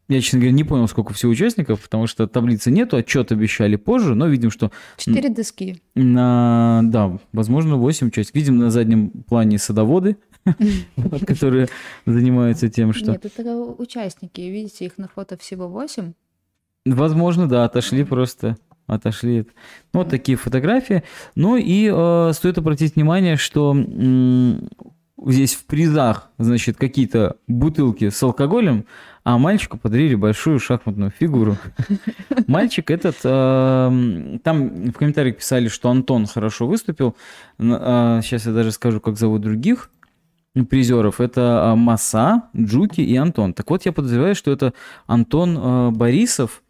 я, 0.08 0.20
честно 0.20 0.40
говоря, 0.40 0.52
не 0.52 0.64
понял, 0.64 0.86
сколько 0.86 1.14
всего 1.14 1.32
участников, 1.32 1.80
потому 1.80 2.06
что 2.06 2.26
таблицы 2.26 2.70
нету, 2.70 2.96
отчет 2.96 3.32
обещали 3.32 3.76
позже, 3.76 4.14
но 4.14 4.26
видим, 4.26 4.50
что... 4.50 4.70
Четыре 4.98 5.30
доски. 5.30 5.80
На, 5.94 6.82
да, 6.84 7.18
возможно, 7.32 7.76
восемь 7.76 8.08
участников. 8.08 8.34
Видим 8.34 8.58
на 8.58 8.70
заднем 8.70 9.10
плане 9.10 9.58
садоводы, 9.58 10.18
которые 11.26 11.68
занимаются 12.04 12.68
тем, 12.68 12.92
что... 12.92 13.12
Нет, 13.12 13.24
это 13.24 13.56
участники, 13.56 14.42
видите, 14.42 14.84
их 14.84 14.98
на 14.98 15.08
фото 15.08 15.38
всего 15.38 15.68
восемь. 15.68 16.12
Возможно, 16.84 17.48
да, 17.48 17.64
отошли 17.64 18.04
просто 18.04 18.58
отошли. 18.86 19.46
Ну, 19.92 20.00
вот 20.00 20.10
такие 20.10 20.36
фотографии. 20.36 21.02
Ну 21.34 21.56
и 21.56 21.90
э, 21.92 22.32
стоит 22.34 22.58
обратить 22.58 22.96
внимание, 22.96 23.36
что 23.36 23.74
э, 23.76 24.54
здесь 25.26 25.54
в 25.54 25.64
призах, 25.66 26.30
значит, 26.38 26.76
какие-то 26.76 27.36
бутылки 27.46 28.10
с 28.10 28.22
алкоголем, 28.22 28.84
а 29.24 29.38
мальчику 29.38 29.78
подарили 29.78 30.14
большую 30.14 30.58
шахматную 30.58 31.10
фигуру. 31.10 31.56
Мальчик 32.46 32.90
этот, 32.90 33.16
э, 33.24 34.38
там 34.44 34.90
в 34.90 34.92
комментариях 34.92 35.38
писали, 35.38 35.68
что 35.68 35.88
Антон 35.88 36.26
хорошо 36.26 36.66
выступил. 36.66 37.16
Э, 37.58 38.20
сейчас 38.22 38.46
я 38.46 38.52
даже 38.52 38.70
скажу, 38.72 39.00
как 39.00 39.16
зовут 39.16 39.40
других 39.40 39.90
призеров. 40.68 41.20
Это 41.20 41.72
э, 41.72 41.74
Маса, 41.74 42.42
Джуки 42.56 43.00
и 43.00 43.16
Антон. 43.16 43.54
Так 43.54 43.70
вот, 43.70 43.84
я 43.84 43.92
подозреваю, 43.92 44.34
что 44.34 44.52
это 44.52 44.74
Антон 45.06 45.56
э, 45.56 45.90
Борисов, 45.90 46.62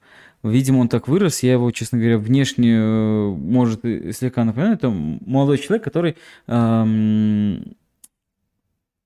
Видимо, 0.44 0.78
он 0.78 0.88
так 0.88 1.08
вырос. 1.08 1.42
Я 1.42 1.52
его, 1.52 1.70
честно 1.70 1.98
говоря, 1.98 2.18
внешне, 2.18 2.76
э, 2.76 3.28
может, 3.28 3.80
слегка 3.80 4.44
напоминаю. 4.44 4.76
Это 4.76 4.90
молодой 4.90 5.58
человек, 5.58 5.84
который... 5.84 6.16
Эм, 6.46 7.76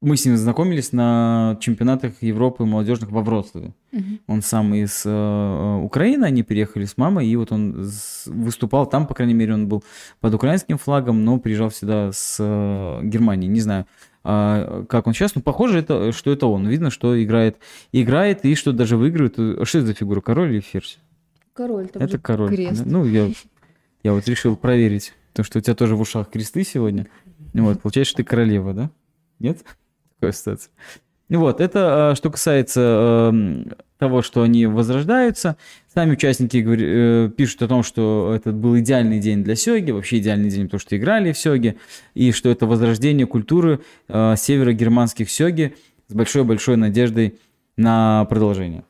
мы 0.01 0.17
с 0.17 0.25
ним 0.25 0.37
знакомились 0.37 0.93
на 0.93 1.57
чемпионатах 1.61 2.13
Европы 2.21 2.65
молодежных 2.65 3.11
во 3.11 3.23
Вроцлаве. 3.23 3.75
Угу. 3.93 4.05
Он 4.29 4.43
сам 4.43 4.73
из 4.75 5.03
э, 5.05 5.81
Украины, 5.83 6.25
они 6.25 6.45
переехали 6.45 6.85
с 6.85 6.97
мамой, 6.97 7.27
и 7.27 7.35
вот 7.35 7.51
он 7.51 7.91
выступал 8.27 8.87
там, 8.87 9.07
по 9.07 9.15
крайней 9.15 9.35
мере, 9.35 9.55
он 9.55 9.67
был 9.67 9.83
под 10.21 10.35
украинским 10.35 10.79
флагом, 10.79 11.25
но 11.25 11.39
приезжал 11.39 11.71
всегда 11.71 12.13
с 12.13 12.37
э, 12.39 13.01
Германии. 13.03 13.49
Не 13.49 13.61
знаю, 13.61 13.87
э, 14.25 14.85
как 14.89 15.09
он 15.09 15.15
сейчас, 15.15 15.35
но 15.35 15.41
похоже, 15.41 15.81
это, 15.81 16.13
что 16.13 16.31
это 16.31 16.47
он. 16.47 16.69
Видно, 16.69 16.91
что 16.91 17.21
играет, 17.21 17.57
играет 17.91 18.45
и 18.45 18.55
что 18.55 18.73
даже 18.73 18.97
выигрывает. 18.97 19.67
Что 19.67 19.79
это 19.79 19.87
за 19.89 19.95
фигура, 19.95 20.21
король 20.21 20.53
или 20.53 20.61
ферзь? 20.61 21.01
Король. 21.59 21.89
Там 21.89 22.01
это 22.01 22.19
король. 22.19 22.55
Крест. 22.55 22.85
Ну, 22.87 23.05
я, 23.05 23.33
я 24.05 24.13
вот 24.13 24.29
решил 24.29 24.55
проверить, 24.55 25.13
то, 25.33 25.43
что 25.43 25.59
у 25.59 25.61
тебя 25.61 25.75
тоже 25.75 25.97
в 25.97 26.01
ушах 26.01 26.31
кресты 26.31 26.63
сегодня. 26.63 27.09
Вот, 27.53 27.83
получается, 27.83 28.11
что 28.11 28.17
ты 28.19 28.23
королева, 28.23 28.73
да? 28.73 28.91
Нет? 29.41 29.65
Такая 30.15 30.31
ситуация. 30.31 30.71
Вот, 31.29 31.61
это 31.61 32.11
а, 32.11 32.15
что 32.15 32.31
касается 32.31 33.33
э, 33.35 33.73
того, 33.99 34.23
что 34.23 34.43
они 34.43 34.67
возрождаются. 34.67 35.57
Сами 35.93 36.13
участники 36.13 36.65
э, 36.65 37.29
пишут 37.37 37.63
о 37.63 37.67
том, 37.67 37.83
что 37.83 38.33
это 38.37 38.53
был 38.53 38.79
идеальный 38.79 39.19
день 39.19 39.43
для 39.43 39.57
Сёги, 39.57 39.91
вообще 39.91 40.19
идеальный 40.19 40.51
день, 40.51 40.67
потому 40.67 40.79
что 40.79 40.97
играли 40.97 41.33
в 41.33 41.39
Сёги, 41.39 41.77
и 42.15 42.31
что 42.31 42.51
это 42.51 42.67
возрождение 42.67 43.27
культуры 43.27 43.81
э, 44.07 44.35
северогерманских 44.39 45.29
Сёги 45.29 45.75
с 46.07 46.15
большой-большой 46.15 46.77
надеждой 46.77 47.41
на 47.77 48.27
продолжение. 48.27 48.85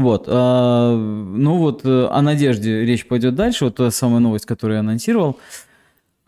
Вот, 0.00 0.24
э, 0.26 0.30
ну 0.30 1.56
вот 1.56 1.84
э, 1.84 2.06
о 2.06 2.20
надежде 2.20 2.84
речь 2.84 3.06
пойдет 3.06 3.34
дальше, 3.34 3.66
вот 3.66 3.76
та 3.76 3.90
самая 3.90 4.20
новость, 4.20 4.44
которую 4.44 4.76
я 4.76 4.80
анонсировал. 4.80 5.38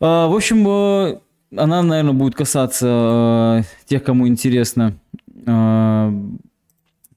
Э, 0.01 0.27
в 0.27 0.35
общем, 0.35 0.67
э, 0.67 1.21
она, 1.57 1.83
наверное, 1.83 2.13
будет 2.13 2.35
касаться 2.35 3.63
э, 3.63 3.87
тех, 3.87 4.03
кому 4.05 4.29
интересно 4.29 4.95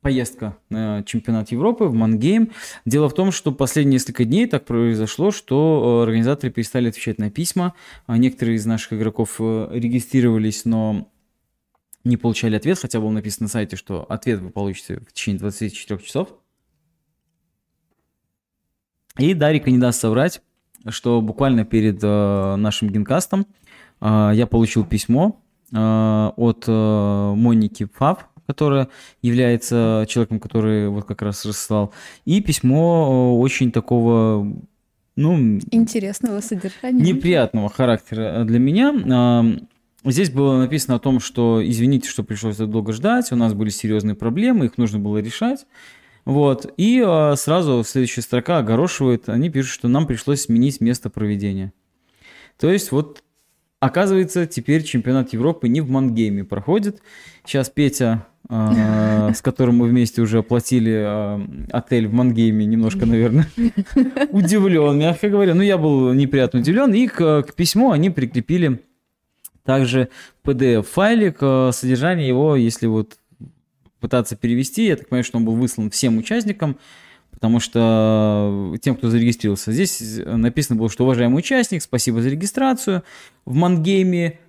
поездка 0.01 0.57
на 0.69 1.03
чемпионат 1.03 1.51
Европы 1.51 1.85
в 1.85 1.93
Мангейм. 1.93 2.51
Дело 2.85 3.09
в 3.09 3.13
том, 3.13 3.31
что 3.31 3.51
последние 3.51 3.93
несколько 3.93 4.23
дней 4.23 4.47
так 4.47 4.63
произошло, 4.65 5.31
что 5.31 6.01
организаторы 6.03 6.51
перестали 6.51 6.89
отвечать 6.89 7.17
на 7.17 7.29
письма. 7.29 7.73
Некоторые 8.07 8.55
из 8.55 8.65
наших 8.65 8.93
игроков 8.93 9.39
регистрировались, 9.39 10.63
но 10.63 11.09
не 12.03 12.15
получали 12.15 12.55
ответ, 12.55 12.79
хотя 12.79 12.99
было 12.99 13.11
написано 13.11 13.45
на 13.45 13.49
сайте, 13.49 13.75
что 13.75 14.05
ответ 14.07 14.39
вы 14.39 14.49
получите 14.49 14.99
в 14.99 15.11
течение 15.11 15.39
24 15.39 15.99
часов. 15.99 16.29
И 19.17 19.33
Дарика 19.33 19.69
не 19.69 19.77
даст 19.77 19.99
соврать, 19.99 20.41
что 20.87 21.21
буквально 21.21 21.65
перед 21.65 21.99
э, 22.01 22.55
нашим 22.55 22.89
генкастом 22.89 23.45
э, 23.99 24.31
я 24.33 24.47
получил 24.47 24.85
письмо 24.85 25.41
э, 25.71 25.77
от 25.77 26.65
э, 26.67 27.33
Моники 27.35 27.87
Фав, 27.93 28.29
которая 28.47 28.89
является 29.21 30.05
человеком, 30.07 30.39
который 30.39 30.89
вот 30.89 31.05
как 31.05 31.21
раз 31.21 31.45
рассылал, 31.45 31.93
и 32.25 32.41
письмо 32.41 33.33
э, 33.35 33.39
очень 33.39 33.71
такого 33.71 34.47
ну, 35.15 35.59
интересного 35.71 36.39
содержания. 36.39 37.03
Неприятного 37.03 37.69
характера 37.69 38.43
для 38.45 38.59
меня. 38.59 39.59
Здесь 40.03 40.31
было 40.31 40.57
написано 40.57 40.95
о 40.95 40.99
том, 40.99 41.19
что 41.19 41.61
извините, 41.63 42.09
что 42.09 42.23
пришлось 42.23 42.57
так 42.57 42.71
долго 42.71 42.91
ждать, 42.91 43.31
у 43.31 43.35
нас 43.35 43.53
были 43.53 43.69
серьезные 43.69 44.15
проблемы, 44.15 44.65
их 44.65 44.79
нужно 44.79 44.97
было 44.97 45.19
решать. 45.19 45.67
Вот. 46.25 46.71
И 46.77 47.03
а, 47.05 47.35
сразу 47.35 47.83
следующая 47.83 48.21
строка 48.21 48.59
огорошивает, 48.59 49.29
они 49.29 49.49
пишут, 49.49 49.71
что 49.71 49.87
нам 49.87 50.07
пришлось 50.07 50.43
сменить 50.43 50.81
место 50.81 51.09
проведения. 51.09 51.73
То 52.59 52.69
есть 52.69 52.91
вот 52.91 53.23
оказывается, 53.79 54.45
теперь 54.45 54.83
чемпионат 54.83 55.33
Европы 55.33 55.67
не 55.67 55.81
в 55.81 55.89
Мангейме 55.89 56.45
проходит. 56.45 57.01
Сейчас 57.43 57.69
Петя, 57.69 58.27
э, 58.49 59.31
с 59.35 59.41
которым 59.41 59.77
мы 59.77 59.87
вместе 59.87 60.21
уже 60.21 60.37
оплатили 60.37 60.93
э, 60.93 61.67
отель 61.71 62.07
в 62.07 62.13
Мангейме, 62.13 62.65
немножко, 62.65 63.05
наверное, 63.05 63.47
удивлен, 64.29 64.97
мягко 64.99 65.29
говоря. 65.29 65.55
Ну, 65.55 65.63
я 65.63 65.77
был 65.77 66.13
неприятно 66.13 66.59
удивлен. 66.59 66.93
И 66.93 67.07
к, 67.07 67.43
к 67.43 67.53
письму 67.55 67.91
они 67.91 68.11
прикрепили 68.11 68.79
также 69.65 70.09
PDF-файлик, 70.45 71.37
э, 71.41 71.71
содержание 71.73 72.27
его, 72.27 72.55
если 72.55 72.85
вот 72.85 73.17
пытаться 74.01 74.35
перевести, 74.35 74.87
я 74.87 74.97
так 74.97 75.07
понимаю, 75.07 75.23
что 75.23 75.37
он 75.37 75.45
был 75.45 75.55
выслан 75.55 75.89
всем 75.89 76.17
участникам, 76.17 76.77
потому 77.31 77.59
что 77.59 78.75
тем, 78.81 78.95
кто 78.95 79.09
зарегистрировался, 79.09 79.71
здесь 79.71 80.19
написано 80.25 80.77
было, 80.77 80.89
что 80.89 81.05
уважаемый 81.05 81.37
участник, 81.37 81.81
спасибо 81.81 82.21
за 82.21 82.29
регистрацию, 82.29 83.03
в 83.45 83.53
Мангейме 83.55 84.39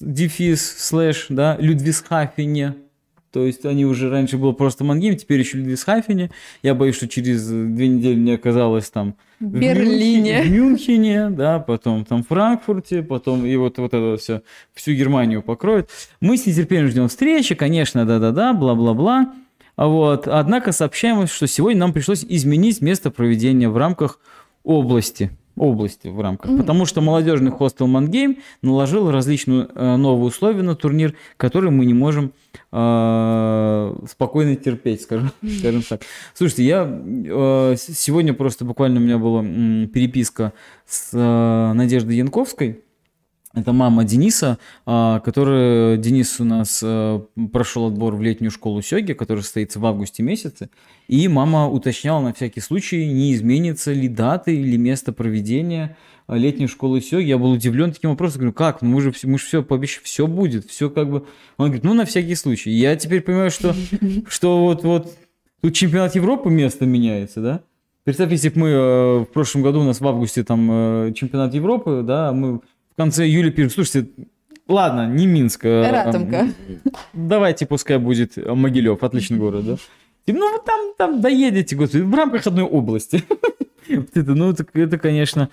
дефис 0.00 0.78
слэш, 0.78 1.26
да, 1.28 1.56
Людвисхафене, 1.60 2.74
То 3.36 3.44
есть 3.44 3.66
они 3.66 3.84
уже 3.84 4.08
раньше 4.08 4.38
было 4.38 4.52
просто 4.52 4.82
Мангейм, 4.82 5.14
теперь 5.14 5.40
еще 5.40 5.58
Людвигсхафене. 5.58 6.30
Я 6.62 6.74
боюсь, 6.74 6.96
что 6.96 7.06
через 7.06 7.46
две 7.46 7.86
недели 7.86 8.14
мне 8.14 8.32
оказалось 8.36 8.88
там 8.88 9.14
В 9.40 9.58
Берлине. 9.58 10.42
В 10.42 10.50
Мюнхене, 10.50 11.28
да, 11.28 11.58
потом 11.58 12.06
там 12.06 12.24
в 12.24 12.28
Франкфурте, 12.28 13.02
потом 13.02 13.44
и 13.44 13.54
вот, 13.56 13.76
вот 13.76 13.92
это 13.92 14.16
все, 14.16 14.40
всю 14.72 14.94
Германию 14.94 15.42
покроет. 15.42 15.90
Мы 16.22 16.38
с 16.38 16.46
нетерпением 16.46 16.88
ждем 16.88 17.08
встречи, 17.08 17.54
конечно, 17.54 18.06
да-да-да, 18.06 18.54
бла-бла-бла. 18.54 19.34
А 19.76 19.86
Вот. 19.86 20.26
Однако 20.26 20.72
сообщаем, 20.72 21.26
что 21.26 21.46
сегодня 21.46 21.80
нам 21.80 21.92
пришлось 21.92 22.24
изменить 22.26 22.80
место 22.80 23.10
проведения 23.10 23.68
в 23.68 23.76
рамках 23.76 24.18
области 24.64 25.30
области 25.56 26.08
в 26.08 26.20
рамках. 26.20 26.50
Мгм. 26.50 26.60
Потому 26.60 26.84
что 26.86 27.00
молодежный 27.00 27.50
хостел 27.50 27.86
Мангейм 27.86 28.38
наложил 28.62 29.10
различные 29.10 29.68
э, 29.74 29.96
новые 29.96 30.26
условия 30.26 30.62
на 30.62 30.74
турнир, 30.74 31.14
которые 31.36 31.70
мы 31.70 31.86
не 31.86 31.94
можем 31.94 32.32
э, 32.72 33.96
спокойно 34.08 34.56
терпеть, 34.56 35.02
скажем, 35.02 35.30
скажем 35.58 35.82
так. 35.82 36.02
Слушайте, 36.34 36.64
я 36.64 36.84
э, 36.86 37.74
сегодня 37.78 38.34
просто 38.34 38.64
буквально 38.64 39.00
у 39.00 39.02
меня 39.02 39.18
была 39.18 39.40
м, 39.40 39.88
переписка 39.88 40.52
с 40.86 41.10
э, 41.12 41.72
Надеждой 41.72 42.16
Янковской. 42.16 42.82
Это 43.56 43.72
мама 43.72 44.04
Дениса, 44.04 44.58
а, 44.84 45.18
который 45.20 45.96
Денис 45.96 46.38
у 46.40 46.44
нас 46.44 46.80
э, 46.84 47.20
прошел 47.50 47.86
отбор 47.86 48.14
в 48.14 48.20
летнюю 48.20 48.50
школу 48.50 48.82
Сёги, 48.82 49.14
которая 49.14 49.42
состоится 49.42 49.80
в 49.80 49.86
августе 49.86 50.22
месяце. 50.22 50.68
И 51.08 51.26
мама 51.26 51.66
уточняла 51.66 52.20
на 52.20 52.34
всякий 52.34 52.60
случай, 52.60 53.06
не 53.10 53.32
изменится 53.32 53.94
ли 53.94 54.08
даты 54.08 54.54
или 54.54 54.76
место 54.76 55.14
проведения 55.14 55.96
э, 56.28 56.36
летней 56.36 56.66
школы 56.66 57.00
Сёги. 57.00 57.24
Я 57.24 57.38
был 57.38 57.52
удивлен 57.52 57.92
таким 57.92 58.10
вопросом. 58.10 58.40
Говорю, 58.40 58.52
как? 58.52 58.82
Ну 58.82 58.90
мы 58.90 59.00
же, 59.00 59.10
все- 59.10 59.26
мы 59.26 59.38
же 59.38 59.46
все 59.46 59.62
пообещали, 59.62 60.04
все 60.04 60.26
будет, 60.26 60.66
все 60.66 60.90
как 60.90 61.08
бы... 61.10 61.24
Он 61.56 61.68
говорит, 61.68 61.84
ну 61.84 61.94
на 61.94 62.04
всякий 62.04 62.34
случай. 62.34 62.70
Я 62.72 62.94
теперь 62.96 63.22
понимаю, 63.22 63.50
что, 63.50 63.74
что 64.28 64.60
вот, 64.64 64.84
вот 64.84 65.16
тут 65.62 65.72
чемпионат 65.72 66.14
Европы 66.14 66.50
место 66.50 66.84
меняется, 66.84 67.40
да? 67.40 67.60
Представь, 68.04 68.30
если 68.30 68.50
бы 68.50 68.60
мы 68.60 69.20
в 69.24 69.32
прошлом 69.32 69.62
году 69.62 69.80
у 69.80 69.84
нас 69.84 70.00
в 70.00 70.06
августе 70.06 70.44
там 70.44 71.12
чемпионат 71.14 71.54
Европы, 71.54 72.02
да, 72.06 72.32
мы 72.32 72.60
в 72.96 72.98
конце 72.98 73.26
июля 73.26 73.50
пишем, 73.50 73.70
слушайте, 73.70 74.08
ладно, 74.66 75.06
не 75.06 75.26
Минск. 75.26 75.66
э, 75.66 75.90
Ратомка. 75.90 76.48
Давайте, 77.12 77.66
пускай 77.66 77.98
будет 77.98 78.38
Могилев, 78.38 79.02
отличный 79.02 79.36
город, 79.36 79.66
да? 79.66 79.76
Типа, 80.24 80.38
Ну, 80.38 80.52
вы 80.52 80.58
там, 80.64 80.80
там 80.96 81.20
доедете, 81.20 81.76
господи, 81.76 82.00
в 82.02 82.14
рамках 82.14 82.46
одной 82.46 82.64
области. 82.64 83.22
Это, 83.88 84.34
ну, 84.34 84.50
это, 84.50 84.66
это, 84.74 84.98
конечно, 84.98 85.48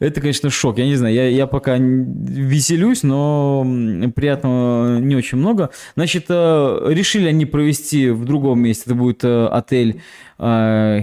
это, 0.00 0.20
конечно, 0.20 0.50
шок. 0.50 0.78
Я 0.78 0.86
не 0.86 0.96
знаю, 0.96 1.14
я, 1.14 1.28
я 1.28 1.46
пока 1.46 1.76
веселюсь, 1.76 3.04
но 3.04 3.64
приятного 4.12 4.98
не 4.98 5.14
очень 5.14 5.38
много. 5.38 5.70
Значит, 5.94 6.24
э, 6.28 6.80
решили 6.88 7.28
они 7.28 7.46
провести 7.46 8.10
в 8.10 8.24
другом 8.24 8.58
месте. 8.58 8.82
Это 8.86 8.96
будет 8.96 9.22
э, 9.22 9.46
отель 9.46 10.00
э, 10.40 11.02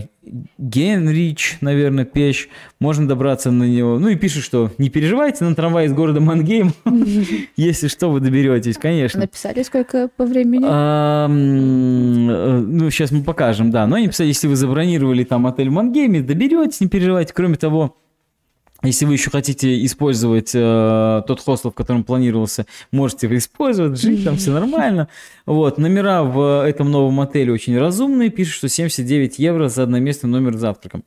Генрич, 0.58 1.58
наверное, 1.62 2.06
Печь. 2.06 2.50
Можно 2.80 3.08
добраться 3.08 3.52
на 3.52 3.64
него. 3.64 4.00
Ну 4.00 4.08
и 4.08 4.16
пишут, 4.16 4.44
что 4.44 4.72
не 4.78 4.90
переживайте, 4.90 5.44
на 5.44 5.56
трамвай 5.56 5.88
из 5.88 5.94
города 5.94 6.20
Мангейм. 6.20 6.74
Если 7.56 7.88
что, 7.88 8.10
вы 8.10 8.20
доберетесь, 8.20 8.78
конечно. 8.78 9.20
Написали, 9.20 9.64
сколько 9.64 10.10
по 10.16 10.26
времени? 10.26 10.66
А, 10.66 11.28
э, 11.28 11.30
ну, 11.30 12.90
сейчас 12.90 13.12
мы 13.12 13.24
покажем, 13.24 13.72
да. 13.72 13.86
Но 13.88 13.96
они 13.96 14.08
писали, 14.08 14.30
если 14.30 14.48
вы 14.48 14.56
забронировали 14.56 15.24
там 15.24 15.46
отель 15.46 15.70
в 15.70 15.74
Мангейме, 15.74 16.22
доберетесь, 16.22 16.82
не 16.82 16.88
переживайте. 16.88 17.34
Кроме 17.34 17.56
того, 17.56 17.98
если 18.84 19.06
вы 19.06 19.14
еще 19.14 19.30
хотите 19.30 19.84
использовать 19.86 20.52
э, 20.54 21.22
тот 21.26 21.42
хостел, 21.42 21.72
в 21.72 21.74
котором 21.74 22.04
планировался, 22.04 22.66
можете 22.92 23.28
его 23.28 23.38
использовать, 23.38 24.00
жить 24.00 24.24
там, 24.24 24.38
все 24.38 24.52
нормально. 24.52 25.08
Вот, 25.46 25.78
номера 25.78 26.24
в 26.24 26.66
этом 26.66 26.92
новом 26.92 27.22
отеле 27.22 27.54
очень 27.54 27.78
разумные, 27.78 28.30
пишут, 28.30 28.56
что 28.56 28.70
79 28.70 29.40
евро 29.40 29.70
за 29.70 29.84
одноместный 29.84 30.30
номер 30.30 30.56
с 30.56 30.60
завтраком. 30.60 31.04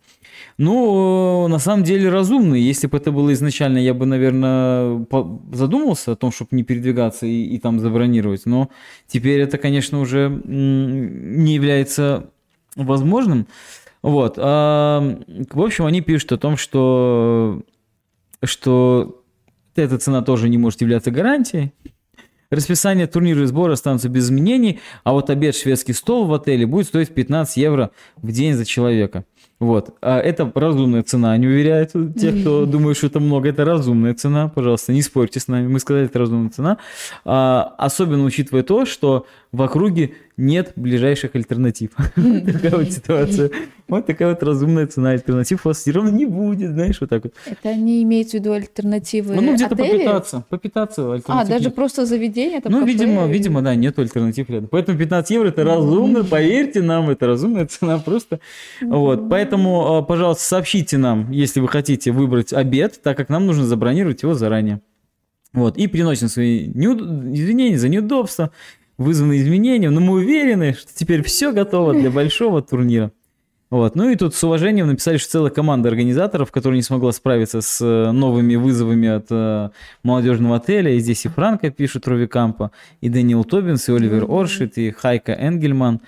Ну, 0.59 1.45
э, 1.45 1.49
на 1.49 1.59
самом 1.59 1.85
деле 1.85 2.09
разумные. 2.09 2.67
Если 2.67 2.87
бы 2.87 2.97
это 2.97 3.13
было 3.13 3.33
изначально, 3.35 3.79
я 3.79 3.93
бы, 3.93 4.07
наверное, 4.07 5.07
задумался 5.53 6.13
о 6.13 6.17
том, 6.17 6.33
чтобы 6.33 6.49
не 6.53 6.63
передвигаться 6.63 7.27
и, 7.27 7.45
и 7.45 7.59
там 7.59 7.79
забронировать. 7.79 8.47
Но 8.47 8.71
теперь 9.07 9.41
это, 9.41 9.59
конечно, 9.59 10.01
уже 10.01 10.29
не 10.45 11.55
является 11.55 12.31
возможным. 12.75 13.47
Вот. 14.03 14.37
в 14.37 15.17
общем, 15.55 15.87
они 15.87 16.01
пишут 16.01 16.33
о 16.33 16.39
том, 16.39 16.57
что, 16.57 17.63
что 18.45 19.23
эта 19.75 19.99
цена 19.99 20.23
тоже 20.23 20.49
не 20.49 20.59
может 20.59 20.81
являться 20.81 21.11
гарантией. 21.11 21.73
Расписание 22.49 23.09
турнира 23.09 23.43
и 23.43 23.47
сбора 23.47 23.73
останутся 23.73 24.09
без 24.09 24.27
изменений, 24.27 24.79
а 25.03 25.13
вот 25.13 25.31
обед 25.31 25.57
шведский 25.57 25.93
стол 25.93 26.27
в 26.27 26.33
отеле 26.33 26.65
будет 26.65 26.87
стоить 26.87 27.13
15 27.13 27.57
евро 27.57 27.91
в 28.17 28.31
день 28.31 28.55
за 28.55 28.65
человека. 28.65 29.25
Вот. 29.59 29.97
А 30.01 30.21
это 30.21 30.53
разумная 30.55 31.03
цена, 31.03 31.33
они 31.33 31.47
уверяют 31.47 31.93
тех, 32.17 32.41
кто 32.41 32.67
думает, 32.67 32.99
что 32.99 33.09
это 33.09 33.21
много. 33.21 33.49
Это 33.49 33.65
разумная 33.65 34.15
цена, 34.15 34.49
пожалуйста, 34.49 34.93
не 34.93 35.03
спорьте 35.03 35.41
с 35.41 35.49
нами. 35.49 35.67
Мы 35.67 35.81
сказали, 35.81 36.07
это 36.07 36.19
разумная 36.21 36.51
цена. 36.51 36.79
А, 37.25 37.75
особенно 37.79 38.25
учитывая 38.25 38.63
то, 38.63 38.85
что 38.85 39.27
в 39.57 39.63
округе 39.63 40.13
нет 40.37 40.73
ближайших 40.77 41.35
альтернатив. 41.35 41.91
Такая 42.15 42.77
вот 42.77 42.93
ситуация. 42.93 43.51
Вот 43.89 44.05
такая 44.05 44.31
вот 44.31 44.43
разумная 44.43 44.87
цена. 44.89 45.11
Альтернатив 45.11 45.65
у 45.65 45.69
вас 45.69 45.79
все 45.79 45.93
равно 45.93 46.11
не 46.11 46.27
будет, 46.27 46.73
знаешь, 46.73 47.01
вот 47.01 47.09
так 47.09 47.23
вот. 47.25 47.35
Это 47.47 47.75
не 47.75 48.03
имеется 48.03 48.37
в 48.37 48.41
виду 48.41 48.53
альтернативы 48.53 49.37
Ну, 49.37 49.55
где-то 49.55 49.75
отели? 49.75 49.93
попитаться. 49.93 50.45
Попитаться 50.49 51.03
А, 51.11 51.15
альтернатив 51.15 51.49
даже 51.49 51.65
нет. 51.67 51.75
просто 51.75 52.05
заведение? 52.05 52.61
там 52.61 52.73
Ну, 52.73 52.85
видимо, 52.85 53.27
видимо, 53.29 53.63
да, 53.63 53.75
нет 53.77 53.99
альтернатив 53.99 54.51
рядом. 54.51 54.69
Поэтому 54.71 54.99
15 54.99 55.31
евро 55.31 55.49
это 55.49 55.63
разумно, 55.65 56.25
поверьте 56.25 56.83
нам, 56.83 57.09
это 57.11 57.27
разумная 57.27 57.67
цена 57.67 57.99
просто. 57.99 58.41
Вот, 58.83 59.31
поэтому, 59.31 60.01
э, 60.03 60.07
пожалуйста, 60.07 60.43
сообщите 60.45 60.99
нам, 60.99 61.31
если 61.31 61.61
вы 61.61 61.69
хотите 61.69 62.11
выбрать 62.11 62.53
обед, 62.53 63.01
так 63.03 63.17
как 63.17 63.29
нам 63.29 63.47
нужно 63.47 63.65
забронировать 63.65 64.23
его 64.23 64.35
заранее. 64.35 64.81
Вот, 65.53 65.79
и 65.79 65.87
приносим 65.87 66.29
свои 66.29 66.67
неуд- 66.69 67.33
извинения 67.33 67.79
за 67.79 67.89
неудобства, 67.89 68.51
вызванные 68.99 69.41
изменением, 69.41 69.95
но 69.95 70.01
мы 70.01 70.15
уверены, 70.15 70.75
что 70.75 70.91
теперь 70.95 71.23
все 71.23 71.53
готово 71.53 71.95
для 71.95 72.11
большого 72.13 72.63
турнира. 72.63 73.13
Вот. 73.69 73.97
Ну 73.97 74.09
и 74.09 74.17
тут 74.17 74.35
с 74.35 74.45
уважением 74.45 74.87
написали, 74.87 75.17
что 75.17 75.31
целая 75.31 75.51
команда 75.51 75.89
организаторов, 75.89 76.53
которая 76.53 76.77
не 76.77 76.83
смогла 76.83 77.11
справиться 77.11 77.61
с 77.61 77.85
э, 77.85 78.13
новыми 78.13 78.55
вызовами 78.55 79.09
от 79.09 79.27
э, 79.31 79.71
молодежного 80.05 80.57
отеля. 80.57 80.93
И 80.93 81.01
здесь 81.01 81.25
и 81.25 81.29
Франко 81.29 81.71
пишут 81.71 82.07
Рови 82.07 82.29
Кампа, 82.29 82.71
и 83.01 83.09
Дэниел 83.09 83.43
Тобинс, 83.43 83.89
и 83.89 83.93
Оливер 83.93 84.27
Оршит, 84.31 84.79
и 84.79 84.93
Хайка 84.93 85.33
Энгельман, 85.33 86.01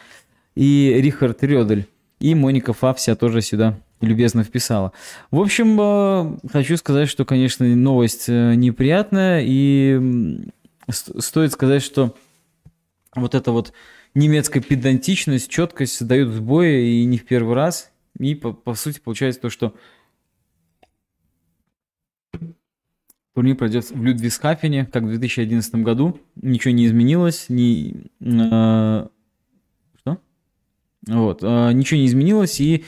и 0.55 0.95
Рихард 0.99 1.43
Рёдель. 1.43 1.89
И 2.20 2.34
Моника 2.34 2.72
Фався 2.72 3.16
тоже 3.16 3.43
сюда 3.43 3.78
любезно 4.01 4.45
вписала. 4.45 4.93
В 5.32 5.41
общем, 5.41 5.76
э, 5.80 6.49
хочу 6.53 6.76
сказать, 6.76 7.09
что, 7.09 7.24
конечно, 7.24 7.66
новость 7.66 8.28
э, 8.28 8.55
неприятная, 8.55 9.43
и 9.45 10.41
стоит 10.89 11.53
сказать, 11.53 11.82
что 11.82 12.14
вот 13.20 13.34
эта 13.34 13.52
вот 13.52 13.72
немецкая 14.14 14.60
педантичность, 14.60 15.50
четкость 15.50 16.06
дают 16.06 16.30
сбои 16.30 17.00
и 17.00 17.04
не 17.04 17.18
в 17.18 17.24
первый 17.24 17.54
раз. 17.54 17.90
И 18.18 18.34
по, 18.34 18.52
по 18.52 18.74
сути 18.74 19.00
получается 19.00 19.40
то, 19.40 19.50
что 19.50 19.74
турнир 23.38 23.54
пройдет 23.54 23.88
в 23.90 24.02
Людвигсхафене, 24.02 24.86
как 24.86 25.04
в 25.04 25.10
2011 25.10 25.76
году. 25.76 26.20
Ничего 26.34 26.74
не 26.74 26.86
изменилось, 26.86 27.46
ни, 27.48 28.10
э, 28.20 29.08
что? 30.00 30.18
Вот, 31.06 31.44
э, 31.44 31.72
ничего 31.72 32.00
не 32.00 32.06
изменилось, 32.06 32.60
и, 32.60 32.84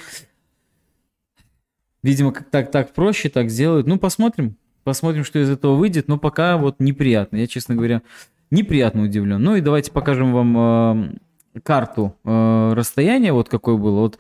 видимо, 2.03 2.33
как 2.33 2.51
так, 2.51 2.73
так 2.73 2.93
проще, 2.95 3.29
так 3.29 3.49
сделают. 3.49 3.87
Ну, 3.87 3.97
посмотрим, 3.97 4.57
посмотрим, 4.83 5.23
что 5.23 5.39
из 5.39 5.49
этого 5.49 5.77
выйдет, 5.77 6.09
но 6.09 6.19
пока 6.19 6.57
вот 6.57 6.81
неприятно. 6.81 7.37
Я, 7.37 7.47
честно 7.47 7.77
говоря, 7.77 8.03
неприятно 8.51 9.03
удивлен. 9.03 9.43
Ну 9.43 9.57
и 9.57 9.61
давайте 9.61 9.93
покажем 9.93 10.33
вам 10.33 10.57
э, 11.55 11.61
карту 11.63 12.17
э, 12.25 12.73
расстояния, 12.75 13.33
вот 13.33 13.49
какой 13.49 13.77
было, 13.77 14.01
вот 14.01 14.19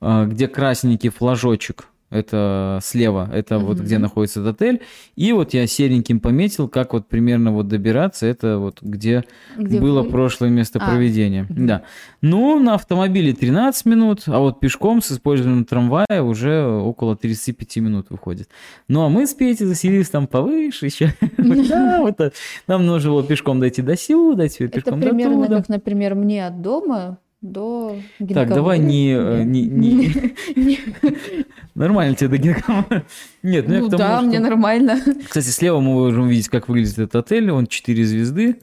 э, 0.00 0.26
где 0.26 0.48
красненький 0.48 1.10
флажочек, 1.10 1.86
это 2.12 2.78
слева, 2.82 3.28
это 3.32 3.58
вот 3.58 3.76
Мгм. 3.78 3.84
где 3.86 3.98
находится 3.98 4.40
этот 4.40 4.56
отель, 4.60 4.80
и 5.16 5.32
вот 5.32 5.54
я 5.54 5.66
сереньким 5.66 6.20
пометил, 6.20 6.68
как 6.68 6.92
вот 6.92 7.08
примерно 7.08 7.52
вот 7.52 7.68
добираться, 7.68 8.26
это 8.26 8.58
вот 8.58 8.78
где, 8.82 9.24
Где 9.56 9.80
было 9.80 10.02
вы? 10.02 10.10
прошлое 10.10 10.50
место 10.50 10.78
А. 10.82 10.88
проведения. 10.90 11.46
Мгм. 11.48 11.66
Да. 11.66 11.82
Ну, 12.20 12.58
на 12.60 12.74
автомобиле 12.74 13.32
13 13.32 13.86
минут, 13.86 14.22
а 14.26 14.38
вот 14.38 14.60
пешком 14.60 15.00
с 15.02 15.10
использованием 15.12 15.64
трамвая 15.64 16.22
уже 16.22 16.64
около 16.66 17.16
35 17.16 17.80
минут 17.80 18.06
выходит. 18.10 18.48
Ну, 18.88 19.02
а 19.02 19.08
мы 19.08 19.26
с 19.26 19.34
Петей 19.34 19.66
заселились 19.66 20.08
там 20.10 20.26
повыше 20.26 20.86
еще. 20.86 21.12
Вот. 22.02 22.32
Нам 22.66 22.86
нужно 22.86 23.10
было 23.10 23.22
пешком 23.24 23.60
дойти 23.60 23.82
до 23.82 23.96
теперь 23.96 24.68
Это 24.68 24.80
пешком 24.80 25.00
до 25.00 25.08
примерно 25.08 25.44
туда. 25.46 25.56
как, 25.58 25.68
например, 25.68 26.14
мне 26.14 26.46
от 26.46 26.60
дома 26.62 27.18
до 27.42 27.96
Так, 28.32 28.48
давай 28.48 28.78
не... 28.78 29.12
э, 29.12 29.42
не- 29.42 29.66
не- 29.66 30.14
Нормально 31.74 32.14
тебе 32.14 32.28
до 32.30 32.38
гинекомата? 32.38 33.02
Нет, 33.42 33.66
ну 33.66 33.74
я 33.74 33.80
Ну 33.80 33.88
к 33.88 33.90
тому, 33.90 33.98
да, 33.98 34.18
что- 34.18 34.26
мне 34.26 34.38
нормально. 34.38 35.00
Кстати, 35.26 35.48
слева 35.48 35.80
мы 35.80 35.92
можем 35.92 36.22
увидеть, 36.24 36.48
как 36.48 36.68
выглядит 36.68 36.94
этот 36.98 37.16
отель. 37.16 37.50
Он 37.50 37.66
4 37.66 38.04
звезды. 38.04 38.58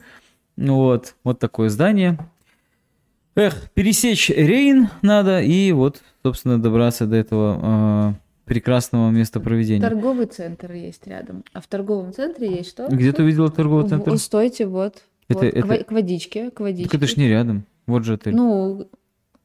Вот, 0.56 1.14
вот 1.24 1.38
такое 1.38 1.68
здание. 1.68 2.18
Эх, 3.34 3.70
пересечь 3.74 4.28
Рейн 4.30 4.88
надо 5.02 5.40
и 5.40 5.72
вот, 5.72 6.02
собственно, 6.24 6.60
добраться 6.60 7.06
до 7.06 7.16
этого 7.16 8.12
э, 8.12 8.14
прекрасного 8.44 9.10
места 9.10 9.40
проведения. 9.40 9.80
Торговый 9.82 10.26
центр 10.26 10.72
есть 10.72 11.06
рядом. 11.06 11.44
А 11.52 11.60
в 11.60 11.66
торговом 11.66 12.12
центре 12.12 12.50
есть 12.50 12.70
что? 12.70 12.88
Где 12.88 13.12
ты 13.12 13.22
увидела 13.22 13.50
торговый 13.50 13.88
центр? 13.88 14.10
В- 14.10 14.18
Стойте, 14.18 14.66
вот. 14.66 15.02
Это- 15.30 15.38
Вот, 15.38 15.44
это- 15.44 15.62
К, 15.62 15.66
во- 15.66 15.84
к 15.84 15.92
водичке, 15.92 16.50
к 16.50 16.60
водичке. 16.60 16.90
Так 16.90 16.94
это 17.02 17.06
ж 17.06 17.16
не 17.16 17.28
рядом. 17.28 17.64
Вот 17.86 18.04
же 18.04 18.14
отель. 18.14 18.34
Ну, 18.34 18.88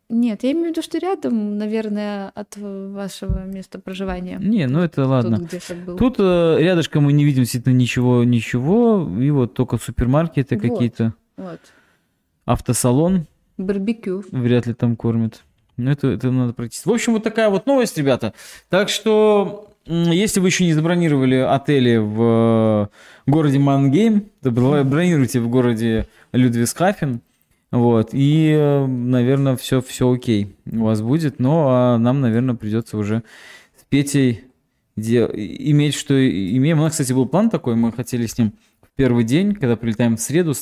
нет, 0.10 0.44
я 0.44 0.52
имею 0.52 0.68
в 0.68 0.70
виду, 0.70 0.82
что 0.84 0.98
рядом, 1.00 1.58
наверное, 1.58 2.30
от 2.36 2.58
вашего 2.58 3.44
места 3.46 3.80
проживания. 3.80 4.38
Не, 4.40 4.68
ну 4.68 4.82
это 4.82 5.06
ладно. 5.08 5.40
Тут. 5.40 5.98
Тут 5.98 6.16
э, 6.20 6.58
рядышком 6.60 7.06
мы 7.06 7.14
не 7.14 7.24
видим 7.26 7.44
действительно 7.44 7.74
ничего, 7.74 8.24
ничего. 8.24 9.10
И 9.20 9.32
вот 9.32 9.54
только 9.54 9.78
супермаркеты 9.78 10.56
Вот. 10.60 10.62
какие-то. 10.70 11.14
Вот. 11.38 11.60
Автосалон 12.46 13.26
Барбекю. 13.58 14.24
вряд 14.32 14.68
ли 14.68 14.74
там 14.74 14.96
кормят. 14.96 15.44
Ну, 15.78 15.90
это, 15.92 16.08
это 16.08 16.32
надо 16.32 16.54
пройти. 16.54 16.80
В 16.86 16.92
общем, 16.92 17.14
вот 17.14 17.24
такая 17.24 17.50
вот 17.50 17.66
новость, 17.66 17.98
ребята. 17.98 18.34
Так 18.70 18.90
что, 18.90 19.75
если 19.88 20.40
вы 20.40 20.48
еще 20.48 20.66
не 20.66 20.74
забронировали 20.74 21.36
отели 21.36 21.98
в 21.98 22.90
э, 23.28 23.32
городе 23.32 23.60
Мангейм, 23.60 24.26
то 24.42 24.50
бро- 24.52 24.84
бронируйте 24.84 25.40
в 25.40 25.50
городе 25.50 26.08
Людвигсхафен. 26.32 27.22
Вот. 27.72 28.10
И, 28.14 28.52
э, 28.52 28.86
наверное, 28.86 29.56
все, 29.58 29.82
все 29.82 30.12
окей 30.12 30.56
у 30.72 30.86
вас 30.86 31.02
будет. 31.02 31.40
Но 31.40 31.68
а 31.70 31.98
нам, 31.98 32.22
наверное, 32.22 32.56
придется 32.56 32.98
уже 32.98 33.24
с 33.80 33.84
Петей 33.88 34.46
де- 34.96 35.30
иметь, 35.34 35.94
что 35.94 36.14
имеем. 36.16 36.80
У 36.80 36.84
нас, 36.84 36.94
кстати, 36.94 37.14
был 37.14 37.28
план 37.28 37.50
такой. 37.50 37.76
Мы 37.76 37.92
хотели 37.92 38.26
с 38.26 38.38
ним 38.38 38.54
в 38.82 38.88
первый 38.96 39.24
день, 39.24 39.54
когда 39.54 39.76
прилетаем 39.76 40.18
в 40.18 40.22
среду, 40.22 40.54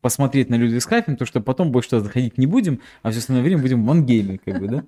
посмотреть 0.00 0.50
на 0.50 0.56
Людвигсхафен, 0.56 1.16
то 1.16 1.24
что 1.24 1.40
потом 1.40 1.70
больше 1.70 1.90
туда 1.90 2.02
заходить 2.02 2.36
не 2.36 2.46
будем, 2.46 2.80
а 3.02 3.10
все 3.10 3.20
остальное 3.20 3.44
время 3.44 3.62
будем 3.62 3.82
в 3.82 3.86
Мангейме, 3.86 4.38
как 4.44 4.58
бы, 4.58 4.68
да? 4.68 4.84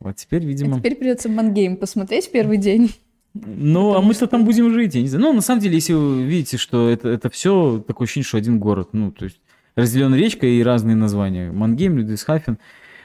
Вот 0.00 0.16
теперь, 0.16 0.42
А 0.42 0.46
видимо... 0.46 0.78
теперь 0.78 0.96
придется 0.96 1.28
Мангейм 1.28 1.76
посмотреть 1.76 2.30
первый 2.32 2.56
день. 2.56 2.90
Ну, 3.34 3.94
а 3.94 4.00
мы-то 4.00 4.26
там 4.26 4.44
будем 4.44 4.72
жить, 4.72 4.94
я 4.94 5.02
не 5.02 5.08
знаю. 5.08 5.26
Ну, 5.26 5.32
на 5.34 5.40
самом 5.40 5.60
деле, 5.60 5.74
если 5.74 5.92
вы 5.92 6.22
видите, 6.22 6.56
что 6.56 6.88
это, 6.88 7.08
это 7.08 7.30
все 7.30 7.82
такое 7.86 8.06
ощущение, 8.06 8.26
что 8.26 8.38
один 8.38 8.58
город, 8.58 8.88
ну, 8.92 9.12
то 9.12 9.24
есть 9.26 9.40
разделен 9.76 10.14
речкой 10.14 10.56
и 10.56 10.62
разные 10.62 10.96
названия. 10.96 11.52
Мангейм, 11.52 11.96
Людвигсхафен. 11.96 12.58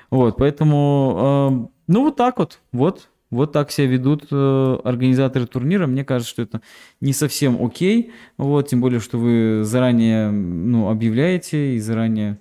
Вот, 0.10 0.38
поэтому, 0.38 1.68
э, 1.68 1.68
ну, 1.88 2.04
вот 2.04 2.16
так 2.16 2.40
вот, 2.40 2.60
вот, 2.72 3.10
вот 3.30 3.52
так 3.52 3.72
себя 3.72 3.88
ведут 3.88 4.28
э, 4.32 4.78
организаторы 4.84 5.46
турнира. 5.46 5.86
Мне 5.88 6.04
кажется, 6.04 6.32
что 6.32 6.42
это 6.42 6.62
не 7.02 7.14
совсем 7.14 7.64
окей, 7.64 8.12
вот, 8.38 8.70
тем 8.70 8.82
более, 8.82 9.00
что 9.00 9.18
вы 9.18 9.64
заранее, 9.64 10.32
ну, 10.32 10.90
объявляете 10.90 11.76
и 11.76 11.80
заранее 11.80 12.40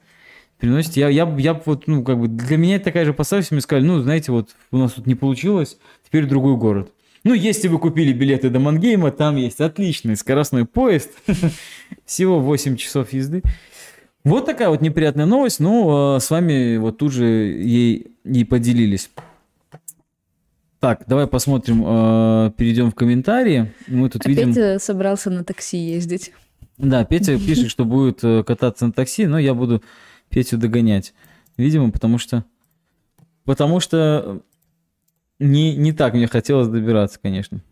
переносите. 0.59 1.00
Я, 1.00 1.09
я, 1.09 1.34
я 1.38 1.61
вот, 1.64 1.86
ну, 1.86 2.02
как 2.02 2.18
бы, 2.18 2.28
для 2.28 2.57
меня 2.57 2.76
это 2.76 2.86
такая 2.86 3.05
же 3.05 3.12
поставь, 3.12 3.50
мне 3.50 3.61
сказали, 3.61 3.84
ну, 3.84 4.00
знаете, 4.00 4.32
вот, 4.32 4.50
у 4.70 4.78
нас 4.78 4.92
тут 4.92 5.07
не 5.07 5.14
получилось, 5.14 5.78
теперь 6.05 6.26
другой 6.26 6.57
город. 6.57 6.90
Ну, 7.24 7.32
если 7.32 7.68
вы 7.68 7.78
купили 7.78 8.12
билеты 8.12 8.50
до 8.50 8.61
Мангейма, 8.61 9.11
там 9.11 9.36
есть 9.36 9.61
отличный 9.61 10.14
скоростной 10.14 10.66
поезд. 10.66 11.11
Всего 12.05 12.38
8 12.38 12.76
часов 12.76 13.14
езды. 13.14 13.42
Вот 14.24 14.44
такая 14.44 14.68
вот 14.68 14.82
неприятная 14.82 15.24
новость. 15.24 15.59
Ну, 15.59 16.16
э, 16.16 16.20
с 16.20 16.30
вами 16.30 16.76
вот 16.76 16.98
тут 16.98 17.12
же 17.12 17.24
ей 17.24 18.09
и 18.24 18.44
поделились. 18.44 19.11
Так, 20.80 21.05
давай 21.07 21.26
посмотрим, 21.26 21.82
э, 21.86 22.50
перейдем 22.59 22.90
в 22.90 22.94
комментарии. 22.94 23.72
Мы 23.86 24.11
тут 24.11 24.26
А 24.26 24.28
видим... 24.28 24.50
Петя 24.52 24.78
собрался 24.78 25.30
на 25.30 25.44
такси 25.44 25.78
ездить. 25.78 26.32
Да, 26.76 27.07
Петя 27.07 27.38
пишет, 27.38 27.70
что 27.70 27.86
будет 27.86 28.22
э, 28.22 28.44
кататься 28.44 28.86
на 28.86 28.92
такси, 28.92 29.26
но 29.26 29.38
я 29.38 29.55
буду 29.55 29.82
Петю 30.35 30.59
догонять. 30.59 31.14
Видимо, 31.57 31.93
потому 31.93 32.18
что... 32.18 32.45
Потому 33.45 33.78
что 33.78 34.43
не, 35.39 35.76
не 35.76 35.93
так 35.93 36.14
мне 36.14 36.26
хотелось 36.26 36.66
добираться, 36.66 37.20
конечно. 37.22 37.62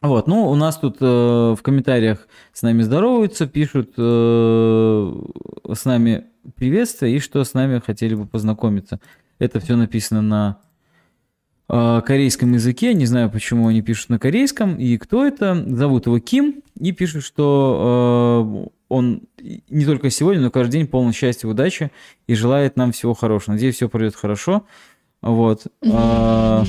Вот, 0.00 0.26
ну, 0.26 0.48
у 0.48 0.54
нас 0.54 0.78
тут 0.78 0.96
э, 1.00 1.04
в 1.04 1.58
комментариях 1.60 2.26
с 2.54 2.62
нами 2.62 2.80
здороваются, 2.80 3.46
пишут 3.46 3.92
э, 3.98 5.22
с 5.74 5.84
нами 5.84 6.24
приветствие 6.56 7.16
и 7.16 7.18
что 7.18 7.44
с 7.44 7.52
нами 7.52 7.82
хотели 7.84 8.14
бы 8.14 8.26
познакомиться. 8.26 9.00
Это 9.38 9.60
все 9.60 9.76
написано 9.76 10.22
на 10.22 10.60
э, 11.68 12.00
корейском 12.06 12.54
языке, 12.54 12.94
не 12.94 13.04
знаю, 13.04 13.30
почему 13.30 13.68
они 13.68 13.82
пишут 13.82 14.08
на 14.08 14.18
корейском, 14.18 14.76
и 14.76 14.96
кто 14.96 15.26
это, 15.26 15.62
зовут 15.66 16.06
его 16.06 16.18
Ким, 16.20 16.62
и 16.78 16.92
пишут, 16.92 17.22
что 17.24 18.70
э, 18.72 18.79
он 18.90 19.22
не 19.38 19.86
только 19.86 20.10
сегодня, 20.10 20.42
но 20.42 20.50
каждый 20.50 20.72
день 20.72 20.86
полон 20.86 21.12
счастья, 21.12 21.48
удачи, 21.48 21.90
и 22.26 22.34
желает 22.34 22.76
нам 22.76 22.92
всего 22.92 23.14
хорошего. 23.14 23.52
Надеюсь, 23.54 23.76
все 23.76 23.88
пройдет 23.88 24.16
хорошо. 24.16 24.66
Вот. 25.22 25.66
А, 25.90 26.64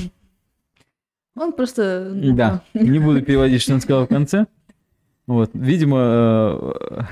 Он 1.36 1.52
просто... 1.52 2.10
ну, 2.14 2.34
Да, 2.34 2.62
не 2.74 2.98
буду 2.98 3.22
переводить, 3.22 3.60
что 3.60 3.74
он 3.74 3.80
сказал 3.80 4.06
в 4.06 4.08
конце. 4.08 4.46
Вот, 5.26 5.50
видимо, 5.54 5.98
э, 5.98 7.02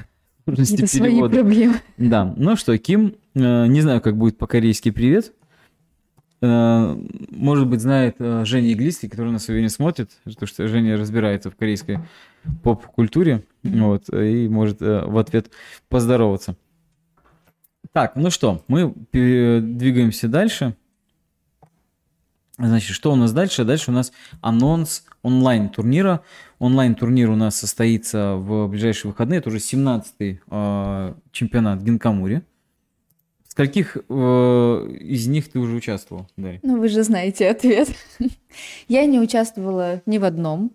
сложности 0.44 0.84
свои 0.84 1.10
перевода. 1.10 1.34
проблемы. 1.36 1.74
Да, 1.96 2.32
ну 2.36 2.56
что, 2.56 2.76
Ким, 2.78 3.16
э, 3.34 3.66
не 3.66 3.80
знаю, 3.80 4.00
как 4.00 4.16
будет 4.16 4.38
по-корейски 4.38 4.90
привет. 4.90 5.32
Э, 6.42 6.96
Может 7.30 7.66
быть, 7.68 7.80
знает 7.80 8.16
э, 8.18 8.44
Женя 8.44 8.72
Иглицкий, 8.72 9.08
который 9.08 9.32
нас 9.32 9.44
сегодня 9.46 9.68
смотрит, 9.68 10.10
потому 10.24 10.46
что 10.46 10.66
Женя 10.68 10.96
разбирается 10.96 11.50
в 11.50 11.56
корейской 11.56 11.98
поп-культуре, 12.62 13.44
вот, 13.62 14.12
и 14.12 14.48
может 14.48 14.80
э, 14.82 15.04
в 15.04 15.18
ответ 15.18 15.50
поздороваться. 15.88 16.56
Так, 17.92 18.14
ну 18.14 18.30
что, 18.30 18.64
мы 18.68 18.94
двигаемся 19.12 20.28
дальше. 20.28 20.76
Значит, 22.56 22.94
что 22.94 23.12
у 23.12 23.16
нас 23.16 23.32
дальше? 23.32 23.64
Дальше 23.64 23.90
у 23.90 23.94
нас 23.94 24.12
анонс 24.42 25.04
онлайн-турнира. 25.22 26.20
Онлайн-турнир 26.58 27.30
у 27.30 27.36
нас 27.36 27.56
состоится 27.56 28.34
в 28.34 28.68
ближайшие 28.68 29.10
выходные. 29.10 29.38
Это 29.38 29.48
уже 29.48 29.58
17-й 29.58 30.40
э, 30.46 31.14
чемпионат 31.32 31.82
Гинкамури. 31.82 32.42
В 33.46 33.52
скольких 33.52 33.96
э, 33.96 34.00
из 35.00 35.26
них 35.26 35.50
ты 35.50 35.58
уже 35.58 35.74
участвовал, 35.74 36.28
Дарья? 36.36 36.60
Ну, 36.62 36.78
вы 36.78 36.88
же 36.88 37.02
знаете 37.02 37.48
ответ. 37.48 37.88
Я 38.88 39.06
не 39.06 39.18
участвовала 39.18 40.02
ни 40.04 40.18
в 40.18 40.24
одном. 40.24 40.72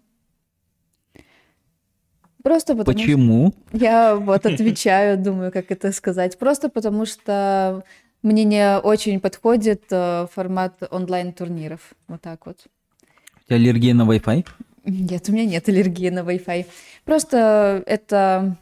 Просто 2.45 2.75
потому 2.75 2.95
что... 2.95 3.07
Почему? 3.07 3.53
Я 3.73 4.15
вот 4.15 4.45
отвечаю, 4.45 5.17
думаю, 5.23 5.51
как 5.51 5.71
это 5.71 5.91
сказать. 5.91 6.37
Просто 6.37 6.69
потому 6.69 7.07
что 7.07 7.83
мне 8.21 8.43
не 8.43 8.77
очень 8.77 9.19
подходит 9.19 9.85
э, 9.89 10.27
формат 10.31 10.83
онлайн-турниров. 10.91 11.95
Вот 12.07 12.21
так 12.21 12.45
вот. 12.45 12.67
У 13.01 13.47
тебя 13.47 13.55
аллергия 13.55 13.95
на 13.95 14.03
Wi-Fi? 14.03 14.45
Нет, 14.85 15.27
у 15.27 15.31
меня 15.31 15.45
нет 15.45 15.67
аллергии 15.67 16.09
на 16.09 16.19
Wi-Fi. 16.19 16.67
Просто 17.03 17.81
это 17.87 18.57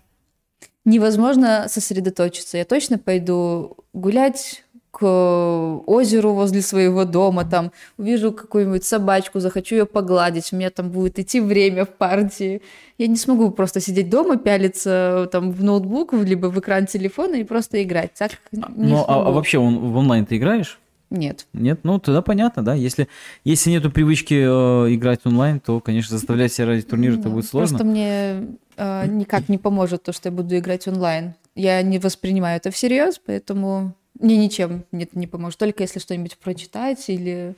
невозможно 0.85 1.65
сосредоточиться. 1.67 2.57
Я 2.57 2.63
точно 2.63 2.97
пойду 2.97 3.75
гулять 3.91 4.62
к 4.93 5.81
озеру 5.87 6.33
возле 6.33 6.61
своего 6.61 7.03
дома, 7.03 7.45
там 7.45 7.71
увижу 7.97 8.31
какую-нибудь 8.31 8.83
собачку, 8.83 9.39
захочу 9.39 9.75
ее 9.75 9.85
погладить, 9.87 10.53
у 10.53 10.55
меня 10.55 10.69
там 10.69 10.91
будет 10.91 11.17
идти 11.17 11.41
время 11.41 11.85
в 11.85 11.89
партии. 11.89 12.61
Я 12.99 13.07
не 13.07 13.15
смогу 13.15 13.49
просто 13.49 13.79
сидеть 13.79 14.11
дома, 14.11 14.37
пялиться 14.37 15.27
там 15.31 15.51
в 15.51 15.63
ноутбук, 15.63 16.13
либо 16.13 16.45
в 16.45 16.59
экран 16.59 16.85
телефона 16.85 17.37
и 17.37 17.43
просто 17.43 17.81
играть. 17.81 18.11
Так 18.13 18.33
не 18.51 18.61
Ну, 18.91 19.03
а, 19.07 19.27
а 19.27 19.31
вообще 19.31 19.57
он, 19.57 19.79
в 19.79 19.97
онлайн 19.97 20.27
ты 20.27 20.37
играешь? 20.37 20.79
Нет. 21.09 21.47
Нет? 21.53 21.79
Ну, 21.81 21.97
тогда 21.97 22.21
понятно, 22.21 22.63
да. 22.63 22.75
Если, 22.75 23.07
если 23.43 23.71
нету 23.71 23.89
привычки 23.89 24.35
э, 24.35 24.93
играть 24.93 25.21
онлайн, 25.23 25.59
то, 25.59 25.79
конечно, 25.79 26.15
заставлять 26.15 26.53
себя 26.53 26.67
ради 26.67 26.83
турнира 26.83 27.17
это 27.17 27.29
будет 27.29 27.45
сложно. 27.45 27.79
Просто 27.79 27.87
мне 27.87 28.57
э, 28.77 29.07
никак 29.07 29.49
не 29.49 29.57
поможет 29.57 30.03
то, 30.03 30.13
что 30.13 30.29
я 30.29 30.31
буду 30.35 30.55
играть 30.55 30.87
онлайн. 30.87 31.33
Я 31.55 31.81
не 31.81 31.97
воспринимаю 31.97 32.57
это 32.57 32.69
всерьез, 32.69 33.19
поэтому 33.25 33.95
мне 34.19 34.37
ничем 34.37 34.85
это 34.91 35.17
не 35.17 35.27
поможет. 35.27 35.59
Только 35.59 35.83
если 35.83 35.99
что-нибудь 35.99 36.37
прочитать 36.37 37.09
или 37.09 37.55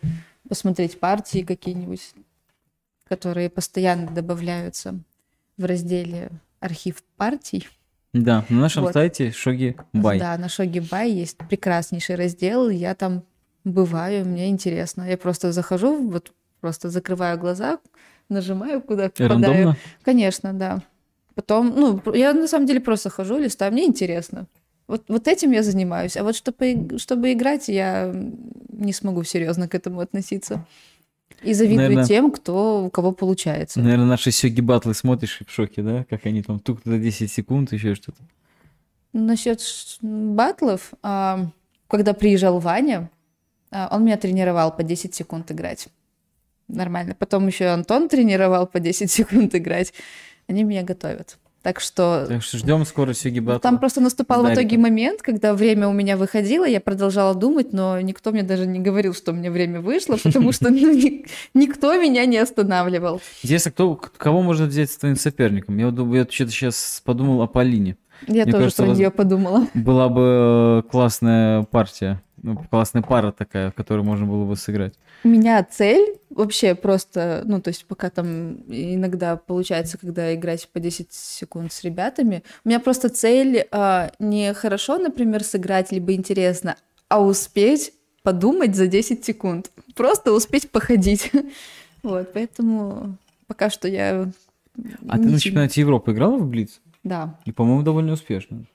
посмотреть 0.48 1.00
партии 1.00 1.44
какие-нибудь, 1.44 2.14
которые 3.08 3.50
постоянно 3.50 4.12
добавляются 4.12 5.00
в 5.58 5.66
разделе 5.66 6.30
архив 6.60 7.04
партий. 7.18 7.68
Да, 8.14 8.46
на 8.50 8.62
нашем 8.62 8.84
Вот. 8.84 8.94
сайте 8.94 9.32
Шоги 9.32 9.76
Бай. 9.92 10.20
Да, 10.20 10.38
на 10.38 10.48
Шоги 10.48 10.80
Бай 10.80 11.12
есть 11.12 11.38
прекраснейший 11.38 12.16
раздел. 12.16 12.70
Я 12.70 12.96
там 12.96 13.24
бываю, 13.66 14.26
мне 14.26 14.50
интересно. 14.50 15.04
Я 15.04 15.18
просто 15.18 15.52
захожу, 15.52 16.10
вот 16.10 16.32
просто 16.62 16.90
закрываю 16.90 17.38
глаза, 17.38 17.80
нажимаю, 18.30 18.82
куда 18.82 19.10
попадаю. 19.10 19.30
Рандомно? 19.30 19.78
Конечно, 20.04 20.54
да. 20.54 20.82
Потом, 21.34 21.74
ну, 21.76 22.14
я 22.14 22.34
на 22.34 22.48
самом 22.48 22.66
деле 22.66 22.80
просто 22.80 23.10
хожу, 23.10 23.38
листаю, 23.38 23.74
мне 23.74 23.86
интересно. 23.86 24.48
Вот, 24.88 25.06
вот 25.08 25.28
этим 25.28 25.52
я 25.52 25.64
занимаюсь. 25.64 26.16
А 26.18 26.24
вот 26.24 26.36
чтобы, 26.36 26.98
чтобы 27.00 27.34
играть, 27.34 27.68
я 27.70 28.14
не 28.70 28.94
смогу 28.94 29.24
серьезно 29.24 29.68
к 29.68 29.76
этому 29.76 30.00
относиться. 30.00 30.66
И 31.42 31.54
завидую 31.54 31.90
Наверно- 31.90 32.06
тем, 32.08 32.32
кто, 32.32 32.86
у 32.86 32.90
кого 32.90 33.12
получается. 33.12 33.80
Наверное, 33.80 34.06
наши 34.06 34.32
сёги 34.32 34.62
батлы 34.62 34.94
смотришь 34.94 35.42
и 35.42 35.46
в 35.46 35.52
шоке, 35.52 35.82
да? 35.82 36.06
Как 36.10 36.26
они 36.26 36.42
там 36.44 36.60
тук 36.60 36.82
за 36.86 36.98
10 36.98 37.32
секунд, 37.32 37.74
еще 37.74 37.96
что-то. 37.96 38.20
Насчет 39.14 39.62
батлов, 40.02 40.94
а, 41.02 41.48
когда 41.88 42.14
приезжал 42.14 42.60
Ваня, 42.60 43.10
а, 43.72 43.90
он 43.92 44.06
меня 44.06 44.18
тренировал 44.18 44.72
по 44.72 44.84
10 44.84 45.14
секунд 45.16 45.52
играть. 45.52 45.88
Нормально. 46.68 47.16
Потом 47.18 47.48
еще 47.48 47.66
Антон 47.68 48.08
тренировал 48.08 48.68
по 48.68 48.80
10 48.80 49.10
секунд 49.12 49.56
играть. 49.56 49.94
Они 50.48 50.64
меня 50.64 50.84
готовят. 50.84 51.38
Так 51.66 51.80
что 51.80 52.28
Так 52.30 52.44
что 52.44 52.60
ждем 52.60 52.86
скоро 52.86 53.14
Сёги 53.14 53.40
ну, 53.40 53.48
Батл. 53.48 53.60
там 53.62 53.80
просто 53.80 54.00
наступал 54.00 54.42
в 54.42 54.44
Дарика. 54.44 54.62
итоге 54.62 54.78
момент, 54.78 55.24
когда 55.24 55.56
время 55.56 55.88
у 55.88 55.94
меня 55.94 56.16
выходило, 56.16 56.64
я 56.64 56.80
продолжала 56.80 57.34
думать, 57.34 57.74
но 57.74 58.00
никто 58.02 58.30
мне 58.32 58.44
даже 58.44 58.68
не 58.68 58.78
говорил, 58.78 59.16
что 59.16 59.32
у 59.32 59.34
меня 59.34 59.50
время 59.50 59.82
вышло, 59.82 60.16
потому 60.24 60.52
что 60.52 60.70
ну, 60.70 60.94
ни- 60.94 61.26
никто 61.56 62.00
меня 62.00 62.28
не 62.28 62.38
останавливал. 62.38 63.20
Интересно, 63.42 63.72
кто, 63.72 63.96
кого 63.96 64.44
можно 64.44 64.68
взять 64.68 64.92
с 64.92 64.98
твоим 64.98 65.16
соперником? 65.16 65.76
Я, 65.80 65.90
что-то 65.90 66.52
сейчас 66.52 67.02
подумал 67.04 67.42
о 67.42 67.48
Полине. 67.48 67.98
Я 68.28 68.46
тоже 68.46 68.70
про 68.70 68.86
нее 68.86 69.10
подумала. 69.10 69.68
Была 69.74 70.08
бы 70.08 70.84
э, 70.86 70.90
классная 70.92 71.64
партия, 71.64 72.22
ну, 72.42 72.58
классная 72.70 73.02
пара 73.02 73.32
такая, 73.32 73.72
в 73.72 73.74
которой 73.74 74.02
можно 74.02 74.26
было 74.26 74.46
бы 74.46 74.56
сыграть. 74.56 74.94
У 75.24 75.28
меня 75.28 75.64
цель 75.64 76.18
вообще 76.30 76.76
просто, 76.76 77.44
ну, 77.46 77.62
то 77.62 77.70
есть 77.70 77.86
пока 77.86 78.10
там 78.10 78.56
иногда 78.68 79.36
получается, 79.38 79.98
когда 79.98 80.34
играть 80.36 80.70
по 80.72 80.80
10 80.80 81.12
секунд 81.12 81.72
с 81.72 81.84
ребятами, 81.84 82.44
у 82.64 82.70
меня 82.70 82.80
просто 82.80 83.10
цель 83.10 83.68
а, 83.72 84.12
не 84.20 84.54
хорошо, 84.54 84.98
например, 84.98 85.44
сыграть, 85.44 85.92
либо 85.92 86.14
интересно, 86.14 86.76
а 87.08 87.22
успеть 87.22 87.94
подумать 88.24 88.76
за 88.76 88.88
10 88.88 89.24
секунд. 89.24 89.72
Просто 89.96 90.34
успеть 90.34 90.70
походить. 90.72 91.32
Вот, 92.04 92.34
поэтому 92.34 93.18
пока 93.48 93.72
что 93.72 93.88
я... 93.88 94.30
А 95.08 95.18
ты 95.18 95.24
на 95.24 95.40
чемпионате 95.40 95.82
Европы 95.82 96.12
играла 96.12 96.38
в 96.38 96.48
Блиц? 96.48 96.80
Да. 97.04 97.40
И, 97.46 97.52
по-моему, 97.52 97.82
довольно 97.82 98.14
успешно. 98.14 98.66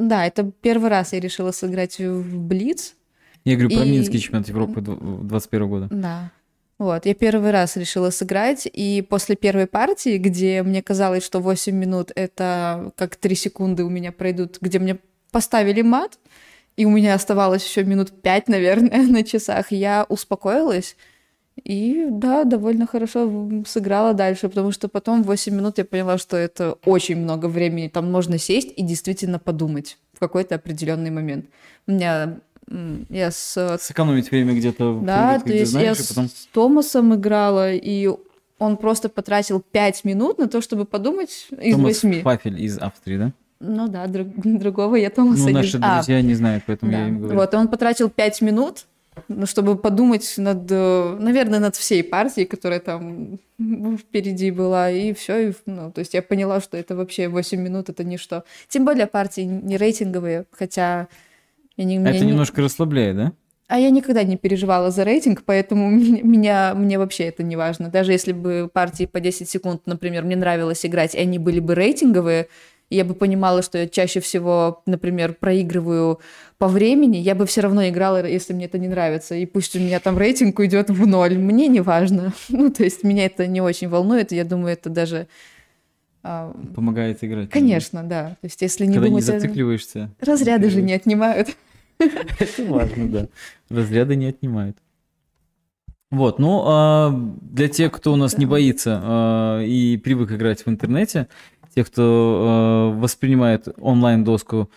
Да, 0.00 0.26
это 0.26 0.50
первый 0.62 0.88
раз 0.88 1.12
я 1.12 1.20
решила 1.20 1.52
сыграть 1.52 1.98
в 1.98 2.38
Блиц. 2.38 2.94
Я 3.44 3.56
говорю 3.56 3.76
про 3.76 3.84
И- 3.84 3.90
Минский 3.90 4.18
чемпионат 4.18 4.48
Европы 4.48 4.80
2021 4.80 5.68
года. 5.68 5.88
Да. 5.90 6.32
Вот, 6.78 7.04
я 7.04 7.14
первый 7.14 7.50
раз 7.50 7.76
решила 7.76 8.08
сыграть, 8.08 8.66
и 8.72 9.02
после 9.06 9.36
первой 9.36 9.66
партии, 9.66 10.16
где 10.16 10.62
мне 10.62 10.82
казалось, 10.82 11.22
что 11.22 11.38
8 11.40 11.76
минут— 11.76 12.10
это 12.14 12.92
как 12.96 13.16
3 13.16 13.34
секунды 13.34 13.84
у 13.84 13.90
меня 13.90 14.12
пройдут, 14.12 14.56
где 14.62 14.78
мне 14.78 14.96
поставили 15.30 15.82
мат, 15.82 16.18
и 16.78 16.86
у 16.86 16.90
меня 16.90 17.12
оставалось 17.12 17.66
еще 17.68 17.84
минут 17.84 18.22
5, 18.22 18.48
наверное, 18.48 19.02
на 19.06 19.22
часах, 19.22 19.70
я 19.70 20.06
успокоилась, 20.08 20.96
и 21.64 22.06
да, 22.10 22.44
довольно 22.44 22.86
хорошо 22.86 23.50
сыграла 23.66 24.14
дальше, 24.14 24.48
потому 24.48 24.72
что 24.72 24.88
потом 24.88 25.22
8 25.22 25.54
минут 25.54 25.78
я 25.78 25.84
поняла, 25.84 26.18
что 26.18 26.36
это 26.36 26.76
очень 26.84 27.16
много 27.16 27.46
времени, 27.46 27.88
там 27.88 28.10
можно 28.10 28.38
сесть 28.38 28.72
и 28.76 28.82
действительно 28.82 29.38
подумать 29.38 29.98
в 30.12 30.20
какой-то 30.20 30.56
определенный 30.56 31.10
момент. 31.10 31.46
У 31.86 31.92
меня... 31.92 32.38
Я 33.08 33.32
с 33.32 33.78
Сэкономить 33.80 34.30
время 34.30 34.54
где-то 34.54 35.00
да, 35.02 35.40
то 35.40 35.52
есть 35.52 35.72
я 35.72 35.80
знаешь, 35.80 35.98
и 35.98 36.06
потом... 36.06 36.28
с 36.28 36.46
Томасом 36.52 37.12
играла, 37.16 37.72
и 37.72 38.08
он 38.60 38.76
просто 38.76 39.08
потратил 39.08 39.60
5 39.60 40.04
минут 40.04 40.38
на 40.38 40.46
то, 40.46 40.60
чтобы 40.60 40.84
подумать 40.84 41.48
из 41.50 41.74
Томас 41.74 42.04
8. 42.04 42.22
Фафель 42.22 42.62
из 42.62 42.78
Австрии, 42.78 43.16
да? 43.16 43.32
Ну 43.58 43.88
да, 43.88 44.06
друг- 44.06 44.28
другого 44.36 44.96
я 44.96 45.10
Томаса 45.10 45.42
Ну, 45.42 45.48
не 45.48 45.54
наши 45.54 45.78
А, 45.82 45.96
друзья 45.96 46.22
не 46.22 46.34
знают, 46.34 46.64
поэтому 46.66 46.92
да. 46.92 46.98
я 46.98 47.08
им 47.08 47.18
говорю. 47.18 47.38
Вот, 47.38 47.54
он 47.54 47.68
потратил 47.68 48.08
5 48.08 48.40
минут, 48.42 48.86
ну, 49.28 49.46
чтобы 49.46 49.76
подумать 49.76 50.34
над, 50.36 50.70
э, 50.70 51.16
наверное, 51.18 51.58
над 51.58 51.76
всей 51.76 52.02
партией, 52.02 52.46
которая 52.46 52.80
там 52.80 53.38
впереди 53.98 54.50
была, 54.50 54.90
и 54.90 55.12
все. 55.12 55.52
Ну, 55.66 55.90
то 55.92 55.98
есть 56.00 56.14
я 56.14 56.22
поняла, 56.22 56.60
что 56.60 56.76
это 56.76 56.96
вообще 56.96 57.28
8 57.28 57.60
минут, 57.60 57.88
это 57.88 58.04
ничто. 58.04 58.44
Тем 58.68 58.84
более 58.84 59.06
партии 59.06 59.42
не 59.42 59.76
рейтинговые, 59.76 60.46
хотя 60.52 61.08
я 61.76 61.84
не, 61.84 61.96
это 61.98 62.18
не- 62.20 62.30
немножко 62.30 62.62
расслабляет, 62.62 63.16
да? 63.16 63.32
а 63.68 63.78
я 63.78 63.90
никогда 63.90 64.24
не 64.24 64.36
переживала 64.36 64.90
за 64.90 65.04
рейтинг, 65.04 65.44
поэтому 65.44 65.90
меня- 65.92 66.74
мне 66.74 66.98
вообще 66.98 67.24
это 67.24 67.42
не 67.44 67.54
важно. 67.56 67.88
Даже 67.88 68.10
если 68.12 68.32
бы 68.32 68.68
партии 68.72 69.06
по 69.06 69.20
10 69.20 69.48
секунд, 69.48 69.82
например, 69.86 70.24
мне 70.24 70.34
нравилось 70.36 70.84
играть, 70.84 71.14
и 71.14 71.18
они 71.18 71.38
были 71.38 71.60
бы 71.60 71.74
рейтинговые, 71.76 72.48
и 72.90 72.96
я 72.96 73.04
бы 73.04 73.14
понимала, 73.14 73.62
что 73.62 73.78
я 73.78 73.88
чаще 73.88 74.20
всего, 74.20 74.82
например, 74.84 75.34
проигрываю 75.34 76.20
по 76.58 76.66
времени, 76.68 77.16
я 77.16 77.34
бы 77.34 77.46
все 77.46 77.60
равно 77.62 77.88
играла, 77.88 78.26
если 78.26 78.52
мне 78.52 78.66
это 78.66 78.78
не 78.78 78.88
нравится. 78.88 79.34
И 79.36 79.46
пусть 79.46 79.74
у 79.76 79.78
меня 79.78 80.00
там 80.00 80.18
рейтинг 80.18 80.58
уйдет 80.58 80.90
в 80.90 81.06
ноль, 81.06 81.38
мне 81.38 81.68
не 81.68 81.80
важно. 81.80 82.32
Ну, 82.48 82.70
то 82.70 82.82
есть 82.84 83.04
меня 83.04 83.26
это 83.26 83.46
не 83.46 83.60
очень 83.60 83.88
волнует, 83.88 84.32
я 84.32 84.44
думаю, 84.44 84.72
это 84.72 84.90
даже... 84.90 85.28
а, 86.24 86.52
Помогает 86.74 87.22
играть. 87.24 87.48
Конечно, 87.50 88.02
да. 88.02 88.30
То 88.40 88.46
есть 88.46 88.60
если 88.60 88.84
не 88.86 88.94
Когда 88.94 89.06
не 89.06 89.10
думать... 89.12 89.28
о- 89.28 89.40
зацикливаешься. 89.40 90.10
Разряды 90.20 90.68
же 90.68 90.82
не 90.82 90.92
отнимают. 90.92 91.48
Это 91.98 92.64
важно, 92.64 93.08
да. 93.08 93.28
Разряды 93.68 94.16
не 94.16 94.26
отнимают. 94.26 94.76
Вот, 96.10 96.40
ну, 96.40 96.62
а 96.66 97.10
для 97.40 97.68
тех, 97.68 97.92
кто 97.92 98.12
у 98.12 98.16
нас 98.16 98.36
не 98.36 98.44
боится 98.46 99.00
а, 99.02 99.62
и 99.62 99.96
привык 99.96 100.32
играть 100.32 100.66
в 100.66 100.68
интернете, 100.68 101.28
тех, 101.80 101.90
кто 101.90 102.02
а, 102.02 102.90
воспринимает 102.98 103.68
онлайн-доску 103.78 104.70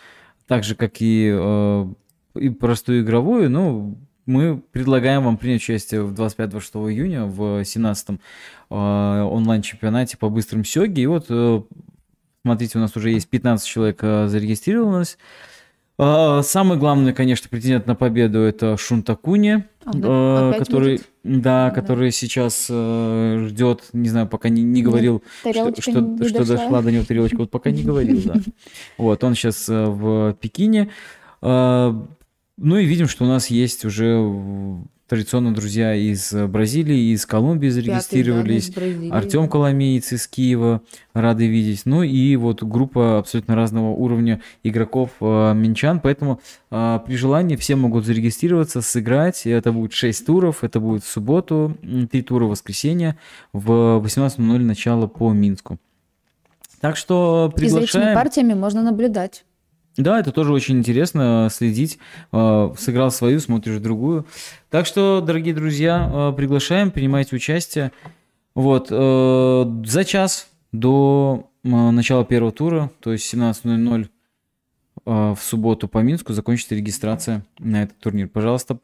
так 0.47 0.64
же, 0.64 0.76
как 0.76 1.01
и, 1.01 1.32
а, 1.34 1.91
и 2.36 2.49
простую 2.49 3.04
игровую, 3.04 3.49
ну, 3.49 3.97
мы 4.26 4.62
предлагаем 4.72 5.24
вам 5.24 5.38
принять 5.38 5.62
участие 5.62 6.04
в 6.04 6.14
25-26 6.14 6.91
июня 6.91 7.26
в 7.26 7.62
17-м 7.62 8.20
а, 8.70 9.26
онлайн-чемпионате 9.26 10.18
по 10.18 10.30
быстрым 10.30 10.64
сёги. 10.64 11.01
И 11.01 11.08
вот, 11.08 11.26
э, 11.28 11.62
смотрите, 12.43 12.78
у 12.78 12.82
нас 12.82 12.95
уже 12.95 13.10
есть 13.12 13.28
15 13.28 13.68
человек 13.68 13.99
а, 14.01 14.28
зарегистрировалось. 14.28 15.18
А, 15.97 16.41
Самый 16.41 16.78
главный, 16.78 17.14
конечно, 17.14 17.49
претендент 17.49 17.86
на 17.86 17.95
победу 17.95 18.39
это 18.39 18.78
Шунтакуни, 18.78 19.66
А, 19.84 19.91
э, 19.93 20.51
да, 20.54 20.58
который, 20.58 20.97
будет? 20.97 21.10
Да, 21.24 21.70
Да. 21.70 21.72
который 21.72 22.12
сейчас 22.12 22.68
э, 22.70 23.46
ждет, 23.48 23.84
не 23.94 24.10
знаю, 24.10 24.28
пока 24.28 24.50
не, 24.50 24.62
не 24.64 24.82
говорил, 24.84 25.24
что, 25.40 25.44
Тарелочка 25.52 25.82
что, 25.82 26.00
не 26.02 26.28
что 26.28 26.40
дошла. 26.40 26.56
дошла 26.58 26.82
до 26.82 26.92
него 26.92 27.04
тарелочка, 27.06 27.38
вот 27.38 27.52
пока 27.52 27.72
не 27.72 27.84
говорил, 27.84 28.22
да. 28.26 28.36
Вот, 28.98 29.24
он 29.24 29.36
сейчас 29.36 29.68
э, 29.70 29.86
в 29.86 30.34
Пекине. 30.42 30.90
Э, 31.42 31.94
Ну 32.58 32.78
и 32.78 32.86
видим, 32.86 33.08
что 33.08 33.24
у 33.26 33.28
нас 33.28 33.48
есть 33.48 33.84
уже 33.86 34.16
традиционно 35.14 35.53
друзья 35.53 35.93
из 35.93 36.34
Бразилии, 36.34 37.14
из 37.14 37.28
Колумбии 37.28 37.68
да, 37.68 37.74
зарегистрировались. 37.76 38.72
Бразилии. 38.72 39.11
Артем 39.11 39.47
Коломеец 39.47 40.11
из 40.11 40.26
Киева, 40.26 40.82
рады 41.14 41.45
видеть. 41.45 41.84
Ну 41.86 42.01
и 42.01 42.36
вот 42.36 42.64
группа 42.64 43.20
абсолютно 43.20 43.53
разного 43.55 43.91
уровня 43.91 44.41
игроков 44.64 45.11
э, 45.22 45.53
минчан, 45.53 45.99
поэтому 45.99 46.41
э, 46.72 46.99
при 47.05 47.16
желании 47.16 47.57
все 47.57 47.76
могут 47.76 48.07
зарегистрироваться, 48.07 48.82
сыграть. 48.82 49.45
Это 49.45 49.72
будет 49.72 49.93
6 49.93 50.26
туров, 50.26 50.64
это 50.64 50.80
будет 50.80 51.03
в 51.03 51.07
субботу, 51.07 51.78
3 51.84 52.07
тура 52.24 52.45
в 52.45 52.49
воскресенье 52.49 53.16
в 53.53 54.01
18.00 54.03 54.39
начало 54.39 55.05
по 55.05 55.32
Минску. 55.32 55.78
Так 56.82 56.97
что 56.97 57.53
И 57.55 57.59
за 57.59 57.78
этими 57.78 57.86
приглашаем. 57.86 58.16
партиями 58.16 58.53
можно 58.55 58.82
наблюдать. 58.82 59.45
Да, 59.98 60.20
это 60.20 60.32
тоже 60.32 60.52
очень 60.54 60.80
интересно 60.80 61.50
следить. 61.52 62.00
Э, 62.32 62.74
Сыграл 62.78 63.12
свою, 63.12 63.39
смотришь 63.39 63.80
другую. 63.80 64.26
Так 64.70 64.86
что, 64.86 65.22
дорогие 65.22 65.54
друзья, 65.54 66.10
э, 66.12 66.34
приглашаем, 66.36 66.89
принимайте 66.89 67.36
участие. 67.36 67.91
Вот, 68.56 68.88
э, 68.89 69.82
за 69.86 70.04
час 70.04 70.50
до 70.72 71.50
э, 71.64 71.68
начала 71.70 72.26
первого 72.26 72.52
тура, 72.52 72.91
то 73.00 73.12
есть 73.12 73.32
17.00 73.34 74.08
э, 75.06 75.10
в 75.36 75.39
субботу 75.41 75.88
по 75.88 76.00
Минску, 76.00 76.34
закончится 76.34 76.76
регистрация 76.76 77.46
на 77.60 77.84
этот 77.84 78.00
турнир. 78.00 78.28
Пожалуйста, 78.28 78.80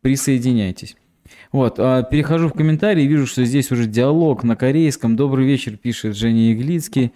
присоединяйтесь. 0.00 0.96
Вот, 1.52 1.76
а, 1.78 2.02
перехожу 2.02 2.48
в 2.48 2.52
комментарии, 2.52 3.02
вижу, 3.02 3.26
что 3.26 3.44
здесь 3.44 3.70
уже 3.70 3.86
диалог 3.86 4.44
на 4.44 4.56
корейском. 4.56 5.16
Добрый 5.16 5.46
вечер, 5.46 5.76
пишет 5.76 6.16
Женя 6.16 6.52
Иглицкий. 6.52 7.12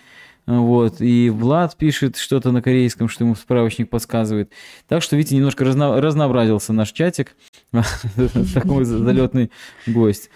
Вот, 0.50 1.00
и 1.00 1.30
Влад 1.30 1.76
пишет 1.76 2.16
что-то 2.16 2.50
на 2.50 2.60
корейском, 2.60 3.08
что 3.08 3.22
ему 3.22 3.36
справочник 3.36 3.88
подсказывает. 3.88 4.50
Так 4.88 5.00
что, 5.00 5.14
видите, 5.14 5.36
немножко 5.36 5.64
разно- 5.64 6.00
разнообразился 6.00 6.72
наш 6.72 6.90
чатик. 6.90 7.36
Такой 8.54 8.84
залетный 8.84 9.52
гость. 9.86 10.28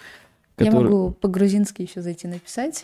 Я 0.57 0.71
могу 0.71 1.11
по-грузински 1.11 1.81
еще 1.81 2.01
зайти 2.01 2.27
написать. 2.27 2.83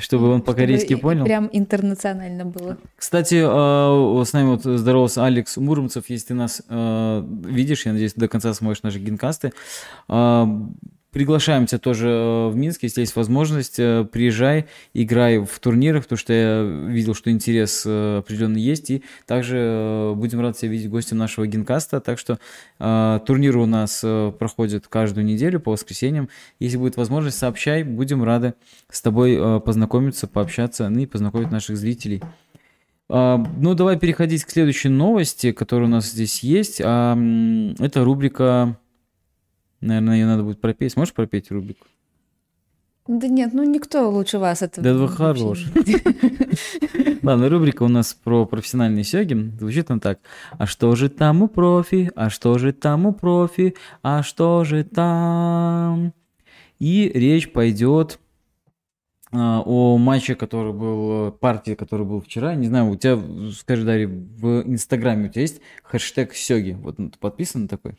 Чтобы 0.00 0.30
он 0.30 0.40
по-корейски 0.42 0.96
понял. 0.96 1.24
Прям 1.24 1.48
интернационально 1.52 2.46
было. 2.46 2.78
Кстати, 2.96 3.34
э, 3.34 4.24
с 4.24 4.32
нами 4.32 4.46
вот 4.46 4.64
здоровался 4.64 5.24
Алекс 5.26 5.56
Муромцев. 5.58 6.08
Если 6.08 6.28
ты 6.28 6.34
нас 6.34 6.62
э, 6.68 7.24
видишь, 7.44 7.84
я 7.84 7.92
надеюсь, 7.92 8.14
до 8.14 8.26
конца 8.26 8.52
смотришь 8.54 8.82
наши 8.82 8.98
генкасты. 8.98 9.52
Приглашаем 11.14 11.66
тебя 11.66 11.78
тоже 11.78 12.08
э, 12.08 12.48
в 12.48 12.56
Минск, 12.56 12.82
если 12.82 13.02
есть 13.02 13.14
возможность, 13.14 13.78
э, 13.78 14.04
приезжай, 14.04 14.66
играй 14.94 15.38
в 15.38 15.60
турнирах, 15.60 16.02
потому 16.02 16.18
что 16.18 16.32
я 16.32 16.62
видел, 16.90 17.14
что 17.14 17.30
интерес 17.30 17.84
э, 17.86 18.18
определенный 18.18 18.60
есть, 18.60 18.90
и 18.90 19.04
также 19.24 20.12
будем 20.16 20.40
рады 20.40 20.58
тебя 20.58 20.72
видеть 20.72 20.90
гостем 20.90 21.18
нашего 21.18 21.46
генкаста, 21.46 22.00
так 22.00 22.18
что 22.18 22.40
турниры 22.78 23.60
у 23.60 23.66
нас 23.66 24.00
проходят 24.00 24.88
каждую 24.88 25.24
неделю 25.24 25.60
по 25.60 25.70
воскресеньям, 25.70 26.28
если 26.58 26.78
будет 26.78 26.96
возможность, 26.96 27.38
сообщай, 27.38 27.84
будем 27.84 28.24
рады 28.24 28.54
с 28.90 29.00
тобой 29.00 29.60
познакомиться, 29.60 30.26
пообщаться, 30.26 30.88
ну 30.88 30.98
и 30.98 31.06
познакомить 31.06 31.52
наших 31.52 31.76
зрителей. 31.76 32.22
А, 33.08 33.36
ну, 33.58 33.74
давай 33.74 33.98
переходить 33.98 34.44
к 34.44 34.50
следующей 34.50 34.88
новости, 34.88 35.52
которая 35.52 35.88
у 35.88 35.92
нас 35.92 36.10
здесь 36.10 36.40
есть. 36.40 36.80
А, 36.82 37.16
это 37.78 38.04
рубрика... 38.04 38.78
Наверное, 39.80 40.16
ее 40.16 40.26
надо 40.26 40.42
будет 40.42 40.60
пропеть. 40.60 40.96
Можешь 40.96 41.14
пропеть 41.14 41.50
рубрику? 41.50 41.86
Да 43.06 43.28
нет, 43.28 43.52
ну 43.52 43.64
никто 43.64 44.08
лучше 44.08 44.38
вас 44.38 44.62
это... 44.62 44.80
Да 44.80 44.94
вы 44.94 45.08
хорош. 45.08 45.66
Ладно, 47.22 47.50
рубрика 47.50 47.82
у 47.82 47.88
нас 47.88 48.14
про 48.14 48.46
профессиональный 48.46 49.04
сёги. 49.04 49.52
Звучит 49.58 49.90
он 49.90 50.00
так. 50.00 50.20
А 50.52 50.64
что 50.66 50.94
же 50.96 51.10
там 51.10 51.42
у 51.42 51.48
профи? 51.48 52.10
А 52.16 52.30
что 52.30 52.56
же 52.56 52.72
там 52.72 53.04
у 53.04 53.12
профи? 53.12 53.74
А 54.02 54.22
что 54.22 54.64
же 54.64 54.84
там? 54.84 56.14
И 56.78 57.10
речь 57.14 57.52
пойдет 57.52 58.18
а, 59.32 59.62
о 59.66 59.98
матче, 59.98 60.34
который 60.34 60.72
был, 60.72 61.30
партии, 61.32 61.74
который 61.74 62.06
был 62.06 62.22
вчера. 62.22 62.54
Не 62.54 62.68
знаю, 62.68 62.88
у 62.88 62.96
тебя, 62.96 63.20
скажи, 63.52 63.84
Дарья, 63.84 64.08
в 64.08 64.62
Инстаграме 64.62 65.28
у 65.28 65.28
тебя 65.28 65.42
есть 65.42 65.60
хэштег 65.82 66.34
Сёги? 66.34 66.70
Вот 66.72 66.98
он 66.98 67.10
подписан 67.10 67.68
такой? 67.68 67.98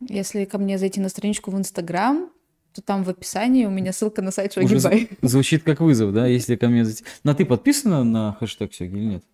Если 0.00 0.44
ко 0.44 0.58
мне 0.58 0.78
зайти 0.78 1.00
на 1.00 1.08
страничку 1.08 1.50
в 1.50 1.58
Инстаграм, 1.58 2.30
то 2.74 2.82
там 2.82 3.04
в 3.04 3.08
описании 3.08 3.64
у 3.64 3.70
меня 3.70 3.92
ссылка 3.92 4.20
на 4.22 4.30
сайт 4.30 4.52
Шогибай. 4.52 5.08
Звучит 5.22 5.62
как 5.62 5.80
вызов, 5.80 6.12
да, 6.12 6.26
если 6.26 6.56
ко 6.56 6.68
мне 6.68 6.84
зайти. 6.84 7.04
Но 7.24 7.34
ты 7.34 7.46
подписана 7.46 8.04
на 8.04 8.36
хэштег 8.38 8.74
Сёги 8.74 8.96
или 8.96 9.04
нет? 9.04 9.24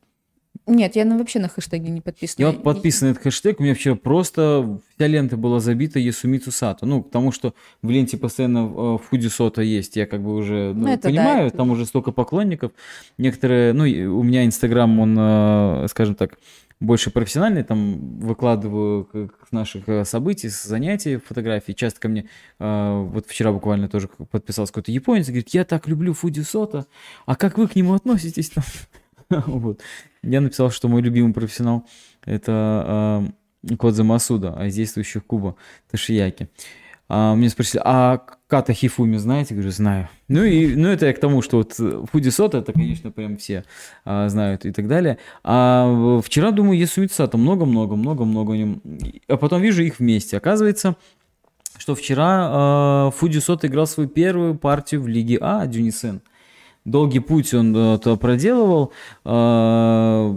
Нет, 0.67 0.95
я 0.95 1.05
вообще 1.05 1.41
на 1.41 1.49
хэштеге 1.49 1.91
не 1.91 2.01
подписана. 2.01 2.47
Я 2.47 2.53
вот 2.53 2.63
подписан 2.63 3.09
на 3.09 3.13
этот 3.13 3.25
хэштег, 3.25 3.59
у 3.59 3.65
меня 3.65 3.75
вчера 3.75 3.97
просто 3.97 4.79
вся 4.95 5.07
лента 5.09 5.37
была 5.37 5.59
забита 5.59 5.99
Ясумицу 5.99 6.53
Сато. 6.53 6.87
Ну, 6.87 7.03
потому 7.03 7.33
что 7.33 7.55
в 7.81 7.91
ленте 7.91 8.17
постоянно 8.17 8.71
э, 8.73 8.99
Фуди 9.09 9.27
Сота 9.27 9.63
есть, 9.63 9.97
я 9.97 10.07
как 10.07 10.23
бы 10.23 10.35
уже 10.35 10.73
ну, 10.73 10.87
ну, 10.87 10.99
понимаю, 10.99 11.51
да, 11.51 11.57
там 11.57 11.71
уже 11.71 11.85
столько 11.85 12.13
поклонников. 12.13 12.71
Некоторые, 13.19 13.73
ну, 13.73 13.83
у 13.83 14.23
меня 14.23 14.45
Инстаграм, 14.45 15.01
он, 15.01 15.17
э, 15.19 15.87
скажем 15.89 16.15
так, 16.15 16.39
больше 16.83 17.11
профессиональный, 17.11 17.63
там 17.63 18.19
выкладываю 18.19 19.31
наших 19.51 19.89
э, 19.89 20.05
событий, 20.05 20.49
занятий, 20.49 21.17
фотографий. 21.17 21.75
Часто 21.75 22.01
ко 22.01 22.09
мне, 22.09 22.29
вот 22.59 23.27
вчера 23.27 23.53
буквально 23.53 23.89
тоже 23.89 24.09
подписался 24.09 24.73
какой-то 24.73 24.93
японец, 24.93 25.27
говорит, 25.27 25.51
я 25.51 25.65
так 25.65 25.89
люблю 25.89 26.13
Фуди 26.13 26.41
Сота, 26.41 26.87
а 27.27 27.37
как 27.37 27.59
вы 27.59 27.69
к 27.69 27.77
нему 27.77 27.95
относитесь 27.95 28.53
вот. 29.47 29.81
Я 30.23 30.41
написал, 30.41 30.71
что 30.71 30.89
мой 30.89 31.03
любимый 31.03 31.33
профессионал 31.33 31.87
это 32.25 33.33
э, 33.71 33.77
Кодзе 33.77 34.03
Масуда, 34.03 34.55
а 34.57 34.67
из 34.67 34.75
действующих 34.75 35.25
Куба 35.25 35.57
Ташияки. 35.91 36.49
А, 37.15 37.35
мне 37.35 37.51
спросили, 37.51 37.83
а 37.85 38.23
Ката 38.47 38.73
Хифуми 38.73 39.19
знаете? 39.19 39.53
говорю, 39.53 39.71
знаю. 39.71 40.09
Ну, 40.29 40.45
и, 40.45 40.75
ну, 40.75 40.89
это 40.89 41.05
я 41.05 41.13
к 41.13 41.21
тому, 41.21 41.43
что 41.43 41.59
вот 41.59 41.75
Фуди 42.11 42.31
Сота, 42.31 42.59
это, 42.59 42.73
конечно, 42.73 43.11
прям 43.11 43.37
все 43.37 43.65
а, 44.07 44.31
знают 44.31 44.65
и 44.65 44.73
так 44.73 44.89
далее. 44.89 45.19
А 45.45 46.21
вчера, 46.25 46.53
думаю, 46.53 46.79
Ясуми 46.79 47.09
Сата 47.09 47.37
много-много-много-много. 47.37 48.81
А 49.29 49.37
потом 49.37 49.61
вижу 49.61 49.83
их 49.83 49.99
вместе. 49.99 50.39
Оказывается, 50.39 50.97
что 51.77 51.95
вчера 51.95 53.11
э, 53.11 53.19
Фуди 53.19 53.41
Сота 53.41 53.67
играл 53.67 53.87
свою 53.87 54.09
первую 54.09 54.55
партию 54.55 55.03
в 55.03 55.07
Лиге 55.07 55.37
А, 55.43 55.67
Дюнисен 55.67 56.23
долгий 56.87 57.21
путь 57.21 57.53
он 57.53 57.77
э, 57.77 58.17
проделывал. 58.17 58.93
Э, 59.27 60.35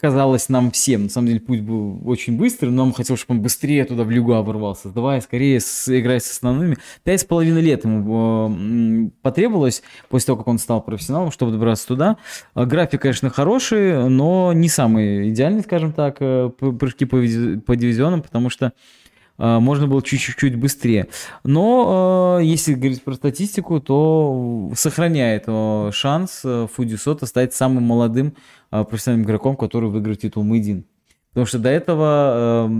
казалось 0.00 0.48
нам 0.48 0.70
всем, 0.70 1.04
на 1.04 1.08
самом 1.08 1.28
деле 1.28 1.40
путь 1.40 1.60
был 1.60 2.00
очень 2.08 2.36
быстрый, 2.36 2.70
но 2.70 2.84
нам 2.84 2.92
хотелось, 2.92 3.20
чтобы 3.20 3.38
он 3.38 3.42
быстрее 3.42 3.84
туда 3.84 4.04
в 4.04 4.10
лигу 4.10 4.32
оборвался. 4.32 4.88
Давай 4.88 5.20
скорее 5.20 5.58
играть 5.58 6.24
с 6.24 6.30
основными. 6.30 6.78
Пять 7.04 7.20
с 7.20 7.24
половиной 7.24 7.60
лет 7.60 7.84
ему 7.84 8.50
э, 8.50 9.10
потребовалось 9.22 9.82
после 10.08 10.26
того, 10.26 10.38
как 10.38 10.48
он 10.48 10.58
стал 10.58 10.82
профессионалом, 10.82 11.30
чтобы 11.30 11.52
добраться 11.52 11.86
туда. 11.86 12.16
График, 12.54 13.02
конечно, 13.02 13.30
хороший, 13.30 14.08
но 14.08 14.52
не 14.52 14.68
самый 14.68 15.30
идеальный, 15.30 15.62
скажем 15.62 15.92
так, 15.92 16.18
прыжки 16.18 17.04
по, 17.04 17.16
по 17.66 17.76
дивизионам, 17.76 18.22
потому 18.22 18.50
что 18.50 18.72
можно 19.40 19.86
было 19.86 20.02
чуть-чуть 20.02 20.56
быстрее. 20.56 21.08
Но 21.44 22.36
а, 22.36 22.38
если 22.40 22.74
говорить 22.74 23.02
про 23.02 23.14
статистику, 23.14 23.80
то 23.80 24.70
сохраняет 24.76 25.44
а, 25.46 25.90
шанс 25.92 26.42
Фудисота 26.74 27.26
стать 27.26 27.54
самым 27.54 27.84
молодым 27.84 28.34
профессиональным 28.70 29.26
игроком, 29.26 29.56
который 29.56 29.88
выиграет 29.88 30.20
титул 30.20 30.44
Мэйдин. 30.44 30.84
Потому 31.30 31.46
что 31.46 31.58
до 31.58 31.70
этого 31.70 32.70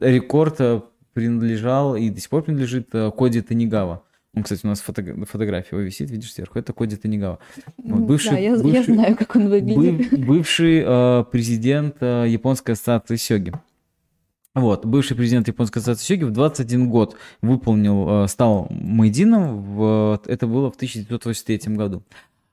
рекорд 0.00 0.84
принадлежал 1.12 1.96
и 1.96 2.10
до 2.10 2.20
сих 2.20 2.30
пор 2.30 2.42
принадлежит 2.42 2.90
Коди 3.16 3.40
Танигава. 3.40 4.02
Он, 4.34 4.44
кстати, 4.44 4.60
у 4.64 4.68
нас 4.68 4.80
фото, 4.80 5.02
фотография 5.26 5.70
его 5.72 5.80
висит, 5.80 6.08
видишь, 6.10 6.32
сверху. 6.32 6.58
Это 6.58 6.72
Коди 6.72 6.96
Танигава. 6.96 7.40
Вот, 7.78 8.02
бывший, 8.02 8.30
да, 8.30 8.38
я, 8.38 8.52
бывший, 8.52 8.72
я 8.72 8.82
знаю, 8.84 9.16
как 9.16 9.34
он 9.34 9.48
выглядит. 9.48 10.24
бывший 10.24 10.84
э, 10.86 11.24
президент 11.32 11.96
э, 12.00 12.26
Японской 12.28 12.72
ассоциации 12.72 13.16
Сёги. 13.16 13.52
Вот, 14.54 14.84
бывший 14.84 15.16
президент 15.16 15.46
Японской 15.46 15.78
ассоциации 15.78 16.14
сёги 16.14 16.24
в 16.24 16.32
21 16.32 16.90
год 16.90 17.16
выполнил, 17.40 18.24
э, 18.24 18.28
стал 18.28 18.66
Майдином, 18.70 19.62
в, 19.62 20.20
это 20.26 20.48
было 20.48 20.72
в 20.72 20.74
1983 20.74 21.76
году. 21.76 22.02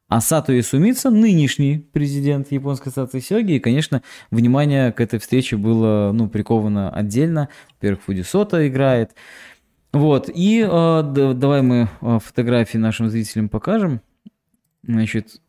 А 0.08 0.22
Сато 0.22 0.58
Исумица, 0.58 1.10
нынешний 1.10 1.80
президент 1.80 2.52
Японской 2.52 2.90
ассоциации 2.90 3.20
сёги, 3.20 3.54
и, 3.54 3.60
конечно, 3.60 4.04
внимание 4.30 4.92
к 4.92 5.02
этой 5.02 5.20
встрече 5.20 5.58
было, 5.58 6.12
ну, 6.14 6.30
приковано 6.30 6.92
отдельно. 6.92 7.50
Во-первых, 7.74 8.04
Фудисота 8.04 8.68
играет. 8.68 9.16
Вот, 9.92 10.30
и 10.34 10.62
э, 10.62 11.34
давай 11.34 11.62
мы 11.64 11.90
э, 12.02 12.20
фотографии 12.24 12.78
нашим 12.78 13.10
зрителям 13.10 13.50
покажем. 13.50 14.02
Значит, 14.84 15.42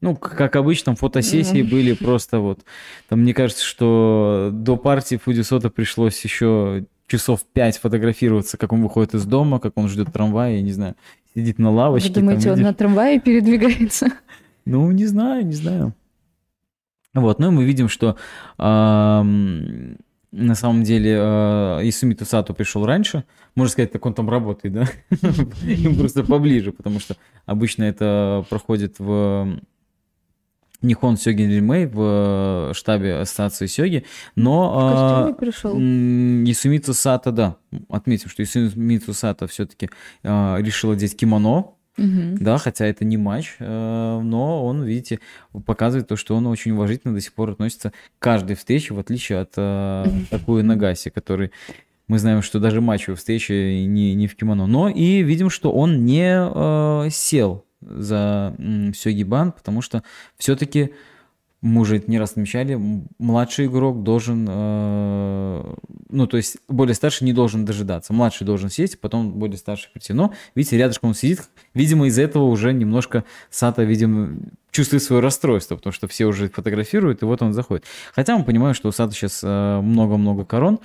ну, 0.00 0.14
как 0.14 0.56
обычно, 0.56 0.94
фотосессии 0.94 1.62
были 1.62 1.94
просто 1.94 2.38
вот... 2.38 2.60
Там, 3.08 3.20
мне 3.20 3.34
кажется, 3.34 3.64
что 3.64 4.50
до 4.52 4.76
партии 4.76 5.16
Фудисота 5.16 5.70
пришлось 5.70 6.22
еще 6.22 6.84
часов 7.06 7.44
пять 7.52 7.78
фотографироваться, 7.78 8.58
как 8.58 8.72
он 8.72 8.82
выходит 8.82 9.14
из 9.14 9.24
дома, 9.24 9.58
как 9.58 9.72
он 9.76 9.88
ждет 9.88 10.12
трамвая, 10.12 10.56
я 10.56 10.62
не 10.62 10.72
знаю, 10.72 10.96
сидит 11.34 11.58
на 11.58 11.70
лавочке. 11.70 12.08
Вы 12.10 12.20
думаете, 12.20 12.50
там, 12.50 12.54
он 12.54 12.60
на 12.60 12.74
трамвае 12.74 13.20
передвигается? 13.20 14.08
Ну, 14.64 14.90
не 14.90 15.06
знаю, 15.06 15.46
не 15.46 15.54
знаю. 15.54 15.94
Вот, 17.14 17.38
ну 17.38 17.48
и 17.48 17.50
мы 17.50 17.64
видим, 17.64 17.88
что 17.88 18.16
на 18.58 20.54
самом 20.54 20.82
деле 20.82 21.16
э, 21.18 21.80
Исуми 21.84 22.12
Тусато 22.12 22.52
пришел 22.52 22.84
раньше. 22.84 23.24
Можно 23.54 23.72
сказать, 23.72 23.92
так 23.92 24.04
он 24.04 24.12
там 24.12 24.28
работает, 24.28 24.74
да? 24.74 24.86
Им 25.66 25.96
просто 25.96 26.24
поближе, 26.24 26.72
потому 26.72 27.00
что 27.00 27.16
обычно 27.46 27.84
это 27.84 28.44
проходит 28.50 28.96
в 28.98 29.60
Нихон 30.82 31.16
Сёги 31.16 31.42
Римей 31.42 31.86
в 31.86 32.70
э, 32.70 32.74
штабе 32.74 33.16
ассоциации 33.16 33.66
Сёги, 33.66 34.04
но 34.34 35.30
в 35.30 35.34
пришел. 35.34 35.74
Исумицу 35.76 36.94
Сата, 36.94 37.32
да, 37.32 37.56
отметим, 37.88 38.28
что 38.28 38.42
Исумицу 38.42 39.12
Сата 39.12 39.46
все-таки 39.46 39.90
э, 40.22 40.56
решил 40.60 40.92
одеть 40.92 41.16
кимоно, 41.16 41.76
Угу. 41.98 42.36
Да, 42.40 42.58
хотя 42.58 42.86
это 42.86 43.04
не 43.04 43.16
матч, 43.16 43.56
э, 43.58 44.20
но 44.22 44.64
он, 44.66 44.84
видите, 44.84 45.20
показывает 45.64 46.06
то, 46.06 46.16
что 46.16 46.36
он 46.36 46.46
очень 46.46 46.72
уважительно 46.72 47.14
до 47.14 47.20
сих 47.20 47.32
пор 47.32 47.50
относится 47.50 47.90
к 48.18 48.22
каждой 48.22 48.54
встрече, 48.54 48.92
в 48.92 48.98
отличие 48.98 49.40
от 49.40 49.52
э, 49.56 50.04
такой 50.30 50.62
Нагаси, 50.62 51.08
который 51.08 51.52
мы 52.06 52.18
знаем, 52.18 52.42
что 52.42 52.60
даже 52.60 52.80
матчевые 52.80 53.16
встречи 53.16 53.84
не, 53.86 54.14
не 54.14 54.26
в 54.26 54.36
кимоно. 54.36 54.66
Но 54.66 54.88
и 54.88 55.22
видим, 55.22 55.48
что 55.50 55.72
он 55.72 56.04
не 56.04 56.36
э, 56.36 57.10
сел 57.10 57.65
за 57.86 58.54
Сёгибан, 58.94 59.52
потому 59.52 59.80
что 59.82 60.02
все-таки 60.36 60.92
мы 61.62 61.80
уже 61.80 62.02
не 62.06 62.18
раз 62.18 62.32
отмечали, 62.32 62.78
младший 63.18 63.66
игрок 63.66 64.02
должен, 64.02 64.46
э, 64.48 65.74
ну, 66.10 66.26
то 66.26 66.36
есть 66.36 66.58
более 66.68 66.94
старший 66.94 67.24
не 67.24 67.32
должен 67.32 67.64
дожидаться. 67.64 68.12
Младший 68.12 68.46
должен 68.46 68.68
сесть, 68.68 69.00
потом 69.00 69.32
более 69.32 69.56
старший 69.56 69.90
прийти. 69.92 70.12
Но, 70.12 70.32
видите, 70.54 70.76
рядышком 70.76 71.10
он 71.10 71.14
сидит. 71.14 71.48
Видимо, 71.74 72.06
из-за 72.06 72.22
этого 72.22 72.44
уже 72.44 72.72
немножко 72.72 73.24
Сата, 73.50 73.82
видимо, 73.82 74.36
чувствует 74.70 75.02
свое 75.02 75.22
расстройство, 75.22 75.76
потому 75.76 75.92
что 75.92 76.06
все 76.08 76.26
уже 76.26 76.48
фотографируют, 76.48 77.22
и 77.22 77.24
вот 77.24 77.42
он 77.42 77.52
заходит. 77.52 77.84
Хотя 78.14 78.36
мы 78.36 78.44
понимаем, 78.44 78.74
что 78.74 78.88
у 78.88 78.92
Сата 78.92 79.14
сейчас 79.14 79.40
э, 79.42 79.80
много-много 79.80 80.44
корон, 80.44 80.78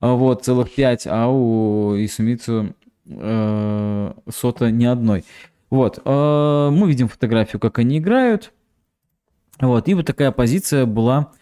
а 0.00 0.12
вот, 0.12 0.44
целых 0.44 0.74
пять, 0.74 1.06
а 1.06 1.28
у 1.28 1.96
Исумицу 1.96 2.74
э, 3.06 4.12
Сота 4.28 4.70
ни 4.70 4.84
одной. 4.84 5.24
Вот, 5.70 6.00
э, 6.04 6.68
мы 6.72 6.88
видим 6.88 7.08
фотографию, 7.08 7.60
как 7.60 7.78
они 7.78 7.98
играют. 7.98 8.52
Вот, 9.58 9.88
и 9.88 9.94
вот 9.94 10.06
такая 10.06 10.30
позиция 10.30 10.86
была 10.86 11.32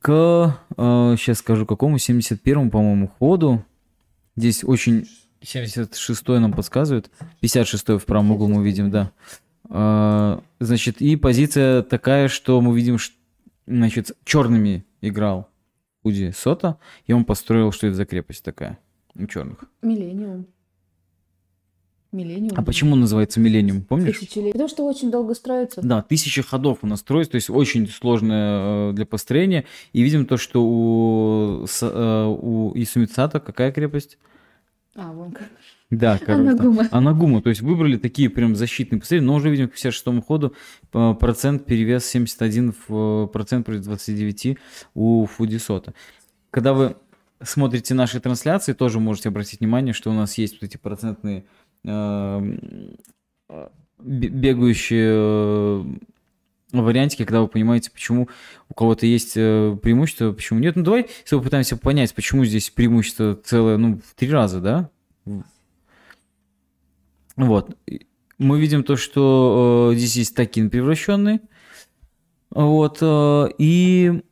к, 0.00 0.58
э, 0.76 1.14
сейчас 1.18 1.38
скажу, 1.38 1.66
какому, 1.66 1.96
71-му, 1.96 2.70
по-моему, 2.70 3.08
ходу. 3.18 3.64
Здесь 4.36 4.64
очень... 4.64 5.06
76-й 5.42 6.40
нам 6.40 6.52
подсказывает. 6.52 7.10
56-й 7.42 7.98
в 7.98 8.06
правом 8.06 8.32
углу 8.32 8.48
мы 8.48 8.64
видим, 8.64 8.90
да. 8.90 9.12
Э, 9.68 10.40
значит, 10.60 11.02
и 11.02 11.16
позиция 11.16 11.82
такая, 11.82 12.28
что 12.28 12.60
мы 12.60 12.74
видим, 12.76 12.98
значит, 13.66 14.12
черными 14.24 14.86
играл 15.00 15.48
Уди 16.02 16.30
Сота, 16.30 16.78
и 17.06 17.12
он 17.12 17.24
построил, 17.24 17.72
что 17.72 17.88
это 17.88 17.96
за 17.96 18.06
крепость 18.06 18.44
такая 18.44 18.78
у 19.14 19.26
черных. 19.26 19.64
Миллениум. 19.82 20.46
Миллениум. 22.12 22.52
А 22.56 22.62
почему 22.62 22.96
называется 22.96 23.40
Миллениум, 23.40 23.82
помнишь? 23.82 24.18
Тысячелетие. 24.18 24.52
Потому 24.52 24.68
что 24.68 24.84
очень 24.84 25.10
долго 25.10 25.34
строится. 25.34 25.80
Да, 25.82 26.02
тысячи 26.02 26.42
ходов 26.42 26.78
у 26.82 26.86
нас 26.86 27.00
строится, 27.00 27.32
то 27.32 27.36
есть 27.36 27.50
очень 27.50 27.88
сложное 27.88 28.90
э, 28.90 28.92
для 28.94 29.06
построения. 29.06 29.64
И 29.92 30.02
видим 30.02 30.26
то, 30.26 30.36
что 30.36 30.62
у, 30.64 31.64
э, 31.64 32.24
у 32.26 32.72
Исумицата 32.74 33.40
какая 33.40 33.72
крепость? 33.72 34.18
А, 34.94 35.12
вон 35.12 35.32
как. 35.32 35.48
Да, 35.90 36.18
короче. 36.24 36.50
Анагума. 36.50 36.88
Анагума, 36.90 37.42
то 37.42 37.50
есть 37.50 37.60
выбрали 37.60 37.96
такие 37.96 38.30
прям 38.30 38.56
защитные 38.56 39.00
построения, 39.00 39.26
но 39.26 39.34
уже 39.34 39.50
видим 39.50 39.68
к 39.68 39.72
56 39.72 40.24
ходу 40.26 40.54
э, 40.92 41.14
процент 41.18 41.66
перевес 41.66 42.06
71 42.06 42.74
в 42.88 43.26
процент 43.26 43.66
против 43.66 43.82
29 43.82 44.58
у 44.94 45.26
Фудисота. 45.26 45.94
Когда 46.50 46.72
вы 46.72 46.96
смотрите 47.42 47.94
наши 47.94 48.20
трансляции, 48.20 48.72
тоже 48.72 49.00
можете 49.00 49.28
обратить 49.28 49.60
внимание, 49.60 49.92
что 49.92 50.10
у 50.10 50.14
нас 50.14 50.38
есть 50.38 50.54
вот 50.54 50.64
эти 50.64 50.76
процентные 50.76 51.44
бегающие 53.98 55.12
э, 55.12 55.84
вариантики, 56.72 57.24
когда 57.24 57.40
вы 57.40 57.48
понимаете, 57.48 57.90
почему 57.90 58.28
у 58.68 58.74
кого-то 58.74 59.06
есть 59.06 59.32
э, 59.36 59.76
преимущество, 59.82 60.32
почему 60.32 60.58
нет. 60.58 60.76
Ну, 60.76 60.82
давай, 60.82 61.06
если 61.22 61.36
попытаемся 61.36 61.76
понять, 61.76 62.14
почему 62.14 62.44
здесь 62.44 62.70
преимущество 62.70 63.34
целое, 63.34 63.76
ну, 63.76 64.00
в 64.04 64.14
три 64.14 64.30
раза, 64.30 64.60
да? 64.60 64.90
Вот. 67.36 67.76
Мы 68.38 68.60
видим 68.60 68.82
то, 68.82 68.96
что 68.96 69.90
э, 69.92 69.96
здесь 69.96 70.16
есть 70.16 70.34
токин 70.34 70.70
превращенный. 70.70 71.40
Вот. 72.50 72.98
э, 73.00 73.48
и, 73.58 74.22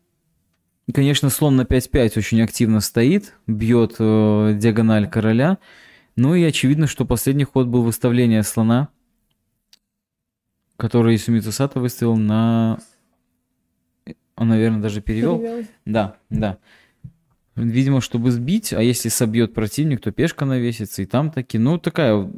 конечно, 0.92 1.30
слон 1.30 1.56
на 1.56 1.62
5-5 1.62 2.18
очень 2.18 2.42
активно 2.42 2.80
стоит, 2.80 3.34
бьет 3.46 3.96
э, 3.98 4.54
диагональ 4.56 5.08
короля. 5.08 5.58
Ну 6.16 6.34
и 6.34 6.42
очевидно, 6.44 6.86
что 6.86 7.04
последний 7.04 7.44
ход 7.44 7.66
был 7.66 7.82
выставление 7.82 8.42
слона, 8.42 8.88
который 10.76 11.18
Сумицу 11.18 11.52
Сато 11.52 11.80
выставил 11.80 12.16
на... 12.16 12.78
Он, 14.36 14.48
наверное, 14.48 14.80
даже 14.80 15.00
перевел. 15.00 15.42
Да, 15.84 16.16
да. 16.30 16.58
Видимо, 17.56 18.00
чтобы 18.00 18.32
сбить, 18.32 18.72
а 18.72 18.82
если 18.82 19.08
собьет 19.08 19.54
противник, 19.54 20.00
то 20.00 20.10
пешка 20.10 20.44
навесится, 20.44 21.02
и 21.02 21.06
там 21.06 21.30
таки, 21.30 21.56
ну, 21.56 21.78
такая 21.78 22.28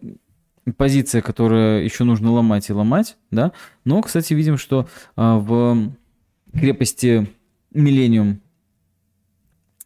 позиция, 0.77 1.23
которая 1.23 1.83
еще 1.83 2.05
нужно 2.05 2.33
ломать 2.33 2.69
и 2.69 2.75
ломать, 2.75 3.17
да. 3.31 3.53
Но, 3.85 4.03
кстати, 4.03 4.35
видим, 4.35 4.59
что 4.59 4.89
а, 5.15 5.39
в 5.39 5.93
крепости 6.53 7.29
Миллениум 7.73 8.41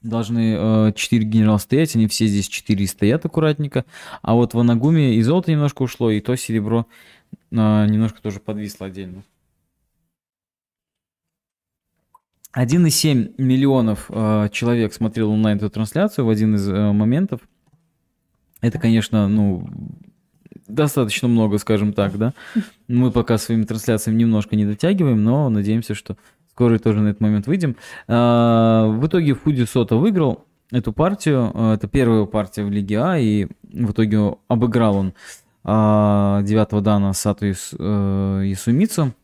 должны 0.03 0.93
4 0.95 1.25
генерала 1.25 1.59
стоять, 1.59 1.95
они 1.95 2.07
все 2.07 2.27
здесь 2.27 2.49
4 2.49 2.87
стоят 2.87 3.25
аккуратненько, 3.25 3.85
а 4.23 4.35
вот 4.35 4.55
в 4.55 4.59
Анагуме 4.59 5.15
и 5.15 5.23
золото 5.23 5.51
немножко 5.51 5.83
ушло, 5.83 6.11
и 6.11 6.21
то 6.21 6.37
серебро 6.37 6.87
а, 7.53 7.87
немножко 7.87 8.21
тоже 8.23 8.41
подвисло 8.41 8.87
отдельно. 8.87 9.23
1,7 12.53 13.35
миллионов 13.39 14.07
э, 14.09 14.49
человек 14.51 14.93
смотрел 14.93 15.31
онлайн 15.31 15.59
эту 15.59 15.71
трансляцию 15.71 16.27
в 16.27 16.31
один 16.31 16.57
из 16.57 16.69
э, 16.69 16.93
моментов. 16.93 17.41
Это, 18.61 18.79
конечно, 18.81 19.29
ну, 19.29 19.69
достаточно 20.67 21.29
много, 21.29 21.59
скажем 21.59 21.93
так, 21.93 22.19
да. 22.19 22.35
Мы 22.89 23.13
пока 23.13 23.39
своими 23.39 23.63
трансляциями 23.63 24.19
немножко 24.19 24.57
не 24.57 24.67
дотягиваем, 24.67 25.23
но 25.23 25.49
надеемся, 25.49 25.95
что 25.95 26.17
скоро 26.61 26.79
тоже 26.79 27.01
на 27.01 27.09
этот 27.09 27.23
момент 27.23 27.47
выйдем. 27.47 27.75
А, 28.07 28.87
В 28.87 29.07
итоге 29.07 29.33
Фуди 29.33 29.65
Сота 29.65 29.97
выиграл 29.97 30.45
эту 30.71 30.93
партию. 30.93 31.51
А, 31.55 31.75
Это 31.75 31.89
первая 31.89 32.27
партия 32.27 32.65
в 32.65 32.71
Лиге 32.71 33.01
А, 33.01 33.19
и 33.19 33.47
в 33.63 33.93
итоге 33.93 34.37
обыграл 34.47 34.97
он 34.97 35.15
а, 35.65 36.43
девятого 36.43 36.83
дана 36.83 37.15
Сату 37.15 37.47
Ис- 37.47 37.75
э, 37.79 38.45
Ясумицу, 38.47 39.15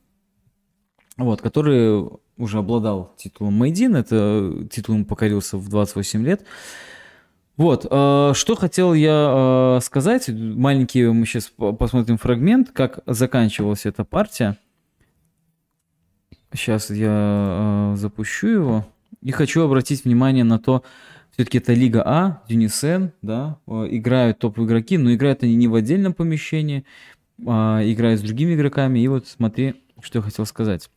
вот, 1.19 1.43
который 1.43 2.09
уже 2.39 2.59
обладал 2.59 3.13
титулом 3.19 3.53
Майдин, 3.55 3.97
это 3.97 4.67
титул 4.71 4.95
ему 4.95 5.05
покорился 5.05 5.59
в 5.59 5.69
28 5.69 6.25
лет. 6.25 6.43
Вот, 7.57 7.85
что 7.85 8.55
хотел 8.59 8.93
я 8.93 9.79
сказать, 9.83 10.29
маленький 10.29 11.07
мы 11.07 11.25
сейчас 11.25 11.51
посмотрим 11.79 12.19
фрагмент, 12.19 12.71
как 12.71 13.01
заканчивалась 13.07 13.87
эта 13.87 14.05
партия. 14.05 14.59
Сейчас 16.53 16.91
я 16.91 17.93
э, 17.93 17.97
запущу 17.97 18.49
его. 18.49 18.87
И 19.23 19.33
хочу 19.33 19.63
обратить 19.63 20.05
внимание 20.05 20.45
на 20.45 20.59
то, 20.59 20.85
все-таки 21.33 21.59
это 21.59 21.75
Лига 21.75 22.03
А, 22.07 22.43
Дюнисен, 22.49 23.13
да, 23.21 23.59
э, 23.67 23.89
играют 23.91 24.39
топовые 24.39 24.67
игроки, 24.69 24.97
но 24.97 25.13
играют 25.13 25.43
они 25.43 25.55
не 25.55 25.69
в 25.69 25.75
отдельном 25.75 26.15
помещении, 26.15 26.85
а 27.47 27.83
играют 27.85 28.21
с 28.21 28.23
другими 28.23 28.55
игроками. 28.55 29.01
И 29.01 29.09
вот 29.09 29.27
смотри, 29.27 29.83
что 30.01 30.19
я 30.19 30.23
хотел 30.23 30.47
сказать. 30.47 30.91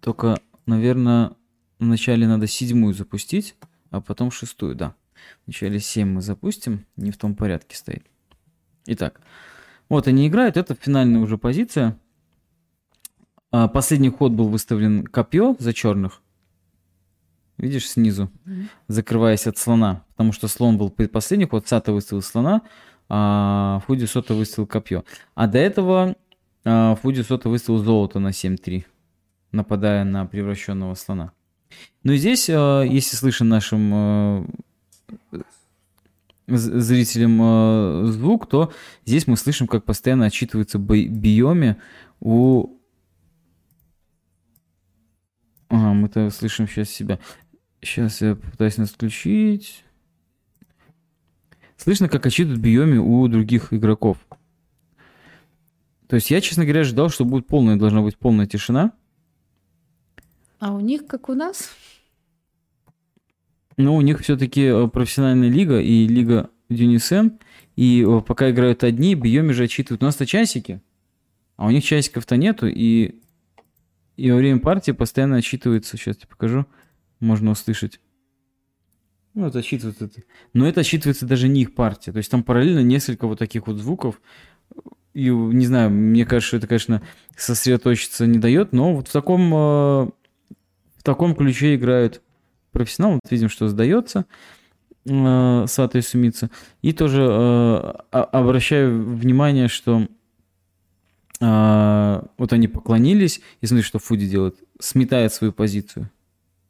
Только, 0.00 0.38
наверное, 0.64 1.32
вначале 1.78 2.26
надо 2.26 2.46
седьмую 2.46 2.94
запустить, 2.94 3.56
а 3.90 4.00
потом 4.00 4.30
шестую, 4.30 4.74
да. 4.74 4.94
Вначале 5.46 5.80
7 5.80 6.08
мы 6.08 6.20
запустим, 6.20 6.86
не 6.96 7.10
в 7.10 7.16
том 7.16 7.34
порядке 7.34 7.76
стоит. 7.76 8.06
Итак, 8.86 9.20
вот 9.88 10.06
они 10.06 10.28
играют, 10.28 10.56
это 10.56 10.74
финальная 10.74 11.20
уже 11.20 11.38
позиция. 11.38 11.98
А, 13.56 13.68
Последний 13.68 14.10
ход 14.10 14.32
был 14.32 14.48
выставлен 14.48 15.06
копье 15.06 15.56
за 15.58 15.72
черных. 15.72 16.20
Видишь, 17.56 17.88
снизу, 17.88 18.30
закрываясь 18.86 19.46
от 19.46 19.56
слона. 19.56 20.02
Потому 20.10 20.32
что 20.32 20.46
слон 20.46 20.76
был 20.76 20.90
предпоследний 20.90 21.48
ход, 21.48 21.66
Сата 21.66 21.90
выставил 21.92 22.20
слона, 22.20 22.60
а 23.08 23.80
Фуди 23.86 24.04
Сота 24.04 24.34
выставил 24.34 24.66
копье. 24.66 25.04
А 25.34 25.46
до 25.46 25.56
этого 25.56 26.16
а, 26.66 26.96
Фуди 26.96 27.22
Сота 27.22 27.48
выставил 27.48 27.78
золото 27.78 28.18
на 28.18 28.28
7-3, 28.28 28.84
нападая 29.52 30.04
на 30.04 30.26
превращенного 30.26 30.92
слона. 30.92 31.32
Ну 32.02 32.12
и 32.12 32.18
здесь, 32.18 32.50
э, 32.50 32.84
если 32.86 33.16
слышен 33.16 33.48
нашим 33.48 34.48
з- 36.46 36.80
зрителям 36.80 38.12
звук, 38.12 38.48
то 38.48 38.70
здесь 39.06 39.26
мы 39.26 39.38
слышим, 39.38 39.66
как 39.66 39.84
постоянно 39.84 40.26
отчитывается 40.26 40.78
биоме 40.78 41.78
у... 42.20 42.75
Ага, 45.68 45.92
мы-то 45.92 46.30
слышим 46.30 46.68
сейчас 46.68 46.90
себя. 46.90 47.18
Сейчас 47.80 48.20
я 48.20 48.36
попытаюсь 48.36 48.78
нас 48.78 48.90
включить. 48.90 49.84
Слышно, 51.76 52.08
как 52.08 52.26
отчитывают 52.26 52.60
биоме 52.60 52.98
у 52.98 53.26
других 53.28 53.72
игроков. 53.72 54.18
То 56.08 56.16
есть 56.16 56.30
я, 56.30 56.40
честно 56.40 56.64
говоря, 56.64 56.80
ожидал, 56.80 57.10
что 57.10 57.24
будет 57.24 57.46
полная, 57.46 57.76
должна 57.76 58.00
быть 58.02 58.16
полная 58.16 58.46
тишина. 58.46 58.92
А 60.58 60.72
у 60.72 60.80
них, 60.80 61.06
как 61.06 61.28
у 61.28 61.34
нас, 61.34 61.70
Но 63.76 63.94
у 63.94 64.00
них 64.00 64.20
все-таки 64.20 64.88
профессиональная 64.88 65.50
лига 65.50 65.80
и 65.80 66.06
лига 66.06 66.50
Дюнисен. 66.70 67.38
И 67.76 68.02
э, 68.02 68.20
пока 68.22 68.50
играют 68.50 68.84
одни, 68.84 69.14
Биоми 69.14 69.52
же 69.52 69.64
отчитывают. 69.64 70.02
У 70.02 70.06
нас-то 70.06 70.24
часики, 70.24 70.80
а 71.56 71.66
у 71.66 71.70
них 71.70 71.84
часиков-то 71.84 72.36
нету. 72.36 72.66
И, 72.68 73.16
и 74.16 74.30
во 74.30 74.36
время 74.36 74.60
партии 74.60 74.92
постоянно 74.92 75.36
отчитывается. 75.36 75.96
Сейчас 75.96 76.16
я 76.20 76.26
покажу. 76.26 76.66
Можно 77.20 77.50
услышать. 77.50 78.00
Ну, 79.34 79.46
это. 79.46 79.62
Но 80.54 80.66
это 80.66 80.80
отсчитывается 80.80 81.26
даже 81.26 81.48
не 81.48 81.62
их 81.62 81.74
партия. 81.74 82.12
То 82.12 82.18
есть 82.18 82.30
там 82.30 82.42
параллельно 82.42 82.80
несколько 82.82 83.26
вот 83.26 83.38
таких 83.38 83.66
вот 83.66 83.76
звуков. 83.76 84.20
И, 85.12 85.28
не 85.28 85.66
знаю, 85.66 85.90
мне 85.90 86.24
кажется, 86.24 86.48
что 86.48 86.56
это, 86.56 86.66
конечно, 86.66 87.02
сосредоточиться 87.36 88.26
не 88.26 88.38
дает, 88.38 88.72
но 88.72 88.94
вот 88.94 89.08
в 89.08 89.12
таком, 89.12 89.52
э, 89.52 89.56
в 89.56 91.02
таком 91.02 91.34
ключе 91.34 91.74
играют 91.74 92.22
профессионал. 92.72 93.12
Вот 93.12 93.30
видим, 93.30 93.48
что 93.48 93.68
сдается 93.68 94.26
Сато 95.06 95.98
и 95.98 96.00
Сумица. 96.00 96.50
И 96.82 96.92
тоже 96.92 97.22
э, 97.22 97.92
обращаю 98.10 99.04
внимание, 99.04 99.68
что 99.68 100.08
э, 101.40 102.22
вот 102.38 102.52
они 102.52 102.68
поклонились, 102.68 103.40
и 103.60 103.66
смотри, 103.66 103.82
что 103.82 103.98
Фуди 103.98 104.28
делает. 104.28 104.56
Сметает 104.78 105.32
свою 105.32 105.52
позицию. 105.52 106.10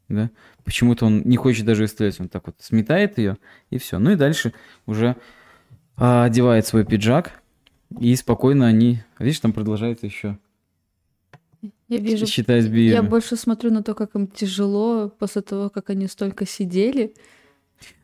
Да? 0.09 0.31
Почему-то 0.65 1.07
он 1.07 1.23
не 1.25 1.37
хочет 1.37 1.65
даже 1.67 1.87
стрелять, 1.89 2.21
он 2.21 2.29
так 2.29 2.47
вот 2.47 2.57
сметает 2.61 3.19
ее, 3.19 3.39
и 3.71 3.79
все. 3.79 3.99
Ну 3.99 4.11
и 4.11 4.17
дальше 4.17 4.53
уже 4.87 5.17
а, 5.97 6.25
одевает 6.25 6.67
свой 6.67 6.85
пиджак, 6.85 7.41
и 7.99 8.15
спокойно 8.17 8.67
они... 8.67 9.03
Видишь, 9.19 9.41
там 9.41 9.53
продолжается 9.53 10.07
еще. 10.07 10.39
я 11.89 11.99
вижу, 11.99 12.27
Считать 12.27 12.65
я 12.65 12.71
биоми. 12.71 13.09
больше 13.09 13.37
смотрю 13.37 13.71
на 13.73 13.83
то, 13.83 13.95
как 13.95 14.15
им 14.15 14.27
тяжело 14.27 15.09
после 15.09 15.43
того, 15.43 15.71
как 15.71 15.91
они 15.91 16.07
столько 16.07 16.47
сидели. 16.47 17.15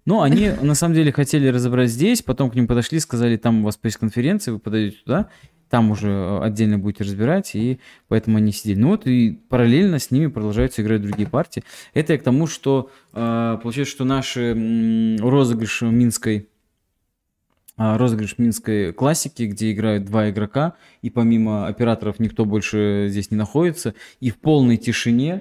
Ну, 0.05 0.21
они 0.21 0.51
на 0.61 0.75
самом 0.75 0.95
деле 0.95 1.13
хотели 1.13 1.49
разобрать 1.49 1.91
здесь, 1.91 2.23
потом 2.23 2.51
к 2.51 2.55
ним 2.55 2.67
подошли, 2.67 2.99
сказали, 2.99 3.37
там 3.37 3.61
у 3.61 3.65
вас 3.65 3.77
пресс-конференция, 3.77 4.53
вы 4.53 4.59
подойдете 4.59 4.99
туда, 5.05 5.31
там 5.73 5.91
уже 5.91 6.11
э, 6.11 6.41
отдельно 6.43 6.79
будете 6.79 7.05
разбирать, 7.05 7.55
и 7.55 7.81
поэтому 8.09 8.37
они 8.37 8.53
сидели. 8.53 8.79
Ну 8.79 8.89
вот 8.89 9.07
и 9.07 9.41
параллельно 9.49 9.99
с 9.99 10.11
ними 10.11 10.27
продолжаются 10.27 10.83
играть 10.83 11.01
другие 11.01 11.27
партии. 11.27 11.64
Это 11.95 12.12
я 12.12 12.18
к 12.18 12.23
тому, 12.23 12.47
что 12.47 12.91
э, 13.14 13.59
получается, 13.62 13.95
что 13.95 14.05
наши 14.05 14.53
м, 14.53 15.16
розыгрыши 15.16 15.87
Минской 15.87 16.51
а, 17.79 17.97
розыгрыш 17.97 18.37
Минской 18.37 18.93
классики, 18.93 19.45
где 19.45 19.73
играют 19.73 20.05
два 20.05 20.29
игрока, 20.29 20.75
и 21.01 21.09
помимо 21.09 21.66
операторов 21.66 22.18
никто 22.20 22.45
больше 22.45 23.07
здесь 23.09 23.31
не 23.31 23.39
находится, 23.39 23.95
и 24.20 24.29
в 24.29 24.37
полной 24.37 24.77
тишине 24.77 25.41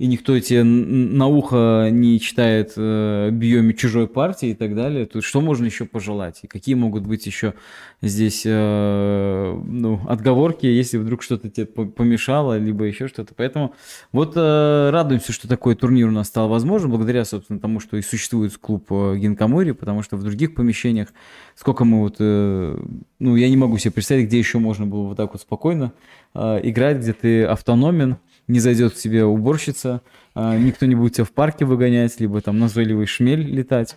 и 0.00 0.06
никто 0.06 0.40
тебе 0.40 0.64
на 0.64 1.26
ухо 1.26 1.90
не 1.92 2.18
читает 2.20 2.72
э, 2.74 3.28
биоме 3.30 3.74
чужой 3.74 4.08
партии 4.08 4.48
и 4.48 4.54
так 4.54 4.74
далее, 4.74 5.04
то 5.04 5.20
что 5.20 5.42
можно 5.42 5.66
еще 5.66 5.84
пожелать? 5.84 6.38
И 6.40 6.46
какие 6.46 6.74
могут 6.74 7.06
быть 7.06 7.26
еще 7.26 7.52
здесь 8.00 8.44
э, 8.46 9.60
ну, 9.62 10.00
отговорки, 10.08 10.64
если 10.64 10.96
вдруг 10.96 11.22
что-то 11.22 11.50
тебе 11.50 11.66
помешало, 11.66 12.56
либо 12.56 12.84
еще 12.84 13.08
что-то. 13.08 13.34
Поэтому 13.34 13.74
вот 14.10 14.32
э, 14.36 14.88
радуемся, 14.90 15.34
что 15.34 15.48
такой 15.48 15.74
турнир 15.74 16.08
у 16.08 16.12
нас 16.12 16.28
стал 16.28 16.48
возможен, 16.48 16.88
благодаря, 16.88 17.26
собственно, 17.26 17.60
тому, 17.60 17.78
что 17.78 17.98
и 17.98 18.00
существует 18.00 18.56
клуб 18.56 18.86
э, 18.88 19.16
Гинкамори, 19.18 19.72
потому 19.72 20.02
что 20.02 20.16
в 20.16 20.22
других 20.22 20.54
помещениях, 20.54 21.08
сколько 21.56 21.84
мы 21.84 22.00
вот, 22.00 22.16
э, 22.20 22.82
ну, 23.18 23.36
я 23.36 23.50
не 23.50 23.56
могу 23.58 23.76
себе 23.76 23.90
представить, 23.90 24.28
где 24.28 24.38
еще 24.38 24.60
можно 24.60 24.86
было 24.86 25.08
вот 25.08 25.18
так 25.18 25.34
вот 25.34 25.42
спокойно 25.42 25.92
э, 26.34 26.60
играть, 26.62 27.00
где 27.00 27.12
ты 27.12 27.44
автономен, 27.44 28.16
не 28.50 28.60
зайдет 28.60 28.94
к 28.94 28.96
тебе 28.96 29.24
уборщица, 29.24 30.02
а, 30.34 30.56
никто 30.58 30.86
не 30.86 30.94
будет 30.94 31.14
тебя 31.14 31.24
в 31.24 31.30
парке 31.30 31.64
выгонять, 31.64 32.18
либо 32.20 32.40
там 32.40 32.58
назойливый 32.58 33.06
шмель 33.06 33.42
летать, 33.42 33.96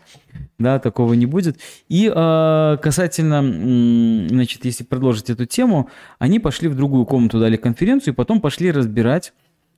да, 0.60 0.80
такого 0.80 1.14
не 1.14 1.26
будет. 1.26 1.60
И 1.90 2.12
а, 2.14 2.78
касательно, 2.78 4.28
значит, 4.30 4.66
если 4.66 4.84
продолжить 4.84 5.30
эту 5.30 5.46
тему, 5.46 5.90
они 6.20 6.40
пошли 6.40 6.68
в 6.68 6.76
другую 6.76 7.06
комнату, 7.06 7.40
дали 7.40 7.58
конференцию, 7.58 8.14
и 8.14 8.16
потом 8.16 8.42
пошли 8.42 8.72
разбирать 8.72 9.34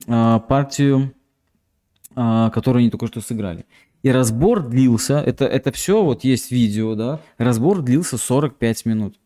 а, 0.07 0.39
партию, 0.39 1.13
которую 2.13 2.79
они 2.79 2.89
только 2.89 3.07
что 3.07 3.19
сыграли. 3.19 3.65
И 4.01 4.09
разбор 4.09 4.65
длился, 4.65 5.19
это, 5.19 5.43
это 5.45 5.73
все, 5.73 6.01
вот 6.01 6.23
есть 6.23 6.49
видео, 6.49 6.95
да, 6.95 7.19
разбор 7.37 7.81
длился 7.81 8.17
45 8.17 8.85
минут. 8.85 9.19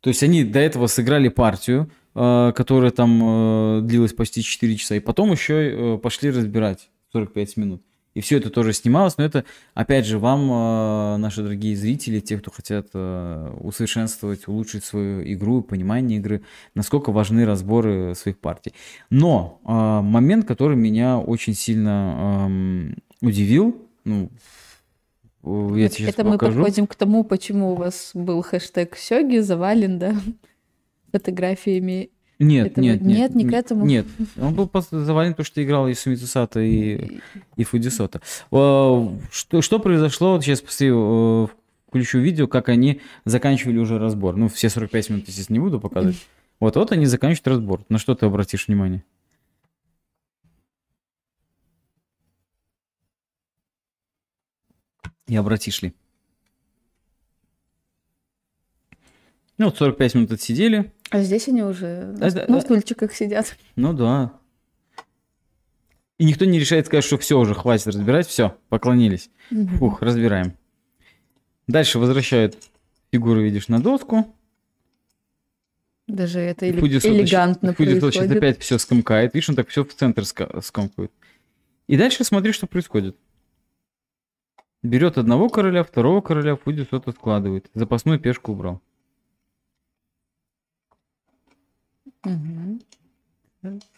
То 0.00 0.08
есть 0.08 0.22
они 0.22 0.44
до 0.44 0.58
этого 0.58 0.88
сыграли 0.88 1.28
партию, 1.28 1.90
которая 2.18 2.90
там 2.90 3.78
э, 3.78 3.80
длилась 3.82 4.12
почти 4.12 4.42
4 4.42 4.76
часа, 4.76 4.96
и 4.96 5.00
потом 5.00 5.30
еще 5.30 5.54
э, 5.94 5.98
пошли 5.98 6.30
разбирать 6.30 6.90
45 7.12 7.56
минут. 7.56 7.82
И 8.14 8.20
все 8.20 8.38
это 8.38 8.50
тоже 8.50 8.72
снималось, 8.72 9.16
но 9.16 9.24
это, 9.24 9.44
опять 9.74 10.04
же, 10.04 10.18
вам, 10.18 11.20
наши 11.20 11.40
дорогие 11.42 11.76
зрители, 11.76 12.18
те, 12.18 12.36
кто 12.38 12.50
хотят 12.50 12.88
усовершенствовать, 12.92 14.48
улучшить 14.48 14.82
свою 14.82 15.22
игру, 15.34 15.62
понимание 15.62 16.18
игры, 16.18 16.42
насколько 16.74 17.12
важны 17.12 17.44
разборы 17.44 18.16
своих 18.16 18.38
партий. 18.40 18.72
Но 19.08 19.60
момент, 19.62 20.48
который 20.48 20.76
меня 20.76 21.18
очень 21.18 21.54
сильно 21.54 22.46
эм, 22.48 22.96
удивил, 23.20 23.86
ну, 24.04 24.30
я 25.76 25.88
тебе 25.88 26.08
Это 26.08 26.24
мы 26.24 26.38
подходим 26.38 26.86
к 26.86 26.94
тому, 26.94 27.24
почему 27.24 27.72
у 27.72 27.74
вас 27.76 28.10
был 28.14 28.42
хэштег 28.42 28.96
Сёги 28.96 29.38
завален, 29.38 29.98
да? 29.98 30.14
Фотографиями 31.12 32.10
нет, 32.38 32.68
этого? 32.68 32.84
нет, 32.84 33.00
нет. 33.00 33.18
Нет, 33.18 33.34
не 33.34 33.44
к 33.46 33.52
этому? 33.52 33.84
Нет, 33.84 34.06
он 34.36 34.54
был 34.54 34.70
завален, 34.90 35.32
потому 35.32 35.44
что 35.44 35.62
играл 35.62 35.88
и 35.88 35.94
Сумицу 35.94 36.26
Сато, 36.26 36.60
и, 36.60 37.20
и 37.56 37.64
Фудисота. 37.64 38.20
Что, 38.50 39.60
что 39.60 39.78
произошло, 39.80 40.32
вот 40.32 40.44
сейчас 40.44 40.60
после 40.60 40.92
включу 41.88 42.18
видео, 42.18 42.46
как 42.46 42.68
они 42.68 43.00
заканчивали 43.24 43.78
уже 43.78 43.98
разбор. 43.98 44.36
Ну, 44.36 44.48
все 44.48 44.68
45 44.68 45.10
минут, 45.10 45.28
естественно, 45.28 45.54
не 45.56 45.60
буду 45.60 45.80
показывать. 45.80 46.16
Вот, 46.60 46.74
вот 46.74 46.90
они 46.90 47.06
заканчивают 47.06 47.46
разбор. 47.46 47.84
На 47.88 47.98
что 47.98 48.16
ты 48.16 48.26
обратишь 48.26 48.66
внимание? 48.66 49.04
И 55.28 55.36
обратишь 55.36 55.82
ли? 55.82 55.94
Ну, 59.58 59.66
вот 59.66 59.76
45 59.76 60.14
минут 60.14 60.32
отсидели. 60.32 60.92
А 61.10 61.20
здесь 61.20 61.48
они 61.48 61.62
уже 61.62 62.14
на, 62.18 62.26
это, 62.26 62.50
на 62.50 62.60
стульчиках 62.60 63.12
сидят. 63.12 63.56
Ну 63.76 63.92
да. 63.92 64.32
И 66.18 66.24
никто 66.24 66.44
не 66.44 66.58
решает 66.58 66.86
сказать, 66.86 67.04
что 67.04 67.18
все 67.18 67.38
уже, 67.38 67.54
хватит 67.54 67.88
разбирать, 67.88 68.26
все, 68.26 68.56
поклонились. 68.68 69.30
Угу. 69.50 69.66
Фух, 69.78 70.02
разбираем. 70.02 70.54
Дальше 71.66 71.98
возвращают 71.98 72.56
фигуры, 73.12 73.42
видишь, 73.42 73.68
на 73.68 73.80
доску. 73.80 74.34
Даже 76.06 76.40
это 76.40 76.66
эле- 76.66 76.80
Фудисот, 76.80 77.10
элегантно 77.10 77.74
Фудисот 77.74 78.14
сейчас 78.14 78.30
опять 78.30 78.60
все 78.60 78.78
скомкает. 78.78 79.34
Видишь, 79.34 79.50
он 79.50 79.56
так 79.56 79.68
все 79.68 79.84
в 79.84 79.92
центр 79.94 80.24
скомкает. 80.24 81.12
И 81.86 81.96
дальше 81.96 82.24
смотри, 82.24 82.52
что 82.52 82.66
происходит. 82.66 83.16
Берет 84.82 85.18
одного 85.18 85.48
короля, 85.48 85.82
второго 85.82 86.20
короля, 86.20 86.56
Фудисот 86.56 87.08
откладывает. 87.08 87.68
Запасную 87.74 88.18
пешку 88.18 88.52
убрал. 88.52 88.80
Угу. 92.24 92.80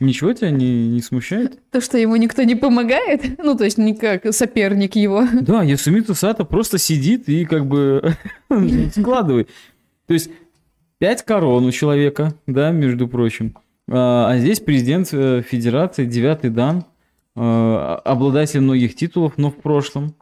Ничего 0.00 0.32
тебя 0.32 0.50
не, 0.50 0.88
не 0.88 1.02
смущает? 1.02 1.58
То, 1.70 1.80
что 1.80 1.98
ему 1.98 2.16
никто 2.16 2.42
не 2.42 2.54
помогает? 2.54 3.38
Ну, 3.38 3.56
то 3.56 3.64
есть 3.64 3.78
не 3.78 3.94
как 3.94 4.32
соперник 4.32 4.96
его. 4.96 5.26
Да, 5.40 5.62
Ясумиту 5.62 6.14
Сато 6.14 6.44
просто 6.44 6.78
сидит 6.78 7.28
и 7.28 7.44
как 7.44 7.66
бы 7.66 8.16
складывает. 8.94 9.50
То 10.06 10.14
есть 10.14 10.30
пять 10.98 11.24
корон 11.24 11.66
у 11.66 11.70
человека, 11.70 12.34
да, 12.46 12.70
между 12.70 13.08
прочим. 13.08 13.56
А, 13.88 14.30
а 14.30 14.38
здесь 14.38 14.60
президент 14.60 15.08
э, 15.12 15.42
Федерации, 15.46 16.04
девятый 16.04 16.50
дан, 16.50 16.84
а, 17.34 17.96
обладатель 18.04 18.60
многих 18.60 18.94
титулов, 18.94 19.36
но 19.36 19.50
в 19.50 19.56
прошлом. 19.56 20.14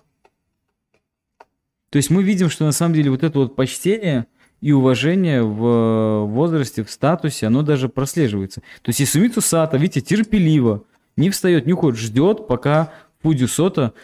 То 1.91 1.97
есть 1.97 2.11
мы 2.11 2.23
видим, 2.23 2.51
что 2.51 2.65
на 2.65 2.73
самом 2.73 2.95
деле 2.95 3.11
вот 3.11 3.23
это 3.23 3.39
вот 3.39 3.57
почтение– 3.57 4.27
и 4.61 4.73
уважение 4.73 5.43
в 5.43 6.25
возрасте, 6.27 6.83
в 6.83 6.91
статусе, 6.91 7.47
оно 7.47 7.63
даже 7.63 7.89
прослеживается. 7.89 8.61
То 8.83 8.89
есть 8.91 9.01
Исумицу 9.01 9.41
Сата, 9.41 9.77
видите, 9.77 10.01
терпеливо, 10.01 10.85
не 11.17 11.31
встает, 11.31 11.67
не 11.67 11.73
уходит, 11.73 11.99
ждет, 11.99 12.47
пока 12.47 12.93
Фудю 13.23 13.49
Сота 13.49 13.95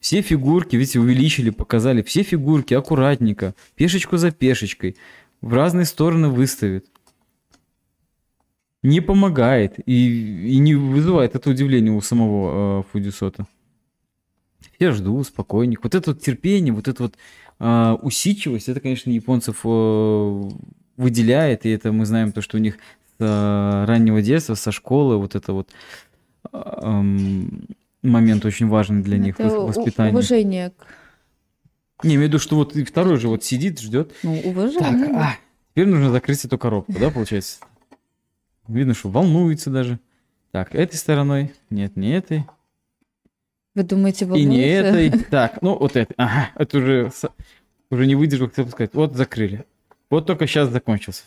все 0.00 0.20
фигурки, 0.20 0.76
видите, 0.76 1.00
увеличили, 1.00 1.50
показали, 1.50 2.02
все 2.02 2.22
фигурки 2.22 2.74
аккуратненько, 2.74 3.54
пешечку 3.74 4.16
за 4.16 4.30
пешечкой, 4.30 4.96
в 5.40 5.52
разные 5.52 5.86
стороны 5.86 6.28
выставит. 6.28 6.86
Не 8.82 9.00
помогает 9.00 9.78
и, 9.86 10.46
и 10.46 10.58
не 10.58 10.74
вызывает 10.74 11.34
это 11.34 11.48
удивление 11.48 11.92
у 11.92 12.02
самого 12.02 12.80
э, 12.80 12.82
Фудисота. 12.92 13.46
Я 14.78 14.92
жду, 14.92 15.22
спокойненько. 15.24 15.84
Вот 15.84 15.94
это 15.94 16.10
вот 16.10 16.20
терпение, 16.20 16.74
вот 16.74 16.86
это 16.88 17.04
вот 17.04 17.14
э, 17.64 17.96
усидчивость, 18.02 18.68
это, 18.68 18.80
конечно, 18.80 19.10
японцев 19.10 19.60
э, 19.64 20.42
выделяет, 20.96 21.66
и 21.66 21.70
это 21.70 21.92
мы 21.92 22.06
знаем 22.06 22.32
то, 22.32 22.40
что 22.42 22.56
у 22.56 22.60
них 22.60 22.78
с 23.18 23.20
э, 23.20 23.84
раннего 23.86 24.22
детства, 24.22 24.54
со 24.54 24.72
школы, 24.72 25.18
вот 25.18 25.34
это 25.34 25.52
вот 25.52 25.70
э, 26.52 27.02
момент 28.02 28.44
очень 28.44 28.68
важный 28.68 29.02
для 29.02 29.18
них 29.18 29.40
это 29.40 29.60
воспитание. 29.60 30.12
Уважение 30.12 30.70
к 30.70 30.86
не, 32.04 32.16
имею 32.16 32.26
в 32.26 32.28
виду, 32.28 32.38
что 32.38 32.56
вот 32.56 32.76
и 32.76 32.84
второй 32.84 33.18
же 33.18 33.28
вот 33.28 33.44
сидит, 33.44 33.80
ждет. 33.80 34.12
Ну, 34.22 34.38
уважение. 34.40 35.06
Так, 35.06 35.16
а, 35.16 35.36
теперь 35.70 35.86
нужно 35.86 36.10
закрыть 36.10 36.44
эту 36.44 36.58
коробку, 36.58 36.92
да, 36.92 37.10
получается? 37.10 37.60
Видно, 38.68 38.94
что 38.94 39.08
волнуется 39.08 39.70
даже. 39.70 39.98
Так, 40.50 40.74
этой 40.74 40.96
стороной. 40.96 41.52
Нет, 41.70 41.96
не 41.96 42.10
этой. 42.10 42.44
Вы 43.74 43.82
думаете, 43.82 44.24
волнуется? 44.24 44.52
И 44.52 44.56
не 44.56 44.66
этой. 44.66 45.10
Так, 45.30 45.60
ну 45.60 45.76
вот 45.76 45.96
это. 45.96 46.14
Ага, 46.16 46.50
это 46.56 46.78
уже, 46.78 47.10
уже 47.90 48.06
не 48.06 48.14
выдержал, 48.14 48.48
хотел 48.48 48.68
сказать. 48.68 48.94
Вот 48.94 49.16
закрыли. 49.16 49.64
Вот 50.10 50.26
только 50.26 50.46
сейчас 50.46 50.68
закончился. 50.70 51.24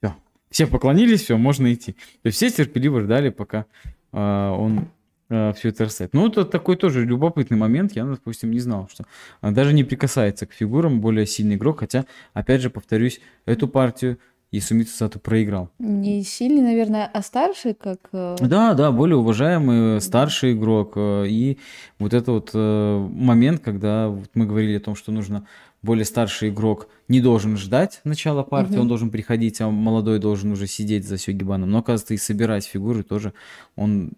Все. 0.00 0.14
Все 0.50 0.66
поклонились, 0.66 1.22
все, 1.22 1.36
можно 1.36 1.72
идти. 1.72 1.92
То 2.22 2.26
есть 2.26 2.36
все 2.36 2.50
терпеливо 2.50 3.00
ждали, 3.00 3.30
пока 3.30 3.66
э, 4.12 4.16
он 4.16 4.88
э, 5.28 5.52
все 5.54 5.70
это 5.70 5.84
расставит. 5.84 6.14
Ну, 6.14 6.28
это 6.28 6.44
такой 6.44 6.76
тоже 6.76 7.04
любопытный 7.04 7.56
момент. 7.56 7.96
Я, 7.96 8.04
допустим, 8.04 8.52
не 8.52 8.60
знал, 8.60 8.88
что 8.88 9.04
даже 9.40 9.72
не 9.72 9.82
прикасается 9.82 10.46
к 10.46 10.52
фигурам 10.52 11.00
более 11.00 11.26
сильный 11.26 11.56
игрок. 11.56 11.80
Хотя, 11.80 12.06
опять 12.32 12.60
же, 12.60 12.70
повторюсь, 12.70 13.20
эту 13.44 13.66
партию 13.66 14.18
и 14.52 14.60
Сумицу 14.60 14.94
Сато 14.94 15.18
проиграл. 15.18 15.70
Не 15.78 16.22
сильный, 16.22 16.60
наверное, 16.60 17.10
а 17.12 17.22
старший, 17.22 17.72
как... 17.74 18.10
Э, 18.12 18.36
да, 18.38 18.74
да, 18.74 18.92
более 18.92 19.16
уважаемый 19.16 20.00
старший 20.00 20.52
игрок. 20.52 20.92
Э, 20.96 21.24
и 21.26 21.58
вот 21.98 22.12
это 22.12 22.32
вот 22.32 22.50
э, 22.52 23.08
момент, 23.10 23.62
когда 23.62 24.08
вот 24.08 24.30
мы 24.34 24.44
говорили 24.44 24.76
о 24.76 24.80
том, 24.80 24.94
что 24.94 25.10
нужно 25.10 25.46
более 25.80 26.04
старший 26.04 26.50
игрок 26.50 26.88
не 27.08 27.20
должен 27.20 27.56
ждать 27.56 28.02
начала 28.04 28.42
партии, 28.42 28.74
угу. 28.74 28.82
он 28.82 28.88
должен 28.88 29.10
приходить, 29.10 29.58
а 29.62 29.70
молодой 29.70 30.18
должен 30.18 30.52
уже 30.52 30.66
сидеть 30.66 31.08
за 31.08 31.16
сёгибаном. 31.16 31.70
Но, 31.70 31.78
оказывается, 31.78 32.12
и 32.12 32.18
собирать 32.18 32.66
фигуры 32.66 33.02
тоже 33.02 33.32
он 33.74 34.12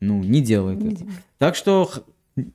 ну, 0.00 0.22
не 0.22 0.40
делает 0.40 0.80
не 0.80 0.94
это. 0.94 1.04
Так 1.38 1.54
что 1.54 1.88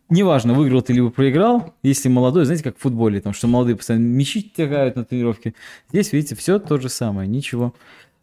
неважно, 0.10 0.54
выиграл 0.54 0.82
ты 0.82 0.94
либо 0.94 1.10
проиграл, 1.10 1.74
если 1.84 2.10
молодой, 2.10 2.46
знаете, 2.46 2.64
как 2.64 2.78
в 2.78 2.82
футболе, 2.82 3.22
там, 3.22 3.34
что 3.34 3.48
молодые 3.48 3.76
постоянно 3.76 4.06
мячи 4.06 4.42
тягают 4.42 4.96
на 4.96 5.06
тренировке. 5.06 5.54
Здесь, 5.90 6.14
видите, 6.14 6.36
все 6.36 6.60
то 6.60 6.80
же 6.80 6.90
самое, 6.90 7.28
ничего 7.28 7.74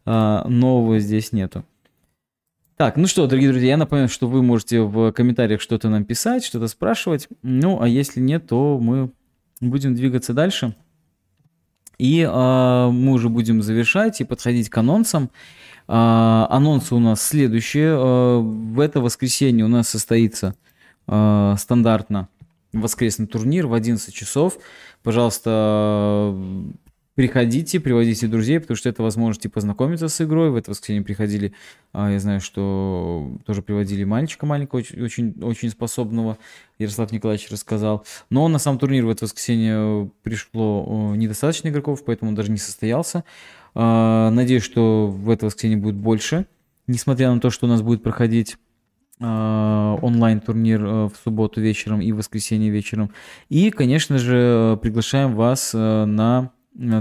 а, 0.05 0.47
нового 0.49 0.99
здесь 0.99 1.33
нету. 1.33 1.65
Так, 2.77 2.97
ну 2.97 3.07
что, 3.07 3.27
дорогие 3.27 3.51
друзья, 3.51 3.71
я 3.71 3.77
напоминаю, 3.77 4.09
что 4.09 4.27
вы 4.27 4.43
можете 4.43 4.81
в 4.81 5.13
комментариях 5.13 5.61
что-то 5.61 5.89
нам 5.89 6.05
писать, 6.05 6.45
что-то 6.45 6.67
спрашивать. 6.69 7.29
Ну, 7.43 7.81
а 7.81 7.87
если 7.87 8.19
нет, 8.21 8.49
то 8.49 8.79
мы 8.81 9.11
будем 9.61 9.95
двигаться 9.95 10.33
дальше. 10.33 10.75
И 11.99 12.23
э, 12.23 12.89
мы 12.91 13.13
уже 13.13 13.29
будем 13.29 13.63
завершать 13.63 14.21
и 14.21 14.25
подходить 14.25 14.69
к 14.69 14.77
анонсам. 14.77 15.31
Э, 15.87 16.47
анонсы 16.49 16.95
у 16.95 16.99
нас 16.99 17.23
следующие. 17.23 17.91
Э, 17.91 18.39
в 18.41 18.81
это 18.81 19.01
воскресенье 19.01 19.65
у 19.65 19.69
нас 19.69 19.89
состоится 19.89 20.57
стандартно 21.07 22.29
воскресный 22.73 23.27
турнир 23.27 23.67
в 23.67 23.75
11 23.75 24.15
часов. 24.15 24.59
Пожалуйста, 25.03 26.35
приходите, 27.15 27.81
приводите 27.81 28.27
друзей, 28.27 28.61
потому 28.61 28.77
что 28.77 28.89
это 28.89 29.03
возможность 29.03 29.45
и 29.45 29.49
познакомиться 29.49 30.09
с 30.09 30.21
игрой. 30.23 30.51
В 30.51 30.57
это 30.57 30.71
воскресенье 30.71 31.03
приходили, 31.03 31.53
а, 31.93 32.11
я 32.11 32.19
знаю, 32.19 32.41
что 32.41 33.31
тоже 33.45 33.63
приводили 33.63 34.05
мальчика 34.05 34.47
маленького, 34.47 34.81
очень, 34.81 35.35
очень 35.43 35.71
способного, 35.71 36.39
Ярослав 36.79 37.13
Николаевич 37.13 37.51
рассказал. 37.51 38.07
Но 38.31 38.49
на 38.49 38.59
сам 38.59 38.79
турнир 38.79 39.05
в 39.05 39.11
это 39.11 39.25
воскресенье 39.25 40.11
пришло 40.23 41.15
недостаточно 41.15 41.69
игроков, 41.69 42.05
поэтому 42.05 42.31
он 42.31 42.35
даже 42.35 42.51
не 42.51 42.59
состоялся. 42.59 43.25
Надеюсь, 43.75 44.63
что 44.63 45.07
в 45.07 45.31
это 45.31 45.47
воскресенье 45.47 45.79
будет 45.79 45.97
больше, 45.97 46.47
несмотря 46.87 47.33
на 47.33 47.41
то, 47.41 47.51
что 47.51 47.67
у 47.67 47.69
нас 47.69 47.81
будет 47.81 48.03
проходить 48.03 48.57
онлайн-турнир 49.21 50.85
э, 50.85 51.05
в 51.07 51.13
субботу 51.23 51.61
вечером 51.61 52.01
и 52.01 52.11
в 52.13 52.17
воскресенье 52.17 52.71
вечером. 52.71 53.13
И, 53.49 53.71
конечно 53.71 54.19
же, 54.19 54.79
приглашаем 54.83 55.35
вас 55.35 55.73
э, 55.75 56.05
на 56.05 56.53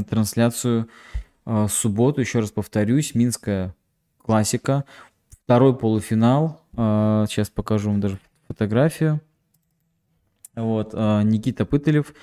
трансляцию 0.10 0.88
в 1.46 1.70
субботу. 1.70 2.22
Еще 2.22 2.40
раз 2.40 2.52
повторюсь, 2.52 3.16
Минская 3.16 3.74
классика. 4.20 4.86
Второй 5.30 5.76
полуфинал. 5.76 6.62
Сейчас 6.74 7.50
покажу 7.50 7.90
вам 7.90 8.00
даже 8.00 8.20
фотографию. 8.48 9.22
Вот, 10.56 10.94
Никита 10.94 11.66
Пыталев, 11.66 12.14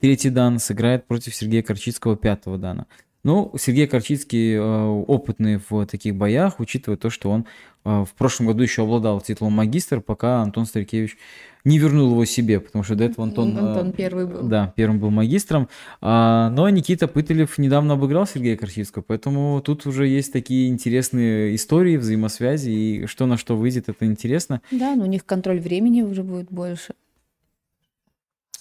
третий 0.00 0.30
дан, 0.30 0.58
сыграет 0.58 1.06
против 1.06 1.34
Сергея 1.34 1.62
Корчицкого, 1.62 2.16
пятого 2.16 2.56
дана. 2.56 2.86
Ну, 3.24 3.52
Сергей 3.56 3.86
Корчицкий 3.86 4.54
э, 4.54 4.60
опытный 4.60 5.60
в 5.68 5.86
таких 5.86 6.16
боях, 6.16 6.58
учитывая 6.58 6.96
то, 6.96 7.08
что 7.08 7.30
он 7.30 7.46
э, 7.84 8.04
в 8.04 8.12
прошлом 8.14 8.48
году 8.48 8.64
еще 8.64 8.82
обладал 8.82 9.20
титулом 9.20 9.52
магистр, 9.52 10.00
пока 10.00 10.42
Антон 10.42 10.66
Старикевич 10.66 11.16
не 11.64 11.78
вернул 11.78 12.10
его 12.10 12.24
себе, 12.24 12.58
потому 12.58 12.82
что 12.82 12.96
до 12.96 13.04
этого 13.04 13.24
Антон... 13.24 13.56
Антон 13.56 13.90
э, 13.90 13.92
первый 13.92 14.26
был. 14.26 14.42
Да, 14.42 14.72
первым 14.74 14.98
был 14.98 15.10
магистром. 15.10 15.68
А, 16.00 16.50
но 16.50 16.68
Никита 16.68 17.06
Пыталев 17.06 17.58
недавно 17.58 17.94
обыграл 17.94 18.26
Сергея 18.26 18.56
Корчицкого, 18.56 19.04
поэтому 19.06 19.62
тут 19.64 19.86
уже 19.86 20.08
есть 20.08 20.32
такие 20.32 20.68
интересные 20.68 21.54
истории, 21.54 21.98
взаимосвязи, 21.98 22.70
и 22.70 23.06
что 23.06 23.26
на 23.26 23.36
что 23.36 23.56
выйдет, 23.56 23.88
это 23.88 24.04
интересно. 24.04 24.62
Да, 24.72 24.96
но 24.96 25.04
у 25.04 25.06
них 25.06 25.24
контроль 25.24 25.60
времени 25.60 26.02
уже 26.02 26.24
будет 26.24 26.50
больше. 26.50 26.94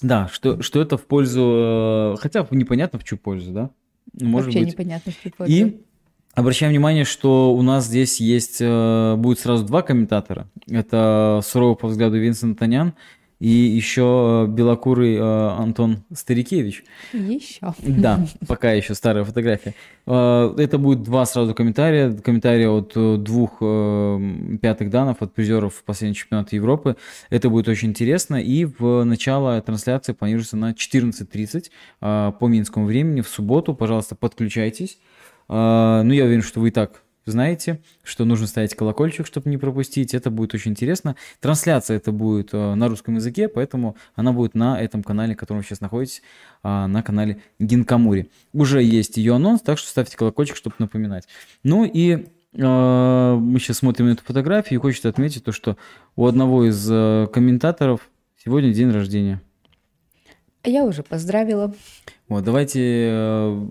Да, 0.03 0.27
что, 0.31 0.61
что 0.61 0.79
это 0.79 0.97
в 0.97 1.05
пользу... 1.05 2.15
Хотя 2.19 2.45
непонятно 2.51 2.99
в 2.99 3.03
чью 3.03 3.17
пользу, 3.17 3.51
да? 3.51 3.71
Может 4.19 4.47
Вообще 4.47 4.59
быть. 4.59 4.73
непонятно, 4.73 5.11
что 5.11 5.45
И 5.45 5.81
обращаем 6.33 6.71
внимание, 6.71 7.05
что 7.05 7.53
у 7.53 7.61
нас 7.61 7.85
здесь 7.85 8.19
есть, 8.19 8.57
э, 8.59 9.15
будет 9.17 9.39
сразу 9.39 9.65
два 9.65 9.81
комментатора. 9.81 10.49
Это 10.69 11.41
суровый 11.43 11.75
по 11.77 11.87
взгляду 11.87 12.17
Винсент 12.17 12.59
Танян 12.59 12.93
и 13.41 13.49
еще 13.49 14.45
э, 14.45 14.51
белокурый 14.51 15.15
э, 15.15 15.19
Антон 15.19 16.03
Старикевич. 16.13 16.83
Еще. 17.11 17.73
Да, 17.79 18.23
пока 18.47 18.71
еще 18.71 18.93
старая 18.93 19.23
фотография. 19.23 19.73
Это 20.05 20.77
будет 20.77 21.01
два 21.01 21.25
сразу 21.25 21.55
комментария. 21.55 22.13
Комментарии 22.13 22.65
от 22.65 23.23
двух 23.23 23.59
пятых 24.59 24.89
данов, 24.89 25.21
от 25.21 25.33
призеров 25.33 25.83
последнего 25.83 26.15
чемпионата 26.15 26.55
Европы. 26.55 26.97
Это 27.31 27.49
будет 27.49 27.67
очень 27.67 27.89
интересно. 27.89 28.35
И 28.35 28.65
в 28.65 29.03
начало 29.03 29.59
трансляции 29.61 30.13
планируется 30.13 30.57
на 30.57 30.71
14.30 30.71 31.71
по 31.99 32.47
минскому 32.47 32.85
времени 32.85 33.21
в 33.21 33.27
субботу. 33.27 33.73
Пожалуйста, 33.73 34.15
подключайтесь. 34.15 34.99
Ну, 35.47 36.11
я 36.11 36.25
уверен, 36.25 36.41
что 36.43 36.59
вы 36.59 36.69
и 36.69 36.71
так 36.71 37.03
знаете, 37.25 37.81
что 38.03 38.25
нужно 38.25 38.47
ставить 38.47 38.75
колокольчик, 38.75 39.27
чтобы 39.27 39.49
не 39.49 39.57
пропустить. 39.57 40.13
Это 40.13 40.31
будет 40.31 40.53
очень 40.53 40.71
интересно. 40.71 41.15
Трансляция 41.39 41.97
это 41.97 42.11
будет 42.11 42.49
э, 42.53 42.73
на 42.75 42.87
русском 42.87 43.15
языке, 43.15 43.47
поэтому 43.47 43.95
она 44.15 44.31
будет 44.31 44.55
на 44.55 44.81
этом 44.81 45.03
канале, 45.03 45.35
в 45.35 45.37
котором 45.37 45.59
вы 45.59 45.65
сейчас 45.65 45.81
находитесь, 45.81 46.21
а, 46.63 46.87
на 46.87 47.03
канале 47.03 47.41
Гинкамури. 47.59 48.29
Уже 48.53 48.81
есть 48.81 49.17
ее 49.17 49.35
анонс, 49.35 49.61
так 49.61 49.77
что 49.77 49.87
ставьте 49.87 50.17
колокольчик, 50.17 50.55
чтобы 50.55 50.75
напоминать. 50.79 51.27
Ну 51.63 51.85
и 51.85 52.27
э, 52.53 53.37
мы 53.39 53.59
сейчас 53.59 53.77
смотрим 53.77 54.07
эту 54.07 54.23
фотографию 54.23 54.79
и 54.79 54.81
хочется 54.81 55.09
отметить 55.09 55.43
то, 55.43 55.51
что 55.51 55.77
у 56.15 56.25
одного 56.25 56.65
из 56.65 56.87
э, 56.89 57.27
комментаторов 57.31 58.09
сегодня 58.43 58.73
день 58.73 58.89
рождения. 58.89 59.41
Я 60.63 60.85
уже 60.85 61.03
поздравила. 61.03 61.73
Вот, 62.27 62.43
давайте 62.43 63.67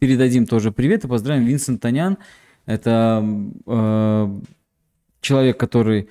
передадим 0.00 0.46
тоже 0.46 0.72
привет 0.72 1.04
и 1.04 1.08
поздравим 1.08 1.44
Винсент 1.44 1.80
Танян. 1.80 2.16
Это 2.70 3.24
э, 3.66 4.40
человек, 5.20 5.58
который, 5.58 6.08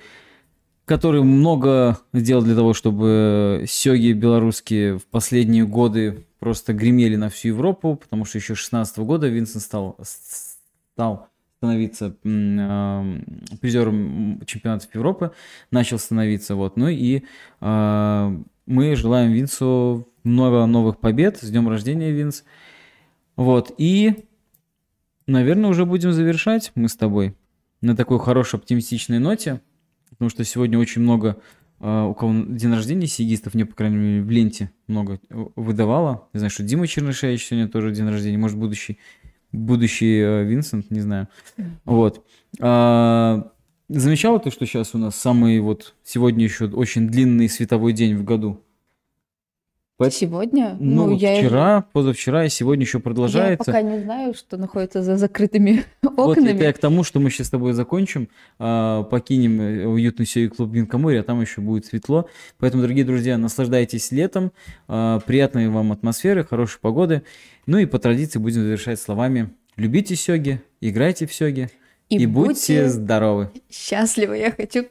который 0.84 1.22
много 1.22 1.98
сделал 2.12 2.42
для 2.42 2.54
того, 2.54 2.74
чтобы 2.74 3.64
сёги 3.66 4.12
белорусские 4.12 4.98
в 4.98 5.06
последние 5.06 5.64
годы 5.64 6.26
просто 6.38 6.74
гремели 6.74 7.16
на 7.16 7.30
всю 7.30 7.48
Европу, 7.48 7.96
потому 7.96 8.26
что 8.26 8.36
еще 8.36 8.54
16 8.54 8.98
года 8.98 9.28
Винсент 9.28 9.64
стал, 9.64 9.96
стал 10.02 11.28
становиться 11.56 12.14
э, 12.24 13.20
призером 13.62 14.42
чемпионатов 14.44 14.94
Европы, 14.94 15.32
начал 15.70 15.98
становиться, 15.98 16.56
вот, 16.56 16.76
ну 16.76 16.88
и 16.88 17.22
э, 17.62 18.38
мы 18.66 18.96
желаем 18.96 19.32
Винсу 19.32 20.06
много 20.24 20.66
новых 20.66 20.98
побед, 20.98 21.38
с 21.38 21.48
днем 21.48 21.70
рождения, 21.70 22.10
Винс, 22.10 22.44
вот, 23.36 23.72
и 23.78 24.26
наверное, 25.30 25.70
уже 25.70 25.84
будем 25.84 26.12
завершать 26.12 26.72
мы 26.74 26.88
с 26.88 26.96
тобой 26.96 27.34
на 27.80 27.96
такой 27.96 28.18
хорошей 28.18 28.56
оптимистичной 28.56 29.18
ноте, 29.18 29.60
потому 30.10 30.30
что 30.30 30.44
сегодня 30.44 30.78
очень 30.78 31.02
много 31.02 31.40
Uh, 31.82 32.10
у 32.10 32.14
кого 32.14 32.34
день 32.46 32.74
рождения 32.74 33.06
сигистов, 33.06 33.54
мне, 33.54 33.64
по 33.64 33.74
крайней 33.74 33.96
мере, 33.96 34.22
в 34.22 34.30
ленте 34.30 34.70
много 34.86 35.18
выдавало. 35.30 36.28
Я 36.34 36.40
знаю, 36.40 36.50
что 36.50 36.62
Дима 36.62 36.86
Чернышевич 36.86 37.46
сегодня 37.46 37.68
тоже 37.68 37.90
день 37.90 38.06
рождения, 38.06 38.36
может, 38.36 38.58
будущий, 38.58 38.98
будущий 39.50 40.20
uh, 40.20 40.44
Винсент, 40.44 40.90
не 40.90 41.00
знаю. 41.00 41.28
Вот. 41.86 42.26
Uh, 42.58 43.50
замечала 43.88 44.38
ты, 44.40 44.50
что 44.50 44.66
сейчас 44.66 44.94
у 44.94 44.98
нас 44.98 45.16
самый 45.16 45.58
вот 45.60 45.94
сегодня 46.04 46.44
еще 46.44 46.66
очень 46.66 47.08
длинный 47.08 47.48
световой 47.48 47.94
день 47.94 48.14
в 48.14 48.24
году? 48.24 48.62
Сегодня? 50.08 50.76
Ну, 50.80 51.06
ну 51.06 51.16
я... 51.16 51.36
вчера, 51.36 51.84
позавчера 51.92 52.46
и 52.46 52.48
сегодня 52.48 52.84
еще 52.84 53.00
продолжается. 53.00 53.70
Я 53.70 53.74
пока 53.74 53.82
не 53.82 54.00
знаю, 54.00 54.34
что 54.34 54.56
находится 54.56 55.02
за 55.02 55.16
закрытыми 55.16 55.84
окнами. 56.02 56.16
Вот 56.16 56.38
это 56.38 56.64
я 56.64 56.72
к 56.72 56.78
тому, 56.78 57.04
что 57.04 57.20
мы 57.20 57.30
сейчас 57.30 57.48
с 57.48 57.50
тобой 57.50 57.74
закончим, 57.74 58.28
а, 58.58 59.02
покинем 59.02 59.60
э, 59.60 59.86
уютный 59.86 60.24
сей 60.24 60.48
клуб 60.48 60.72
Винкомори, 60.72 61.18
а 61.18 61.22
там 61.22 61.40
еще 61.40 61.60
будет 61.60 61.84
светло. 61.86 62.28
Поэтому, 62.58 62.82
дорогие 62.82 63.04
друзья, 63.04 63.36
наслаждайтесь 63.36 64.10
летом, 64.10 64.52
а, 64.88 65.20
приятной 65.20 65.68
вам 65.68 65.92
атмосферы, 65.92 66.44
хорошей 66.44 66.80
погоды. 66.80 67.22
Ну 67.66 67.78
и 67.78 67.86
по 67.86 67.98
традиции 67.98 68.38
будем 68.38 68.62
завершать 68.62 69.00
словами 69.00 69.50
«Любите 69.76 70.16
сёги, 70.16 70.62
играйте 70.80 71.26
в 71.26 71.34
сёги 71.34 71.70
и, 72.08 72.16
и 72.16 72.26
будьте, 72.26 72.48
будьте 72.48 72.88
здоровы». 72.88 73.50
Счастливы, 73.70 74.38
я 74.38 74.50
хочу 74.50 74.84